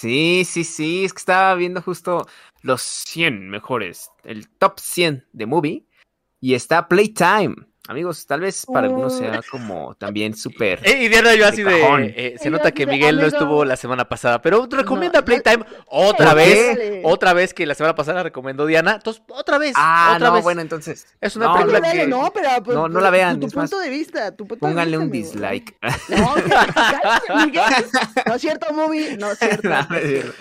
[0.00, 2.24] Sí, sí, sí, es que estaba viendo justo
[2.62, 5.86] los 100 mejores, el top 100 de movie,
[6.40, 7.56] y está Playtime.
[7.88, 10.86] Amigos, tal vez para algunos sea como también súper.
[10.86, 12.12] Eh, y Diana, yo así de.
[12.14, 17.00] Eh, se nota que Miguel no estuvo la semana pasada, pero recomienda Playtime otra vez.
[17.02, 18.96] Otra vez que la semana pasada recomendó Diana.
[18.96, 19.72] Entonces, otra vez.
[19.74, 20.42] Ah, otra no, vez.
[20.42, 21.06] bueno, entonces.
[21.18, 22.06] Es una película que.
[22.06, 22.50] No, pero.
[22.62, 23.40] Pues, no, no la vean.
[23.40, 24.36] Tu, punto de vista.
[24.36, 25.78] Tu punto pónganle de un vista, dislike.
[26.10, 27.64] No, que, Miguel.
[28.26, 29.16] No es cierto, movie.
[29.16, 29.68] No es cierto.
[29.70, 30.32] No, no es cierto.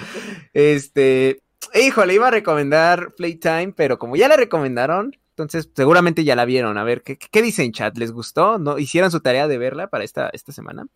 [0.52, 1.42] Este.
[1.74, 6.80] Híjole, iba a recomendar Playtime, pero como ya le recomendaron, entonces, seguramente ya la vieron.
[6.80, 7.96] A ver, ¿qué, qué dicen, chat?
[7.96, 8.58] ¿Les gustó?
[8.58, 8.80] ¿No?
[8.80, 10.88] ¿Hicieron su tarea de verla para esta, esta semana?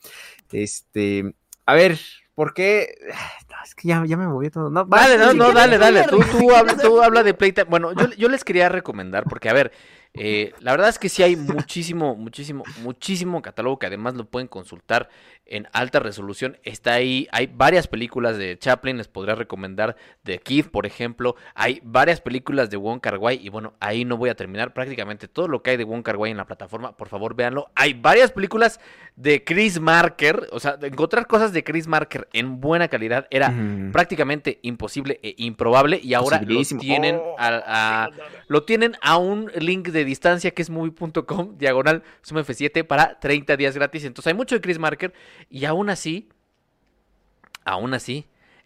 [0.52, 1.36] Este,
[1.68, 2.00] a ver,
[2.34, 2.96] ¿por qué?
[3.52, 4.72] No, es que ya, ya me moví todo.
[4.72, 6.06] No, Dale, no, no, dale, dale.
[6.10, 7.66] tú, Tú, habla, tú habla de Playtime.
[7.70, 9.72] Bueno, yo, yo les quería recomendar, porque, a ver,
[10.16, 14.48] eh, la verdad es que sí hay muchísimo, muchísimo, muchísimo catálogo que además lo pueden
[14.48, 15.10] consultar
[15.46, 16.58] en alta resolución.
[16.64, 21.36] Está ahí, hay varias películas de Chaplin, les podría recomendar de Kid, por ejemplo.
[21.56, 25.28] Hay varias películas de Wong Kar Wai y bueno, ahí no voy a terminar prácticamente
[25.28, 26.96] todo lo que hay de Wong Kar Wai en la plataforma.
[26.96, 27.70] Por favor, véanlo.
[27.76, 28.80] Hay varias películas
[29.18, 33.54] de Chris Marker, o sea, encontrar cosas de Chris Marker en buena calidad era
[33.92, 36.46] prácticamente imposible e improbable y ahora lo
[36.80, 38.10] tienen Oh, a, a-
[38.48, 43.58] lo tienen a un link de distancia que es movie.com diagonal suma F7 para 30
[43.58, 44.06] días gratis.
[44.06, 45.14] Entonces hay mucho de Chris Marker
[45.50, 46.30] y aún así,
[47.66, 48.26] aún así,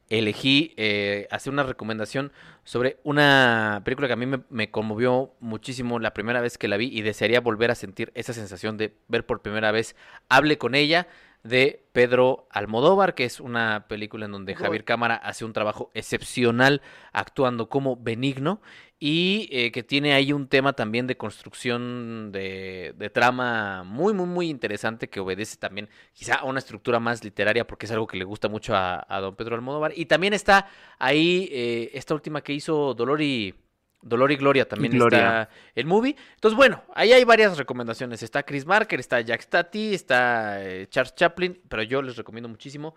[0.09, 2.31] elegí eh, hacer una recomendación
[2.63, 6.77] sobre una película que a mí me, me conmovió muchísimo la primera vez que la
[6.77, 9.95] vi y desearía volver a sentir esa sensación de ver por primera vez
[10.29, 11.07] Hable con ella
[11.45, 16.81] de Pedro Almodóvar, que es una película en donde Javier Cámara hace un trabajo excepcional
[17.13, 18.61] actuando como benigno
[18.99, 24.25] y eh, que tiene ahí un tema también de construcción de, de trama muy, muy,
[24.25, 28.17] muy interesante que obedece también quizá a una estructura más literaria porque es algo que
[28.17, 29.91] le gusta mucho a, a don Pedro Almodóvar.
[29.95, 30.67] Y también está
[30.97, 33.53] ahí eh, esta última que hizo Dolor y...
[34.01, 35.17] Dolor y Gloria también Gloria.
[35.41, 36.15] está el movie.
[36.35, 38.21] Entonces, bueno, ahí hay varias recomendaciones.
[38.21, 42.93] Está Chris Marker, está Jack Stati, está eh, Charles Chaplin, pero yo les recomiendo muchísimo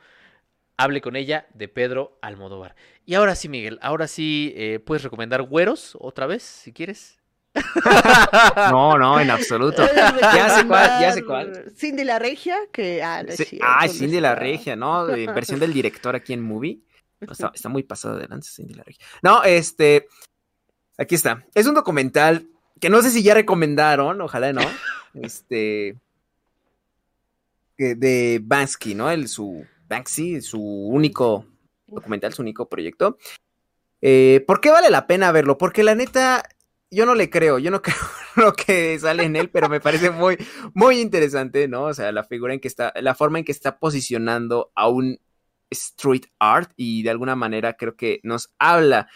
[0.78, 2.76] Hable con ella de Pedro Almodóvar.
[3.04, 7.18] Y ahora sí, Miguel, ahora sí eh, puedes recomendar Güeros otra vez, si quieres.
[8.70, 9.84] No, no, en absoluto.
[9.94, 11.72] Ya sé cuál, ya sé cuál.
[11.76, 13.02] Cindy la Regia, que.
[13.02, 13.58] Ah, no Sí,
[13.90, 14.34] Cindy la.
[14.36, 15.06] Regia, ¿no?
[15.06, 16.80] De versión del director aquí en Movie.
[17.20, 19.04] No, Está, está muy pasado de lanza Cindy la Regia.
[19.22, 20.06] No, este.
[20.96, 21.44] Aquí está.
[21.54, 22.46] Es un documental
[22.80, 24.62] que no sé si ya recomendaron, ojalá no.
[25.14, 25.96] Este.
[27.76, 29.10] De Bansky, ¿no?
[29.10, 31.46] El, su Banksy, su único
[31.86, 33.18] documental, su único proyecto.
[34.00, 35.58] Eh, ¿Por qué vale la pena verlo?
[35.58, 36.42] Porque la neta,
[36.90, 37.96] yo no le creo, yo no creo
[38.36, 40.36] lo que sale en él, pero me parece muy,
[40.74, 41.84] muy interesante, ¿no?
[41.84, 45.18] O sea, la figura en que está, la forma en que está posicionando a un
[45.70, 49.08] street art y de alguna manera creo que nos habla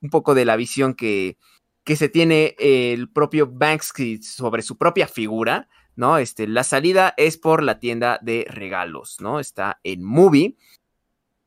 [0.00, 1.36] un poco de la visión que,
[1.84, 6.18] que se tiene el propio Banksy sobre su propia figura, ¿no?
[6.18, 9.40] Este, la salida es por la tienda de regalos, ¿no?
[9.40, 10.56] Está en Movie.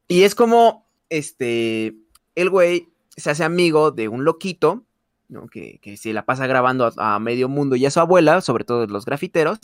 [0.07, 1.95] Y es como, este,
[2.35, 4.83] el güey se hace amigo de un loquito,
[5.29, 5.47] ¿no?
[5.47, 8.85] Que, que se la pasa grabando a, medio mundo y a su abuela, sobre todo
[8.87, 9.59] los grafiteros,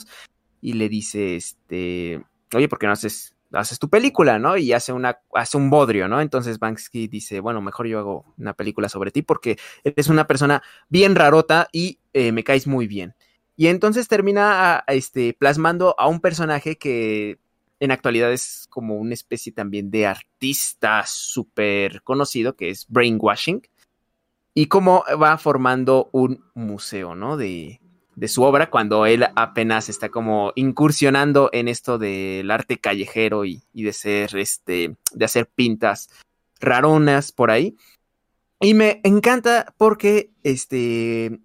[0.60, 2.22] y le dice, este,
[2.54, 4.56] oye, ¿por qué no haces, haces tu película, no?
[4.56, 6.20] Y hace, una, hace un bodrio, ¿no?
[6.20, 10.62] Entonces Banksy dice, bueno, mejor yo hago una película sobre ti porque eres una persona
[10.88, 13.14] bien rarota y eh, me caes muy bien.
[13.62, 17.38] Y entonces termina este, plasmando a un personaje que
[17.78, 23.62] en actualidad es como una especie también de artista súper conocido que es Brainwashing
[24.52, 27.36] y cómo va formando un museo, ¿no?
[27.36, 27.80] De,
[28.16, 33.62] de su obra cuando él apenas está como incursionando en esto del arte callejero y,
[33.72, 36.10] y, de ser este de hacer pintas
[36.58, 37.76] raronas por ahí
[38.60, 41.38] y me encanta porque este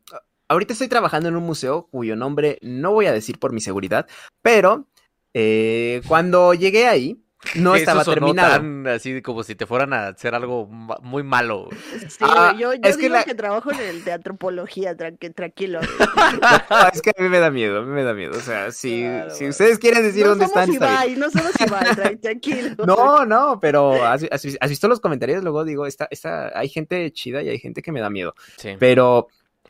[0.49, 4.07] ahorita estoy trabajando en un museo cuyo nombre no voy a decir por mi seguridad
[4.41, 4.87] pero
[5.33, 7.21] eh, cuando llegué ahí
[7.55, 8.53] no estaba Eso terminado.
[8.53, 11.69] tan así como si te fueran a hacer algo ma- muy malo.
[12.09, 15.79] Sí, Ah, yo, yo es que la- que trabajo en el de antropología, tranqui- tranquilo.
[15.81, 15.87] No,
[16.93, 18.31] es que a mí me da miedo, a mí me da miedo.
[18.35, 21.15] O sea, si, Claro, si ustedes quieren decir no dónde somos están, está bien.
[21.15, 22.85] Ibai, no somos Ibai, tranquilo.
[22.85, 25.43] No, no, pero ¿has, has- has visto los comentarios?
[25.43, 28.33] Luego digo, esta, esta, hay gente chida y hay gente que me da miedo.
[28.57, 29.27] Sí, Pero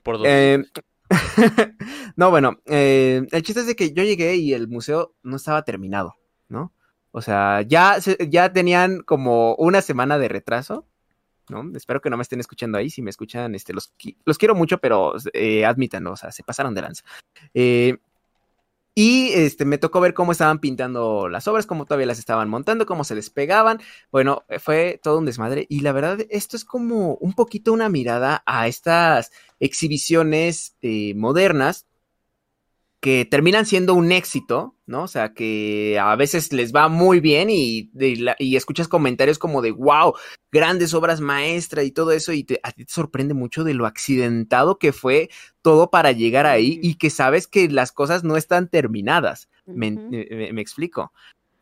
[0.08, 0.26] por.
[0.26, 0.64] Eh,
[2.16, 5.64] no, bueno, eh, el chiste es de que yo llegué y el museo no estaba
[5.64, 6.16] terminado,
[6.50, 6.74] ¿no?
[7.12, 7.98] O sea, ya,
[8.30, 10.86] ya tenían como una semana de retraso,
[11.50, 11.64] ¿no?
[11.76, 12.90] Espero que no me estén escuchando ahí.
[12.90, 13.94] Si me escuchan, este, los,
[14.26, 17.04] los quiero mucho, pero eh, admítanlo, o sea, se pasaron de lanza.
[17.54, 17.98] Eh,
[19.00, 22.88] y este, me tocó ver cómo estaban pintando las obras, cómo todavía las estaban montando,
[22.88, 23.80] cómo se despegaban.
[24.12, 25.68] Bueno, eh, fue todo un desmadre.
[25.70, 31.86] Y la verdad, esto es como un poquito una mirada a estas exhibiciones eh, modernas
[33.00, 35.04] que terminan siendo un éxito, ¿no?
[35.04, 39.62] O sea, que a veces les va muy bien y, de y escuchas comentarios como
[39.62, 40.14] de, wow,
[40.52, 43.86] grandes obras maestras y todo eso, y te- a ti te sorprende mucho de lo
[43.86, 45.30] accidentado que fue
[45.62, 49.48] todo para llegar ahí y que sabes que las cosas no están terminadas.
[49.68, 51.12] Me, me- me explico.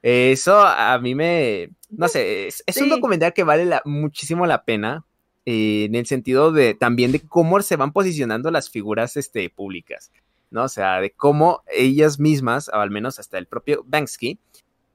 [0.02, 4.64] Eso a mí me, no sé, es, es un documental que vale la- muchísimo la
[4.64, 5.04] pena
[5.48, 10.12] eh, en el sentido de también de cómo se van posicionando las figuras este, públicas,
[10.52, 10.64] ¿no?
[10.64, 14.40] O sea, de cómo ellas mismas, o al menos hasta el propio Banksy,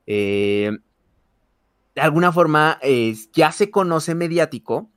[0.06, 0.70] eh,
[1.94, 4.90] de alguna forma eh, ya se conoce mediático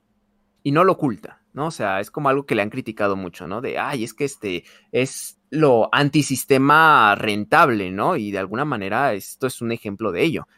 [0.62, 1.66] y no lo oculta, ¿no?
[1.66, 3.60] O sea, es como algo que le han criticado mucho, ¿no?
[3.60, 8.16] De, ay, es que este es lo antisistema rentable, ¿no?
[8.16, 10.48] Y de alguna manera esto es un ejemplo de ello.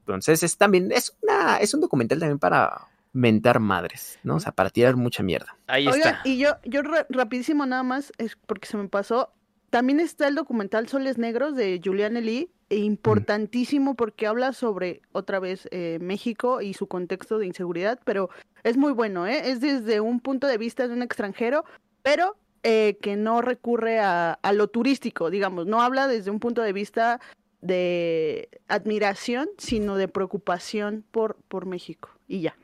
[0.00, 4.36] Entonces, es también, es una, es un documental también para mentar madres, ¿no?
[4.36, 5.56] O sea, para tirar mucha mierda.
[5.66, 6.28] Ahí Oigan, está.
[6.28, 9.30] y yo, yo ra- rapidísimo nada más, es porque se me pasó.
[9.74, 15.40] También está el documental Soles Negros de Julian Lee, e importantísimo porque habla sobre, otra
[15.40, 18.30] vez, eh, México y su contexto de inseguridad, pero
[18.62, 19.50] es muy bueno, ¿eh?
[19.50, 21.64] Es desde un punto de vista de un extranjero,
[22.02, 26.62] pero eh, que no recurre a, a lo turístico, digamos, no habla desde un punto
[26.62, 27.20] de vista
[27.60, 32.10] de admiración, sino de preocupación por, por México.
[32.28, 32.56] Y ya.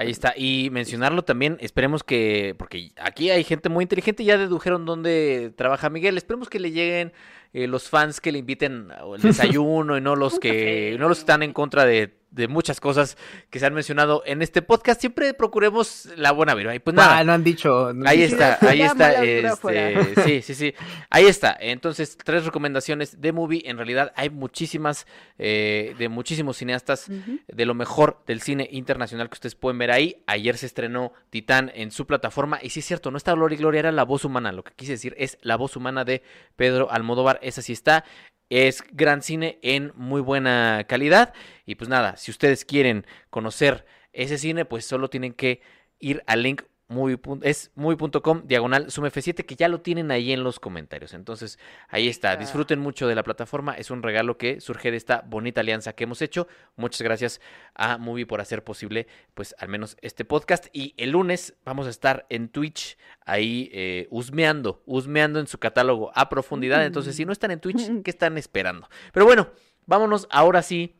[0.00, 0.32] Ahí está.
[0.34, 5.90] Y mencionarlo también, esperemos que, porque aquí hay gente muy inteligente, ya dedujeron dónde trabaja
[5.90, 7.12] Miguel, esperemos que le lleguen
[7.52, 11.20] eh, los fans que le inviten al desayuno y no los que no los que
[11.20, 13.16] están en contra de, de muchas cosas
[13.50, 15.00] que se han mencionado en este podcast.
[15.00, 16.74] Siempre procuremos la buena vibra.
[16.74, 17.18] Y pues nada.
[17.18, 17.92] Ah, no han dicho.
[17.92, 19.24] no Ahí está, ahí está.
[19.24, 20.74] Este, sí, sí, sí.
[21.10, 21.56] Ahí está.
[21.60, 23.62] Entonces, tres recomendaciones de movie.
[23.66, 25.06] En realidad hay muchísimas,
[25.38, 30.22] eh, de muchísimos cineastas de lo mejor del cine internacional que ustedes pueden ver ahí.
[30.26, 32.58] Ayer se estrenó Titán en su plataforma.
[32.62, 34.52] Y sí es cierto, no está Gloria y Gloria, era la voz humana.
[34.52, 36.22] Lo que quise decir es la voz humana de
[36.56, 37.38] Pedro Almodóvar.
[37.42, 38.04] Esa sí está.
[38.50, 41.32] Es gran cine en muy buena calidad.
[41.64, 45.62] Y pues nada, si ustedes quieren conocer ese cine, pues solo tienen que
[46.00, 50.58] ir al link muy es muy.com diagonal sumf7 que ya lo tienen ahí en los
[50.58, 51.14] comentarios.
[51.14, 51.58] Entonces,
[51.88, 52.36] ahí está.
[52.36, 53.74] Disfruten mucho de la plataforma.
[53.74, 56.48] Es un regalo que surge de esta bonita alianza que hemos hecho.
[56.74, 57.40] Muchas gracias
[57.74, 60.66] a Movie por hacer posible, pues, al menos este podcast.
[60.72, 66.10] Y el lunes vamos a estar en Twitch ahí eh, husmeando, husmeando en su catálogo
[66.16, 66.84] a profundidad.
[66.84, 68.88] Entonces, si no están en Twitch, ¿qué están esperando?
[69.12, 69.50] Pero bueno,
[69.86, 70.99] vámonos ahora sí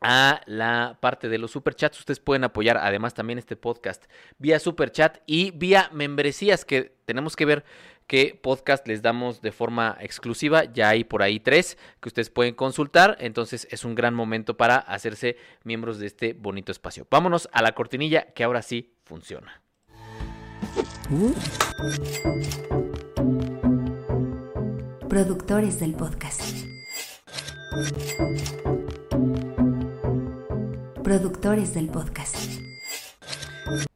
[0.00, 1.98] a la parte de los superchats.
[1.98, 4.04] Ustedes pueden apoyar además también este podcast
[4.38, 7.64] vía superchat y vía membresías que tenemos que ver
[8.06, 10.64] qué podcast les damos de forma exclusiva.
[10.64, 13.16] Ya hay por ahí tres que ustedes pueden consultar.
[13.20, 17.06] Entonces es un gran momento para hacerse miembros de este bonito espacio.
[17.10, 19.62] Vámonos a la cortinilla que ahora sí funciona.
[25.08, 26.42] Productores del podcast.
[31.06, 32.34] Productores del podcast.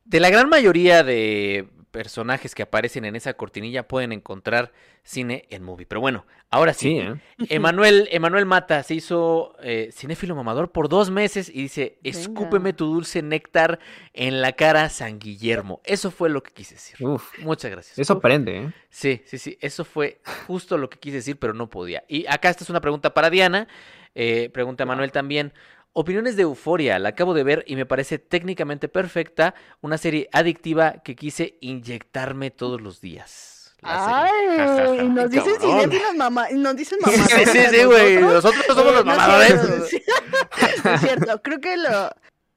[0.05, 4.71] De la gran mayoría de personajes que aparecen en esa cortinilla pueden encontrar
[5.03, 5.87] cine en movie.
[5.87, 6.91] Pero bueno, ahora sí.
[6.91, 7.15] Sí, ¿eh?
[7.49, 12.77] Emanuel, Emanuel Mata se hizo eh, cinéfilo mamador por dos meses y dice, escúpeme Venga.
[12.77, 13.81] tu dulce néctar
[14.13, 15.81] en la cara San Guillermo.
[15.83, 17.05] Eso fue lo que quise decir.
[17.05, 17.99] Uf, Muchas gracias.
[17.99, 18.73] eso prende, ¿eh?
[18.89, 22.05] Sí, sí, sí, eso fue justo lo que quise decir, pero no podía.
[22.07, 23.67] Y acá esta es una pregunta para Diana.
[24.15, 25.53] Eh, pregunta Manuel también.
[25.93, 31.03] Opiniones de Euforia, la acabo de ver y me parece técnicamente perfecta, una serie adictiva
[31.05, 33.75] que quise inyectarme todos los días.
[33.83, 37.17] Ay, nos dicen cinéfilos mamá, nos dicen mamá.
[37.27, 38.19] Sí, sí, sí, güey.
[38.19, 39.93] Nosotros somos los mamadores.
[39.95, 42.11] es cierto, creo que lo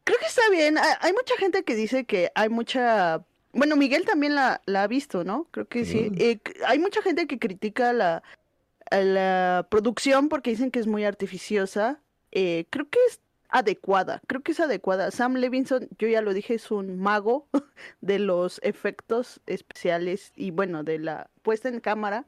[0.04, 0.78] creo que está bien.
[0.78, 3.24] Hay, mucha gente que dice que hay mucha
[3.54, 5.48] bueno, Miguel también la, la ha visto, ¿no?
[5.52, 6.10] Creo que sí.
[6.10, 6.24] Sí.
[6.24, 8.22] Eh, c- hay mucha gente que critica la,
[8.92, 12.00] la producción porque dicen que es muy artificiosa.
[12.36, 15.12] Eh, creo que es adecuada, creo que es adecuada.
[15.12, 17.48] Sam Levinson, yo ya lo dije, es un mago
[18.02, 22.26] de los efectos especiales y bueno, de la puesta en cámara.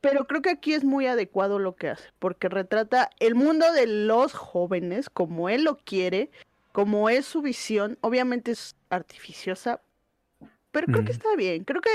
[0.00, 3.86] Pero creo que aquí es muy adecuado lo que hace, porque retrata el mundo de
[3.86, 6.30] los jóvenes como él lo quiere,
[6.72, 7.98] como es su visión.
[8.00, 9.82] Obviamente es artificiosa,
[10.72, 11.62] pero creo que está bien.
[11.62, 11.90] Creo que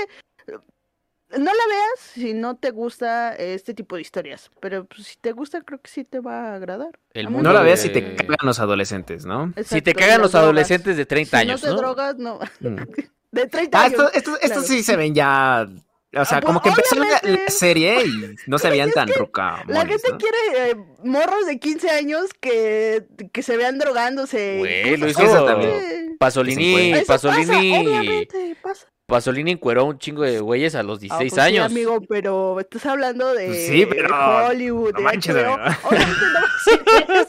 [1.38, 5.32] no la veas si no te gusta este tipo de historias, pero pues, si te
[5.32, 6.98] gusta, creo que sí te va a agradar.
[7.14, 9.48] El mundo No la de- veas si te cagan los adolescentes, ¿no?
[9.48, 10.44] Si te Exacto, cagan los drogas.
[10.44, 11.78] adolescentes de 30 Si años, no te ¿no?
[11.80, 12.38] drogas, no.
[12.60, 12.76] Mm.
[13.32, 13.92] De 30 Ah, años.
[14.00, 14.62] estos, estos, estos claro.
[14.66, 15.68] sí se ven ya.
[16.16, 19.08] O sea, Ah, como pues, que empezó la, la serie y no se veían tan
[19.08, 20.18] La rucamones, gente ¿no?
[20.18, 24.56] quiere eh, morros de 15 años que, que se vean drogándose.
[24.58, 25.20] Güey, lo hizo.
[26.18, 28.86] Pasolini, Eso pasa, Pasolini, obviamente, pasa.
[29.10, 31.66] Pasolini encueró un chingo de güeyes a los Ah, 16 pues sí, años.
[31.66, 35.56] amigo, pero estás hablando de, Pues sí, pero de Hollywood, no de manches, HBO.
[35.58, 36.00] no a joder.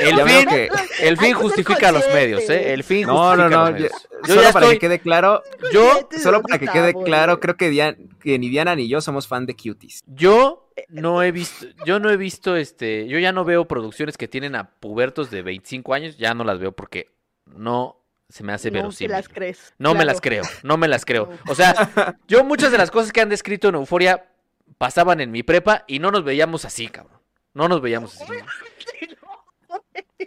[0.00, 0.68] El fin, que-
[1.00, 2.48] el fin justifica los medios.
[2.50, 2.72] ¿eh?
[2.72, 3.58] El fin No, justifica no, no.
[3.58, 3.92] los yo- medios.
[4.24, 7.40] Yo solo ya para estoy, que quede claro, yo, de solo para que quede claro,
[7.40, 10.00] creo que, Dian- que ni Diana ni yo somos fan de cuties.
[10.06, 14.28] yo no he visto, yo no he visto este, yo ya no veo producciones que
[14.28, 17.08] tienen a pubertos de 25 años, ya no las veo porque
[17.46, 18.01] no
[18.32, 19.10] se me hace No verosímil.
[19.12, 19.74] las crees.
[19.78, 21.26] No me las creo, no me las creo.
[21.44, 21.52] No.
[21.52, 24.24] O sea, yo muchas de las cosas que han descrito en Euforia
[24.78, 27.20] pasaban en mi prepa y no nos veíamos así, cabrón.
[27.54, 28.32] No nos veíamos así.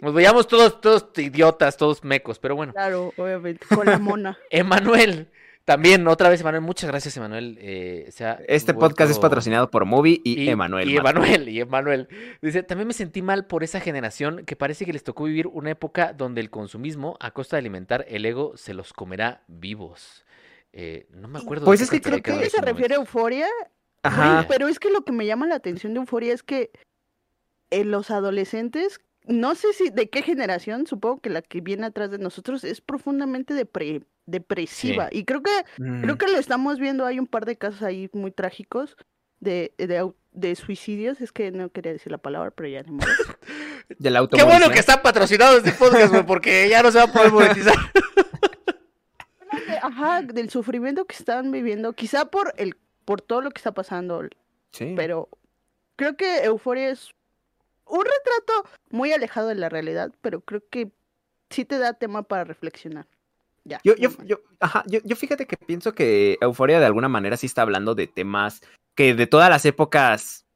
[0.02, 2.72] Nos veíamos todos, todos idiotas, todos mecos, pero bueno.
[2.74, 4.36] Claro, obviamente, con la mona.
[4.50, 5.30] Emanuel,
[5.66, 7.58] también, otra vez, Emanuel, muchas gracias, Emanuel.
[7.60, 8.08] eh,
[8.48, 10.88] Este podcast es patrocinado por Movie y, Emanuel.
[10.88, 10.96] Y.
[10.96, 12.08] Emanuel, y Emanuel.
[12.40, 15.70] Dice, también me sentí mal por esa generación que parece que les tocó vivir una
[15.70, 20.24] época donde el consumismo, a costa de alimentar el ego, se los comerá vivos.
[20.72, 21.64] Eh, no me acuerdo.
[21.64, 22.98] Pues es que creo ¿A quedó qué en se ese refiere a.
[22.98, 23.48] Euforia?
[24.02, 24.46] Ajá.
[24.48, 26.70] Pero es que lo que me llama la atención de Euforia es que
[27.70, 32.10] en los adolescentes, no sé si de qué generación, supongo que la que viene atrás
[32.10, 35.08] de nosotros es profundamente depre- depresiva.
[35.12, 36.02] Y creo que Mm.
[36.02, 38.96] creo que lo estamos viendo, hay un par de casos ahí muy trágicos
[39.40, 43.06] de, de, de suicidios, es que no quería decir la palabra, pero ya ni modo.
[43.98, 44.72] Del Qué bueno ¿no?
[44.72, 47.74] que está patrocinado este podcast, güey, porque ya no se va a poder monetizar.
[49.82, 54.22] Ajá, del sufrimiento que están viviendo, quizá por el por todo lo que está pasando,
[54.72, 54.94] Sí.
[54.96, 55.28] pero
[55.94, 57.14] creo que Euforia es
[57.86, 60.90] un retrato muy alejado de la realidad, pero creo que
[61.50, 63.06] sí te da tema para reflexionar.
[63.64, 63.80] Ya.
[63.82, 67.46] Yo, yo, yo, ajá, yo, yo fíjate que pienso que Euforia de alguna manera sí
[67.46, 68.60] está hablando de temas
[68.94, 70.46] que de todas las épocas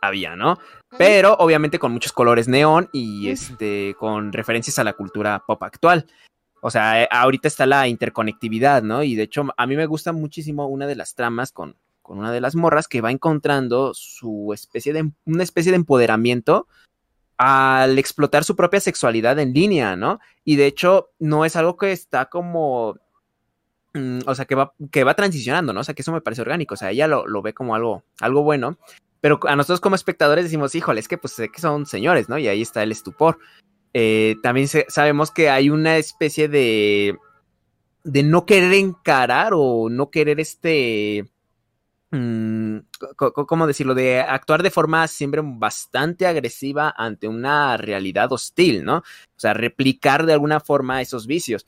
[0.00, 0.58] había, ¿no?
[0.96, 6.06] Pero obviamente con muchos colores neón y este con referencias a la cultura pop actual.
[6.60, 9.02] O sea, eh, ahorita está la interconectividad, ¿no?
[9.02, 11.76] Y de hecho a mí me gusta muchísimo una de las tramas con,
[12.08, 16.66] con una de las morras que va encontrando su especie de una especie de empoderamiento
[17.36, 20.18] al explotar su propia sexualidad en línea, ¿no?
[20.42, 22.96] Y de hecho no es algo que está como
[23.92, 25.80] mm, o sea, que va, que va transicionando, ¿no?
[25.80, 26.74] O sea, que eso me parece orgánico.
[26.74, 28.78] O sea, ella lo, lo ve como algo, algo bueno.
[29.20, 32.38] Pero a nosotros como espectadores decimos, híjole, es que pues sé que son señores, ¿no?
[32.38, 33.38] Y ahí está el estupor.
[33.92, 37.18] Eh, también sabemos que hay una especie de,
[38.04, 41.28] de no querer encarar o no querer este...
[42.10, 42.78] mm,
[43.16, 43.94] ¿Cómo decirlo?
[43.94, 48.98] De actuar de forma siempre bastante agresiva ante una realidad hostil, ¿no?
[48.98, 51.66] O sea, replicar de alguna forma esos vicios.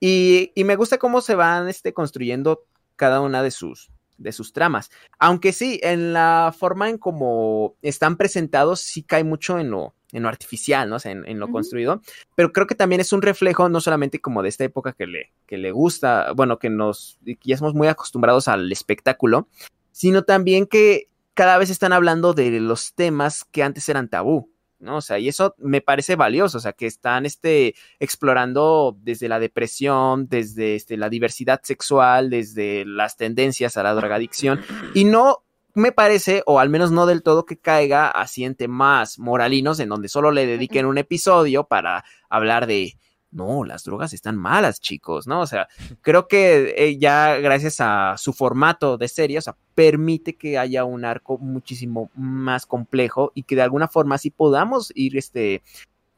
[0.00, 2.64] Y, y me gusta cómo se van este, construyendo
[2.96, 4.90] cada una de sus, de sus tramas.
[5.18, 10.22] Aunque sí, en la forma en cómo están presentados, sí cae mucho en lo, en
[10.22, 10.96] lo artificial, ¿no?
[10.96, 12.02] O sea, en, en lo construido.
[12.34, 15.32] Pero creo que también es un reflejo, no solamente como de esta época que le,
[15.46, 19.48] que le gusta, bueno, que nos, que ya somos muy acostumbrados al espectáculo,
[19.92, 24.50] sino también que cada vez están hablando de los temas que antes eran tabú.
[24.80, 24.96] ¿No?
[24.98, 29.38] O sea, y eso me parece valioso, o sea, que están este, explorando desde la
[29.38, 34.60] depresión, desde este, la diversidad sexual, desde las tendencias a la drogadicción,
[34.94, 35.44] y no
[35.74, 39.88] me parece, o al menos no del todo, que caiga así en temas moralinos, en
[39.88, 42.96] donde solo le dediquen un episodio para hablar de,
[43.30, 45.40] no, las drogas están malas, chicos, ¿no?
[45.40, 45.68] O sea,
[46.00, 50.84] creo que eh, ya gracias a su formato de serie, o sea, permite que haya
[50.84, 55.62] un arco muchísimo más complejo y que de alguna forma así podamos ir este,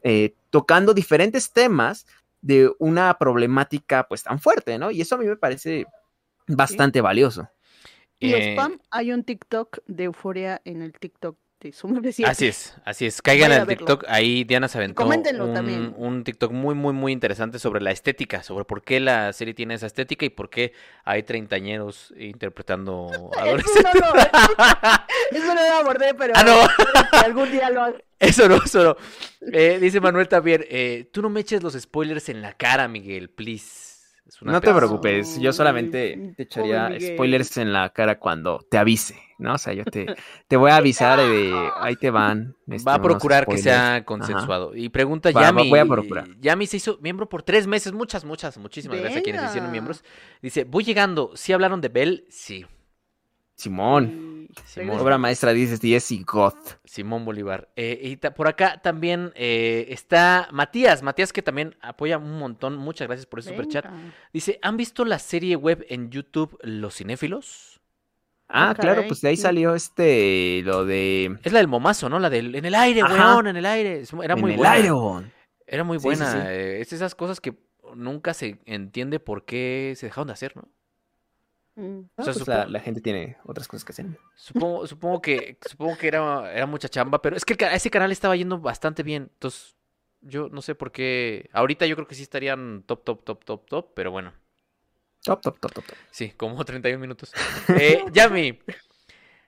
[0.03, 2.07] eh, tocando diferentes temas
[2.41, 4.89] de una problemática pues tan fuerte, ¿no?
[4.89, 5.85] Y eso a mí me parece
[6.47, 7.49] bastante valioso.
[8.19, 11.37] Y Eh, spam, hay un TikTok de euforia en el TikTok
[11.69, 12.25] FC.
[12.25, 13.21] Así es, así es.
[13.21, 13.67] Caigan al.
[13.67, 14.05] TikTok.
[14.07, 15.93] Ahí Diana se aventó Coméntenlo un, también.
[15.97, 19.75] un TikTok muy, muy, muy interesante sobre la estética, sobre por qué la serie tiene
[19.75, 20.73] esa estética y por qué
[21.05, 23.83] hay treintañeros interpretando Eso adolescentes.
[24.01, 24.21] no, lo-
[25.37, 27.19] eso no lo abordé, pero Ah, no.
[27.19, 27.95] algún día lo.
[28.21, 28.97] Eso no, eso no.
[29.51, 33.31] Eh, dice Manuel también, eh, tú no me eches los spoilers en la cara, Miguel,
[33.31, 33.90] please.
[34.33, 38.77] Es una No te preocupes, yo solamente te echaría spoilers en la cara cuando te
[38.77, 39.55] avise, ¿no?
[39.55, 40.05] O sea, yo te,
[40.47, 42.55] te voy a avisar de ahí te van.
[42.69, 44.73] este, Va a procurar que sea consensuado.
[44.73, 45.69] Y pregunta Va- va- Yami.
[45.69, 46.27] voy a procurar.
[46.39, 47.91] Yami se hizo miembro por tres meses.
[47.91, 50.01] Muchas, muchas, muchísimas gracias a quienes hicieron miembros.
[50.41, 51.31] Dice, voy llegando.
[51.35, 52.25] ¿Sí hablaron de Bell?
[52.29, 52.65] Sí.
[53.61, 54.47] Simón,
[54.99, 56.79] obra maestra dices 10 y Goth.
[56.83, 57.69] Simón Bolívar.
[57.75, 61.03] Eh, y ta- por acá también eh, está Matías.
[61.03, 62.75] Matías que también apoya un montón.
[62.77, 63.85] Muchas gracias por ese superchat.
[64.33, 67.79] Dice, ¿han visto la serie web en YouTube Los Cinéfilos?
[68.49, 71.37] Ah, Ah, claro, pues de ahí salió este, lo de...
[71.43, 72.19] Es la del momazo, ¿no?
[72.19, 73.35] La del en el aire, Ajá.
[73.35, 74.03] weón, en el aire.
[74.23, 74.73] Era en muy el buena.
[74.73, 75.31] aire, weón.
[75.65, 76.31] Era muy Sí, sí, buena.
[76.33, 76.37] sí.
[76.49, 77.53] eh, es esas cosas que
[77.95, 80.67] nunca se entiende por qué se dejaron de hacer, ¿no?
[81.81, 81.99] Mm.
[82.15, 84.05] O sea, Ah, pues la, supongo- la gente tiene otras cosas que hacer.
[84.35, 88.11] Supongo, supongo que, supongo que era, era mucha chamba, pero es que el ese canal
[88.11, 89.29] estaba yendo bastante bien.
[89.33, 89.75] Entonces,
[90.21, 91.49] yo no sé por qué.
[91.53, 94.33] Ahorita yo creo que sí estarían top, top, top, top, top, pero bueno.
[95.23, 95.95] Top, top, top, top, top.
[96.11, 97.31] Sí, como 31 minutos.
[97.69, 98.59] Eh, Yami.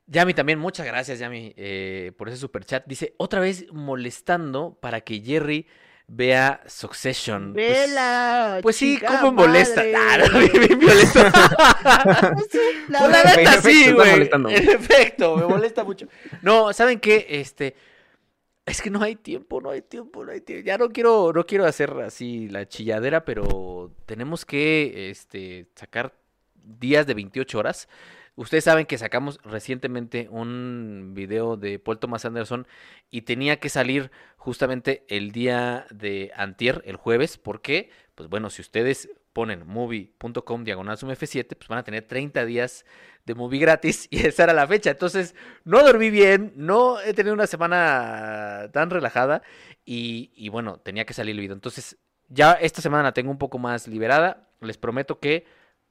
[0.07, 2.83] Yami también, muchas gracias, Yami, eh, por ese super chat.
[2.87, 5.67] Dice, otra vez molestando para que Jerry
[6.07, 7.53] vea Succession.
[7.53, 9.81] Pues- Vela, Pues, sí, chica ¿cómo molesta?
[9.81, 9.95] madre.
[9.95, 11.19] Ah, no, bien, bien violento.
[12.33, 12.59] Pues sí,
[12.89, 13.35] la Pues verdad.
[13.37, 14.29] neta sí, güey.
[14.31, 16.07] En efecto, me molesta mucho.
[16.41, 17.25] No, ¿saben qué?
[17.29, 17.75] Este,
[18.65, 20.65] es que no hay tiempo, no hay tiempo, no hay tiempo.
[20.65, 26.13] Ya no quiero, no quiero hacer así la chilladera, pero tenemos que, este, sacar
[26.79, 27.87] días de 28 horas.
[28.35, 32.65] Ustedes saben que sacamos recientemente un video de Paul Thomas Anderson
[33.11, 37.37] y tenía que salir justamente el día de antier, el jueves.
[37.37, 37.91] ¿Por qué?
[38.15, 42.85] Pues bueno, si ustedes ponen movie.com diagonal sum F7, pues van a tener 30 días
[43.25, 44.91] de movie gratis y esa era la fecha.
[44.91, 49.43] Entonces, no dormí bien, no he tenido una semana tan relajada
[49.85, 51.53] y, y bueno, tenía que salir el video.
[51.53, 51.97] Entonces,
[52.29, 54.49] ya esta semana la tengo un poco más liberada.
[54.59, 55.45] Les prometo que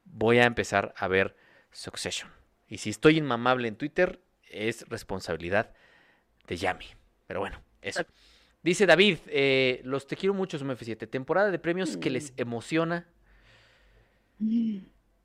[0.04, 1.36] voy a empezar a ver
[1.72, 2.30] Succession.
[2.68, 4.20] Y si estoy inmamable en Twitter,
[4.50, 5.72] es responsabilidad
[6.46, 6.86] de Yami.
[7.26, 8.04] Pero bueno, eso.
[8.62, 11.08] Dice David, eh, los te quiero mucho, Sum F7.
[11.08, 13.06] Temporada de premios que les emociona.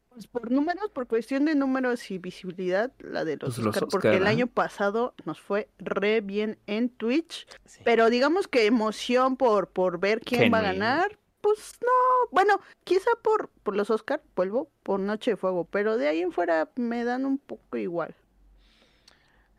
[0.09, 3.89] Pues por números, por cuestión de números y visibilidad, la de los Pues los Oscar,
[3.89, 7.81] porque el año pasado nos fue re bien en Twitch, Sí.
[7.83, 11.89] pero digamos que emoción por, por ver quién va a ganar, pues no,
[12.31, 16.31] bueno, quizá por, por los Oscar, vuelvo, por Noche de Fuego, pero de ahí en
[16.31, 18.15] fuera me dan un poco igual.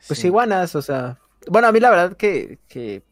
[0.07, 0.27] Pues Sí.
[0.29, 1.19] iguanas, o sea.
[1.49, 3.03] Bueno, a mí la verdad que, que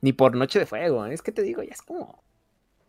[0.00, 2.22] ni por Noche de Fuego, es que te digo, ya es como.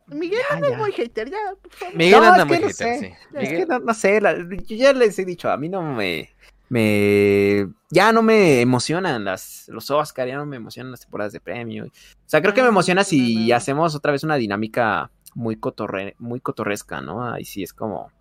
[0.07, 0.77] Miguel Ya, anda ya.
[0.77, 1.95] muy hater, ya, por favor.
[1.95, 2.99] Miguel No, anda es muy que no hater, sé.
[2.99, 3.06] sí.
[3.06, 5.69] Es Es Miguel- que no, no sé, la- yo ya les he dicho, a mí
[5.69, 6.30] no me.
[6.69, 11.40] Me ya no me emocionan las, los Oscar, ya no me emocionan las temporadas de
[11.40, 11.85] premio.
[11.85, 11.90] O
[12.26, 16.40] sea, creo que me Ah, emociona si hacemos otra vez una dinámica muy, cotorre, muy
[16.40, 17.23] cotorresca, ¿no?
[17.31, 18.11] Ahí sí es como.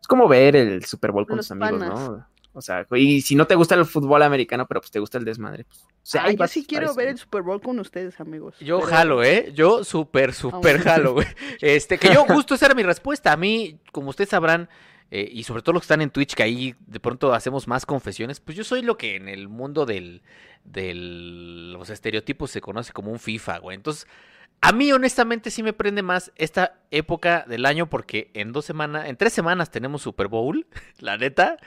[0.00, 1.98] Es como ver el Super Bowl con Los tus amigos, panas.
[2.10, 2.26] ¿no?
[2.56, 5.24] O sea, y si no te gusta el fútbol americano, pero pues te gusta el
[5.24, 5.64] desmadre.
[5.64, 6.94] Pues, o sea, ahí yo vas sí quiero eso.
[6.94, 8.54] ver el Super Bowl con ustedes, amigos.
[8.60, 9.50] Yo pero- jalo, ¿eh?
[9.54, 11.26] Yo súper, súper jalo, güey.
[11.60, 13.32] Este, que yo justo esa era mi respuesta.
[13.32, 14.68] A mí, como ustedes sabrán,
[15.10, 17.86] eh, y sobre todo los que están en Twitch, que ahí de pronto hacemos más
[17.86, 20.22] confesiones, pues yo soy lo que en el mundo del,
[20.64, 23.76] del los estereotipos se conoce como un FIFA, güey.
[23.76, 24.06] Entonces,
[24.60, 29.08] a mí honestamente sí me prende más esta época del año porque en dos semanas,
[29.08, 30.66] en tres semanas tenemos Super Bowl,
[31.00, 31.58] la neta.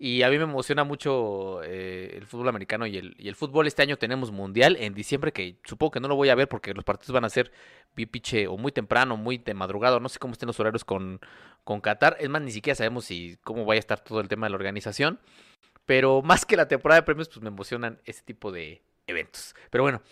[0.00, 3.66] Y a mí me emociona mucho eh, el fútbol americano y el, y el fútbol.
[3.66, 6.72] Este año tenemos mundial en diciembre, que supongo que no lo voy a ver porque
[6.72, 7.50] los partidos van a ser
[7.94, 9.98] piche o muy temprano, muy de madrugada.
[9.98, 11.20] No sé cómo estén los horarios con,
[11.64, 12.16] con Qatar.
[12.20, 14.56] Es más, ni siquiera sabemos si cómo vaya a estar todo el tema de la
[14.56, 15.20] organización.
[15.86, 19.54] Pero más que la temporada de premios, pues me emocionan ese tipo de eventos.
[19.70, 20.02] Pero bueno,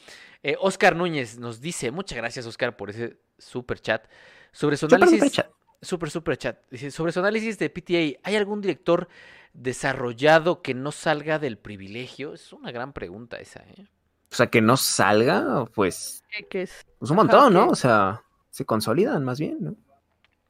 [0.43, 4.07] eh, Oscar Núñez nos dice, muchas gracias Oscar por ese super chat.
[4.53, 5.33] Sobre su análisis...
[5.33, 5.51] chat.
[5.83, 6.59] Super, super chat.
[6.71, 9.09] Dice, sobre su análisis de PTA, ¿hay algún director
[9.53, 12.33] desarrollado que no salga del privilegio?
[12.33, 13.87] Es una gran pregunta esa, ¿eh?
[14.33, 16.23] O sea, que no salga, pues.
[16.31, 16.87] ¿Qué- qué es?
[16.99, 17.69] Pues un Ajá, montón, ¿no?
[17.69, 19.77] O sea, se consolidan más bien, ¿no?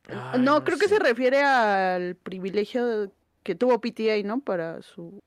[0.08, 3.12] Ay, no, creo que se refiere al privilegio
[3.42, 4.40] que tuvo PTA, ¿no?
[4.40, 5.18] Para su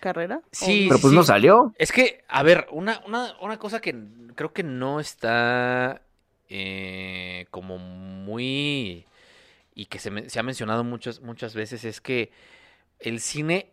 [0.00, 0.40] carrera.
[0.44, 1.72] ¿o Sí, Pero pues no salió.
[1.78, 3.94] Es que, a ver, una, una, una cosa que
[4.34, 6.02] creo que no está
[6.48, 9.04] eh, como muy...
[9.74, 12.30] y que se, me- se ha mencionado muchas, muchas veces es que
[13.00, 13.72] el cine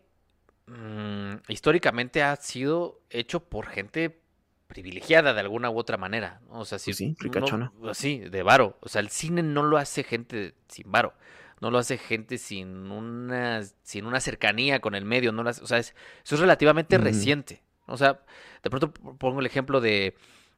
[0.66, 4.20] mm, históricamente ha sido hecho por gente
[4.66, 6.40] privilegiada de alguna u otra manera.
[6.50, 7.72] O sea, si Pues sí, no- ricachona.
[7.94, 8.76] sí, de varo.
[8.80, 11.14] O sea, el cine no lo hace gente sin varo.
[11.60, 15.32] No lo hace gente sin una, sin una cercanía con el medio.
[15.32, 15.94] No lo hace- o sea, es-
[16.24, 17.62] eso es relativamente reciente.
[17.86, 18.20] O sea,
[18.62, 20.14] de pronto pongo el ejemplo de,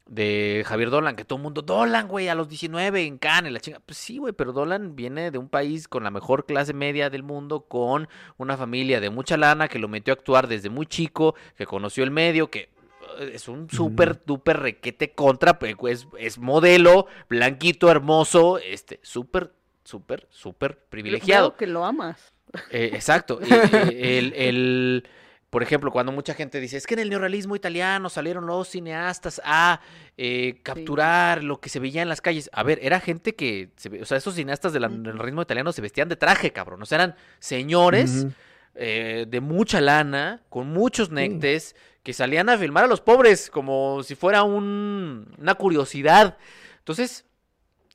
[0.06, 3.60] de Javier Dolan, que todo el mundo, Dolan, güey, a los 19 en Cannes, la
[3.60, 3.80] chinga.
[3.80, 7.22] Pues sí, güey, pero Dolan viene de un país con la mejor clase media del
[7.22, 8.08] mundo, con
[8.38, 12.02] una familia de mucha lana, que lo metió a actuar desde muy chico, que conoció
[12.04, 12.70] el medio, que
[13.18, 19.52] es un súper, duper requete contra, pues, es, es modelo, blanquito, hermoso, este, súper,
[19.84, 21.56] súper, súper privilegiado.
[21.56, 22.32] Que lo amas.
[22.70, 23.40] Eh, exacto.
[23.42, 25.08] y, eh, el, el-
[25.50, 29.40] por ejemplo, cuando mucha gente dice, es que en el neorrealismo italiano salieron los cineastas
[29.46, 29.80] a
[30.18, 32.50] eh, capturar lo que se veía en las calles.
[32.52, 36.10] A ver, era gente que, se o sea, esos cineastas del neorrealismo italiano se vestían
[36.10, 36.82] de traje, cabrón.
[36.82, 38.26] O sea, eran señores.
[38.74, 44.02] Eh, de mucha lana, con muchos nectes, que salían a filmar a los pobres como
[44.02, 46.38] si fuera un- una curiosidad.
[46.78, 47.26] Entonces,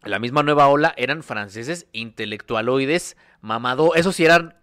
[0.04, 4.56] la misma nueva ola eran franceses intelectualoides, mamado, esos sí eran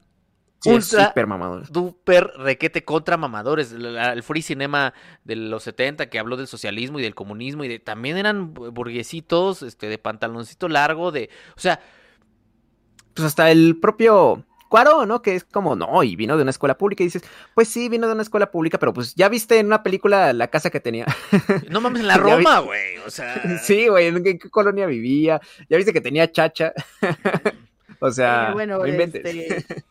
[0.62, 1.72] Sí, ultra súper mamador.
[1.72, 3.72] duper requete contra mamadores.
[3.72, 4.92] El free cinema
[5.24, 8.70] de los 70 que habló del socialismo y del comunismo y de también eran bu-
[8.70, 11.80] burguesitos, este, de pantaloncito largo, de, o sea,
[13.14, 15.20] Pues hasta el propio Cuaro, ¿no?
[15.20, 17.22] Que es como, no, y vino de una escuela pública y dices,
[17.54, 20.46] pues sí, vino de una escuela pública, pero pues ya viste en una película la
[20.48, 21.04] casa que tenía.
[21.68, 25.40] no mames en la Roma, güey, o sea, sí, güey, ¿en qué, qué colonia vivía?
[25.68, 26.72] Ya viste que tenía chacha.
[28.00, 29.22] o sea, Eh, bueno, no inventes.
[29.24, 29.84] este,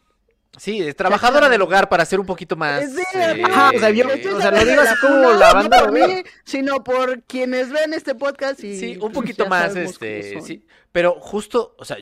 [0.58, 2.82] Sí, es trabajadora del hogar para ser un poquito más.
[2.84, 5.14] Es de- eh, Ajá, o sea, vio- estoy o sea, lo sacando digo así como
[5.16, 9.00] funa, la no banda por mí, sino por quienes ven este podcast y Sí, un
[9.00, 10.66] pues, poquito más, este, sí.
[10.92, 11.98] Pero justo, o sea,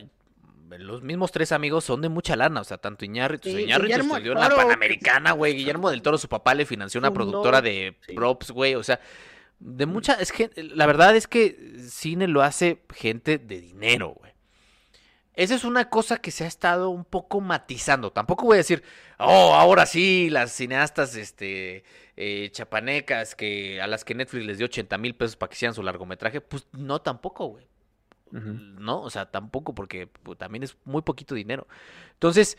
[0.76, 4.32] los mismos tres amigos son de mucha lana, o sea, tanto Iñárritu, Sí, Iñárritu estudió
[4.32, 8.50] en la Panamericana, güey, Guillermo del Toro, su papá le financió una productora de props,
[8.50, 9.00] güey, o sea,
[9.58, 14.28] de mucha, es que, la verdad es que cine lo hace gente de dinero, güey.
[15.38, 18.10] Esa es una cosa que se ha estado un poco matizando.
[18.10, 18.82] Tampoco voy a decir,
[19.18, 21.84] oh, ahora sí, las cineastas este,
[22.16, 25.76] eh, chapanecas que, a las que Netflix les dio 80 mil pesos para que hicieran
[25.76, 26.40] su largometraje.
[26.40, 27.68] Pues no, tampoco, güey.
[28.32, 31.66] No, o sea, tampoco porque pues, también es muy poquito dinero.
[32.14, 32.58] Entonces,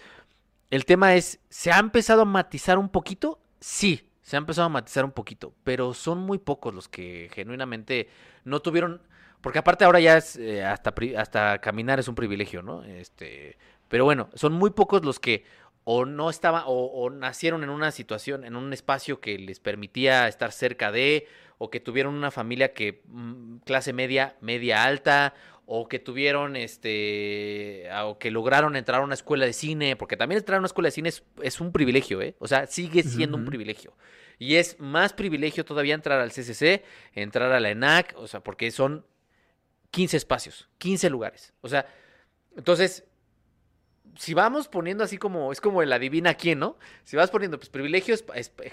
[0.70, 3.40] el tema es, ¿se ha empezado a matizar un poquito?
[3.60, 8.10] Sí, se ha empezado a matizar un poquito, pero son muy pocos los que genuinamente
[8.44, 9.02] no tuvieron,
[9.41, 12.84] porque aparte ahora ya eh, hasta, hasta caminar es un privilegio, ¿no?
[12.84, 15.44] Este, pero bueno, son muy pocos los que
[15.84, 20.28] o no estaban, o, o nacieron en una situación, en un espacio que les permitía
[20.28, 21.28] estar cerca de,
[21.58, 25.34] o que tuvieron una familia que, mm, clase media, media alta,
[25.72, 30.40] o que tuvieron, este, o que lograron entrar a una escuela de cine, porque también
[30.40, 32.36] entrar a una escuela de cine es, es un privilegio, ¿eh?
[32.40, 33.94] O sea, sigue siendo un privilegio.
[34.40, 36.84] Y es más privilegio todavía entrar al CCC,
[37.14, 39.06] entrar a la ENAC, o sea, porque son
[39.91, 41.54] 15 espacios, 15 lugares.
[41.62, 41.86] O sea,
[42.58, 43.04] entonces,
[44.20, 46.76] si vamos poniendo así como, es como el adivina quién, ¿no?
[47.06, 48.14] Si vas poniendo, pues, privilegio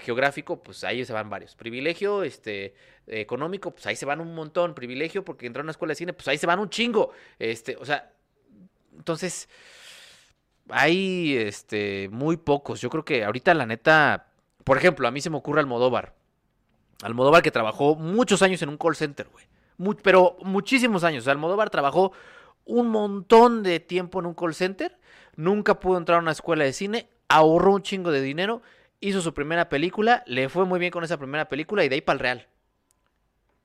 [0.01, 1.55] geográfico, pues ahí se van varios.
[1.55, 2.75] Privilegio, este,
[3.07, 4.75] económico, pues ahí se van un montón.
[4.75, 7.11] Privilegio porque entró a una escuela de cine, pues ahí se van un chingo.
[7.39, 8.11] Este, o sea,
[8.97, 9.47] entonces,
[10.67, 12.81] hay, este, muy pocos.
[12.81, 14.27] Yo creo que ahorita, la neta,
[14.65, 16.13] por ejemplo, a mí se me ocurre Almodóvar.
[17.03, 19.95] Almodóvar que trabajó muchos años en un call center, güey.
[20.03, 21.25] Pero muchísimos años.
[21.25, 22.11] Almodóvar trabajó
[22.65, 24.97] un montón de tiempo en un call center.
[25.37, 27.09] Nunca pudo entrar a una escuela de cine.
[27.29, 28.61] Ahorró un chingo de dinero.
[28.99, 30.23] Hizo su primera película.
[30.25, 31.85] Le fue muy bien con esa primera película.
[31.85, 32.47] Y de ahí para el real.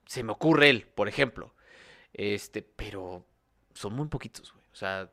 [0.07, 1.55] Se me ocurre él, por ejemplo.
[2.13, 3.25] Este, pero
[3.73, 4.65] son muy poquitos, güey.
[4.73, 5.11] O sea,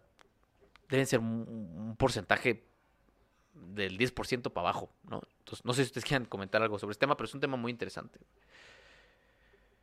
[0.90, 2.66] deben ser un, porcentaje
[3.54, 5.22] del 10% para abajo, ¿no?
[5.40, 7.58] Entonces, no sé si ustedes quieran comentar algo sobre este tema, pero es un tema
[7.58, 8.20] muy interesante.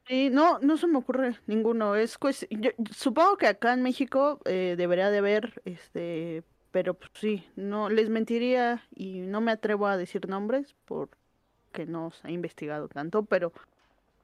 [0.07, 1.97] Sí, no, no se me ocurre ninguno.
[1.97, 2.19] Es
[2.51, 6.45] yo supongo que acá en México eh, debería de haber, este,
[6.77, 12.11] pero pues sí, no les mentiría y no me atrevo a decir nombres porque no
[12.11, 13.51] se ha investigado tanto, pero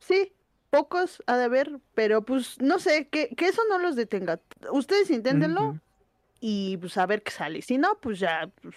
[0.01, 0.35] sí,
[0.69, 4.39] pocos ha de haber, pero pues no sé, que, que eso no los detenga.
[4.71, 5.81] Ustedes inténtenlo
[6.41, 7.63] y pues a ver qué sale.
[7.63, 8.77] Si no, pues ya, pues,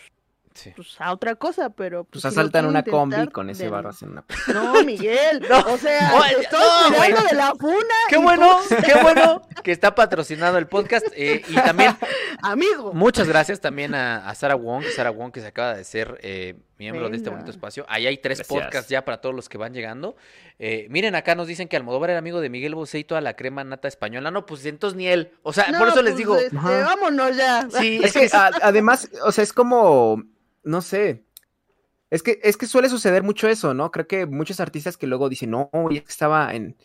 [0.55, 0.71] Sí.
[0.75, 3.75] pues a otra cosa, pero Pues pues, si asaltan una combi con ese denle.
[3.75, 4.23] barro hacen una...
[4.53, 5.59] No, Miguel, No.
[5.59, 7.11] o sea, No, estoy no, güey.
[7.11, 7.95] de la funa.
[8.07, 11.05] Qué bueno, tú, qué bueno que está patrocinado el podcast.
[11.13, 11.95] eh, y también
[12.41, 12.93] amigo.
[12.93, 16.55] muchas gracias también a, a Sara Wong, Sara Wong que se acaba de ser eh,
[16.77, 17.85] miembro de este bonito espacio.
[17.89, 18.47] Ahí hay tres Gracias.
[18.61, 20.15] podcasts ya para todos los que van llegando.
[20.57, 23.35] Eh, miren, acá nos dicen que Almodóvar era amigo de Miguel Bosé y toda la
[23.35, 24.31] crema nata española.
[24.31, 25.31] No, pues entonces ni él.
[25.43, 26.37] O sea, No, por eso les pues, digo.
[26.37, 27.67] este, vámonos ya.
[27.77, 30.23] Sí, Es que a- además, o sea, es como,
[30.65, 31.25] no sé,
[32.09, 33.91] es que, es que suele suceder mucho eso, ¿no?
[33.91, 36.75] Creo que muchos artistas que luego dicen, no, que estaba en,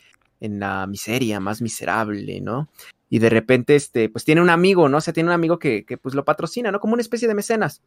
[0.41, 2.71] en la miseria más miserable, ¿no?
[3.09, 4.99] Y de repente, este, pues tiene un amigo, ¿no?
[4.99, 6.81] O sea, tiene un amigo que, que pues lo patrocina, ¿no?
[6.81, 7.83] Como una especie de mecenas.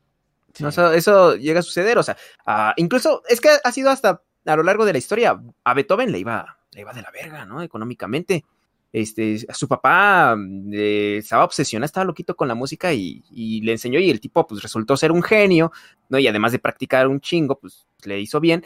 [0.59, 0.69] ¿no?
[0.69, 2.15] Eso llega a suceder, o sea,
[2.45, 6.11] ah, incluso es que ha sido hasta a lo largo de la historia, a Beethoven
[6.11, 7.61] le iba, le iba de la verga, ¿no?
[7.61, 8.45] Económicamente.
[8.93, 10.37] Este, su papá
[10.71, 14.47] eh, estaba obsesionado, estaba loquito con la música y, y le enseñó y el tipo
[14.47, 15.71] pues resultó ser un genio,
[16.09, 16.19] ¿no?
[16.19, 18.65] Y además de practicar un chingo, pues le hizo bien.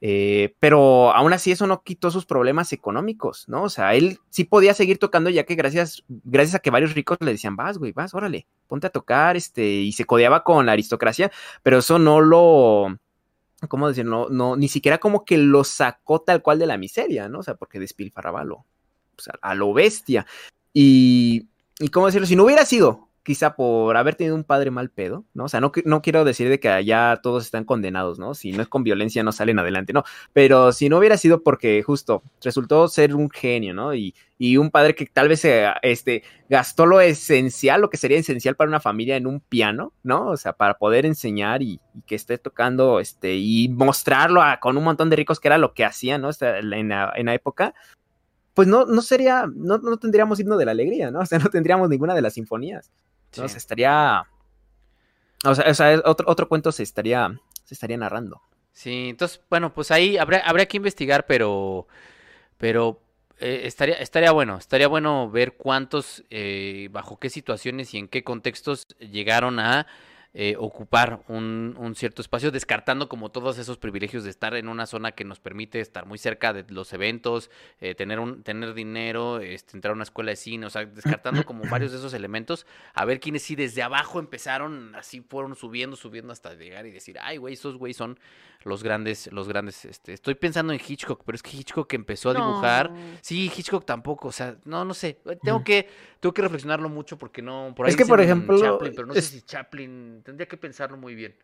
[0.00, 3.64] Eh, pero aún así eso no quitó sus problemas económicos, ¿no?
[3.64, 7.18] O sea, él sí podía seguir tocando ya que gracias, gracias a que varios ricos
[7.20, 10.72] le decían, vas, güey, vas, órale, ponte a tocar, este, y se codeaba con la
[10.72, 11.32] aristocracia,
[11.64, 12.96] pero eso no lo,
[13.68, 14.04] ¿cómo decir?
[14.04, 17.40] No, no, ni siquiera como que lo sacó tal cual de la miseria, ¿no?
[17.40, 18.66] O sea, porque despilfarraba lo,
[19.18, 20.26] pues, a, lo bestia.
[20.72, 21.48] Y,
[21.80, 22.26] y, ¿cómo decirlo?
[22.26, 25.44] Si no hubiera sido quizá por haber tenido un padre mal pedo, ¿no?
[25.44, 28.32] O sea, no, no quiero decir de que allá todos están condenados, ¿no?
[28.32, 30.02] Si no es con violencia no salen adelante, no.
[30.32, 33.94] Pero si no hubiera sido porque justo resultó ser un genio, ¿no?
[33.94, 35.44] Y, y un padre que tal vez
[35.82, 40.28] este, gastó lo esencial, lo que sería esencial para una familia en un piano, ¿no?
[40.28, 45.10] O sea, para poder enseñar y, que esté tocando, este, y mostrarlo con un montón
[45.10, 46.30] de ricos que era lo que hacían, ¿no?
[46.40, 47.74] En, en la época,
[48.58, 51.20] pues no, no sería, no, no tendríamos himno de la alegría, ¿no?
[51.22, 52.90] O sea, no tendríamos ninguna de las sinfonías.
[53.30, 53.40] Sí.
[53.40, 53.46] ¿no?
[53.46, 54.24] O sea, estaría.
[55.44, 58.42] O sea, o sea, otro, otro cuento se estaría, se estaría narrando.
[58.72, 61.86] Sí, entonces, bueno, pues ahí habría, habría que investigar, pero,
[62.56, 63.00] pero
[63.38, 68.24] eh, estaría, estaría bueno, estaría bueno ver cuántos, eh, bajo qué situaciones y en qué
[68.24, 69.86] contextos llegaron a
[70.40, 74.86] eh, ocupar un, un cierto espacio, descartando como todos esos privilegios de estar en una
[74.86, 77.50] zona que nos permite estar muy cerca de los eventos,
[77.80, 81.44] eh, tener un, tener dinero, este, entrar a una escuela de cine, o sea, descartando
[81.44, 85.96] como varios de esos elementos, a ver quiénes sí desde abajo empezaron, así fueron subiendo,
[85.96, 88.16] subiendo hasta llegar y decir, ay, güey, esos güey son
[88.62, 92.34] los grandes, los grandes, este, estoy pensando en Hitchcock, pero es que Hitchcock empezó a
[92.34, 92.96] dibujar, No.
[93.22, 95.88] sí, Hitchcock tampoco, o sea, no, no sé, tengo que,
[96.20, 99.14] tengo que reflexionarlo mucho porque no, por ahí Es que, por ejemplo, Chaplin, pero no
[99.14, 101.34] es- sé si Chaplin, tendría que pensarlo muy bien.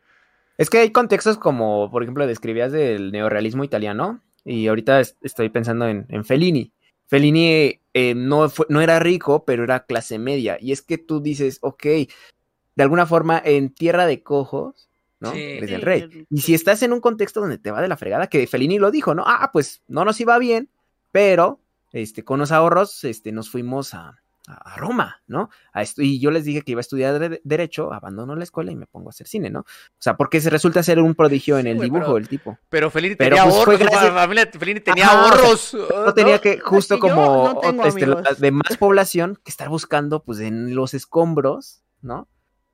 [0.59, 5.49] Es que hay contextos como, por ejemplo, describías del neorrealismo italiano, y ahorita es- estoy
[5.49, 6.71] pensando en, en Fellini.
[7.07, 10.59] Fellini eh, no, fue- no era rico, pero era clase media.
[10.61, 15.33] Y es que tú dices, ok, de alguna forma en tierra de cojos, ¿no?
[15.33, 15.39] Sí.
[15.41, 16.27] Eres Sí, el rey.
[16.29, 18.91] Y si estás en un contexto donde te va de la fregada, que Fellini lo
[18.91, 19.25] dijo, ¿no?
[19.27, 20.69] Ah, pues no nos iba bien,
[21.11, 21.59] pero
[21.93, 25.49] este, con los ahorros este, nos fuimos a, a- Roma, ¿no?
[25.73, 28.77] A y yo les dije que iba a estudiar de- Derecho, abandono la escuela y
[28.77, 29.61] me pongo a hacer cine, ¿no?
[29.61, 29.67] O
[29.99, 32.59] sea, porque se resulta ser un prodigio en el dibujo pero- el tipo.
[32.69, 35.77] Pero Fellini Pero, tenía pues, ahorros, gracias- familia tenía Ajá, o sea, ahorros.
[36.07, 38.41] No tenía que, justo como no este, la- amigos.
[38.41, 42.29] de más población, que estar buscando pues en los escombros, ¿no?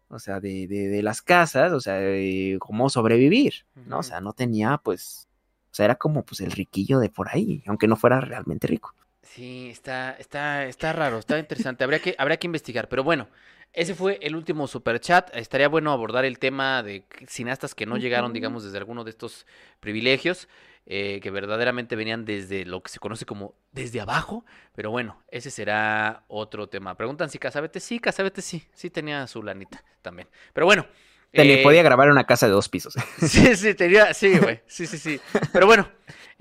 [0.08, 3.98] O sea, de, de, de las casas, o sea, de cómo sobrevivir, ¿no?
[4.00, 5.28] O sea, no tenía pues,
[5.70, 8.92] o sea, era como pues el riquillo de por ahí, aunque no fuera realmente rico.
[9.34, 11.84] Sí, está, está, está raro, está interesante.
[11.84, 12.88] Habría que, habría que investigar.
[12.88, 13.28] Pero bueno,
[13.72, 15.30] ese fue el último super chat.
[15.36, 19.46] Estaría bueno abordar el tema de cineastas que no llegaron, digamos, desde alguno de estos
[19.78, 20.48] privilegios,
[20.84, 24.44] eh, que verdaderamente venían desde lo que se conoce como desde abajo.
[24.74, 26.96] Pero bueno, ese será otro tema.
[26.96, 30.26] Preguntan si Casabete, sí, Casabete sí, sí tenía su lanita también.
[30.52, 30.88] Pero bueno.
[31.32, 32.94] Se le eh, podía grabar una casa de dos pisos.
[33.20, 34.60] Sí, sí, tenía, sí, güey.
[34.66, 35.20] Sí, sí, sí.
[35.52, 35.88] Pero bueno,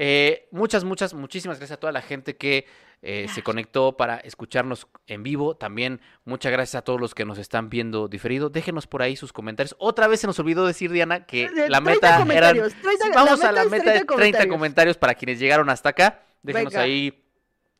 [0.02, 2.66] eh, muchas, muchas, muchísimas gracias a toda la gente que
[3.02, 5.56] eh, se conectó para escucharnos en vivo.
[5.56, 8.50] También muchas gracias a todos los que nos están viendo diferido.
[8.50, 9.76] Déjenos por ahí sus comentarios.
[9.78, 13.48] Otra vez se nos olvidó decir, Diana, que De- la 30 meta 30 Vamos a
[13.48, 14.98] meta la meta de 30 comentarios.
[14.98, 16.24] para quienes llegaron hasta acá.
[16.44, 16.84] Déjenos Venga.
[16.84, 17.24] ahí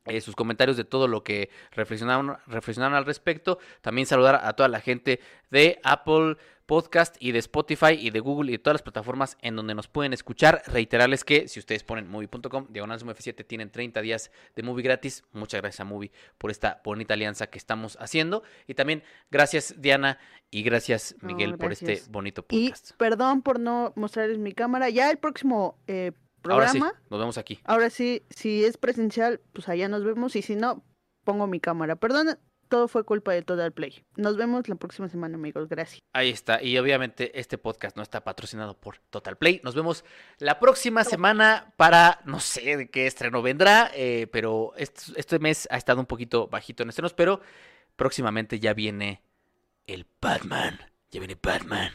[0.06, 3.60] eh, sus comentarios de todo lo que reflexionaron, reflexionaron al respecto.
[3.82, 5.20] También saludar a toda la gente
[5.52, 6.36] de Apple
[6.70, 9.88] Podcast y de Spotify y de Google y de todas las plataformas en donde nos
[9.88, 10.62] pueden escuchar.
[10.68, 15.24] Reiterarles que si ustedes ponen movie.com, diagonal Zoom F7, tienen 30 días de movie gratis.
[15.34, 18.44] Muchas gracias a Movie por esta bonita alianza que estamos haciendo.
[18.68, 19.02] Y también
[19.32, 20.20] gracias Diana
[20.52, 22.92] y gracias No, Miguel por este bonito Y podcast.
[22.98, 24.90] perdón por no mostrarles mi cámara.
[24.90, 26.12] Ya el próximo eh,
[26.44, 27.60] Ahora sí, programa, nos vemos aquí.
[27.64, 30.36] ahora sí, si es presencial, pues allá nos vemos.
[30.36, 30.84] Y si no,
[31.24, 31.96] pongo mi cámara.
[31.96, 32.38] Perdón,
[32.70, 34.06] todo fue culpa de Total Play.
[34.16, 35.68] Nos vemos la próxima semana, amigos.
[35.68, 36.02] Gracias.
[36.14, 36.62] Ahí está.
[36.64, 39.60] Y obviamente este podcast no está patrocinado por Total Play.
[39.64, 40.06] Nos vemos
[40.38, 45.68] la próxima semana para, no sé de qué estreno vendrá, eh, pero este, este mes
[45.72, 47.42] ha estado un poquito bajito en estrenos, pero
[47.96, 49.22] próximamente ya viene
[49.88, 50.80] el Batman.
[51.12, 51.92] Ya viene Batman.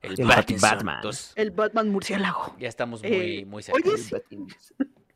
[0.00, 0.14] El.
[0.60, 0.96] Batman.
[0.96, 2.54] Entonces, El Batman murciélago.
[2.60, 3.10] ya estamos muy,
[3.40, 3.80] Eh, muy cerca.
[3.84, 4.14] oye, sí,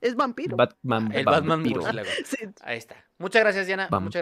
[0.00, 0.56] es vampiro.
[0.56, 1.82] Batman, el Batman vampiro.
[1.82, 2.08] murciélago.
[2.24, 2.38] Sí.
[2.62, 2.96] Ahí está.
[3.18, 3.86] Muchas gracias, Diana.
[3.88, 4.06] Vamos.
[4.06, 4.10] Muchas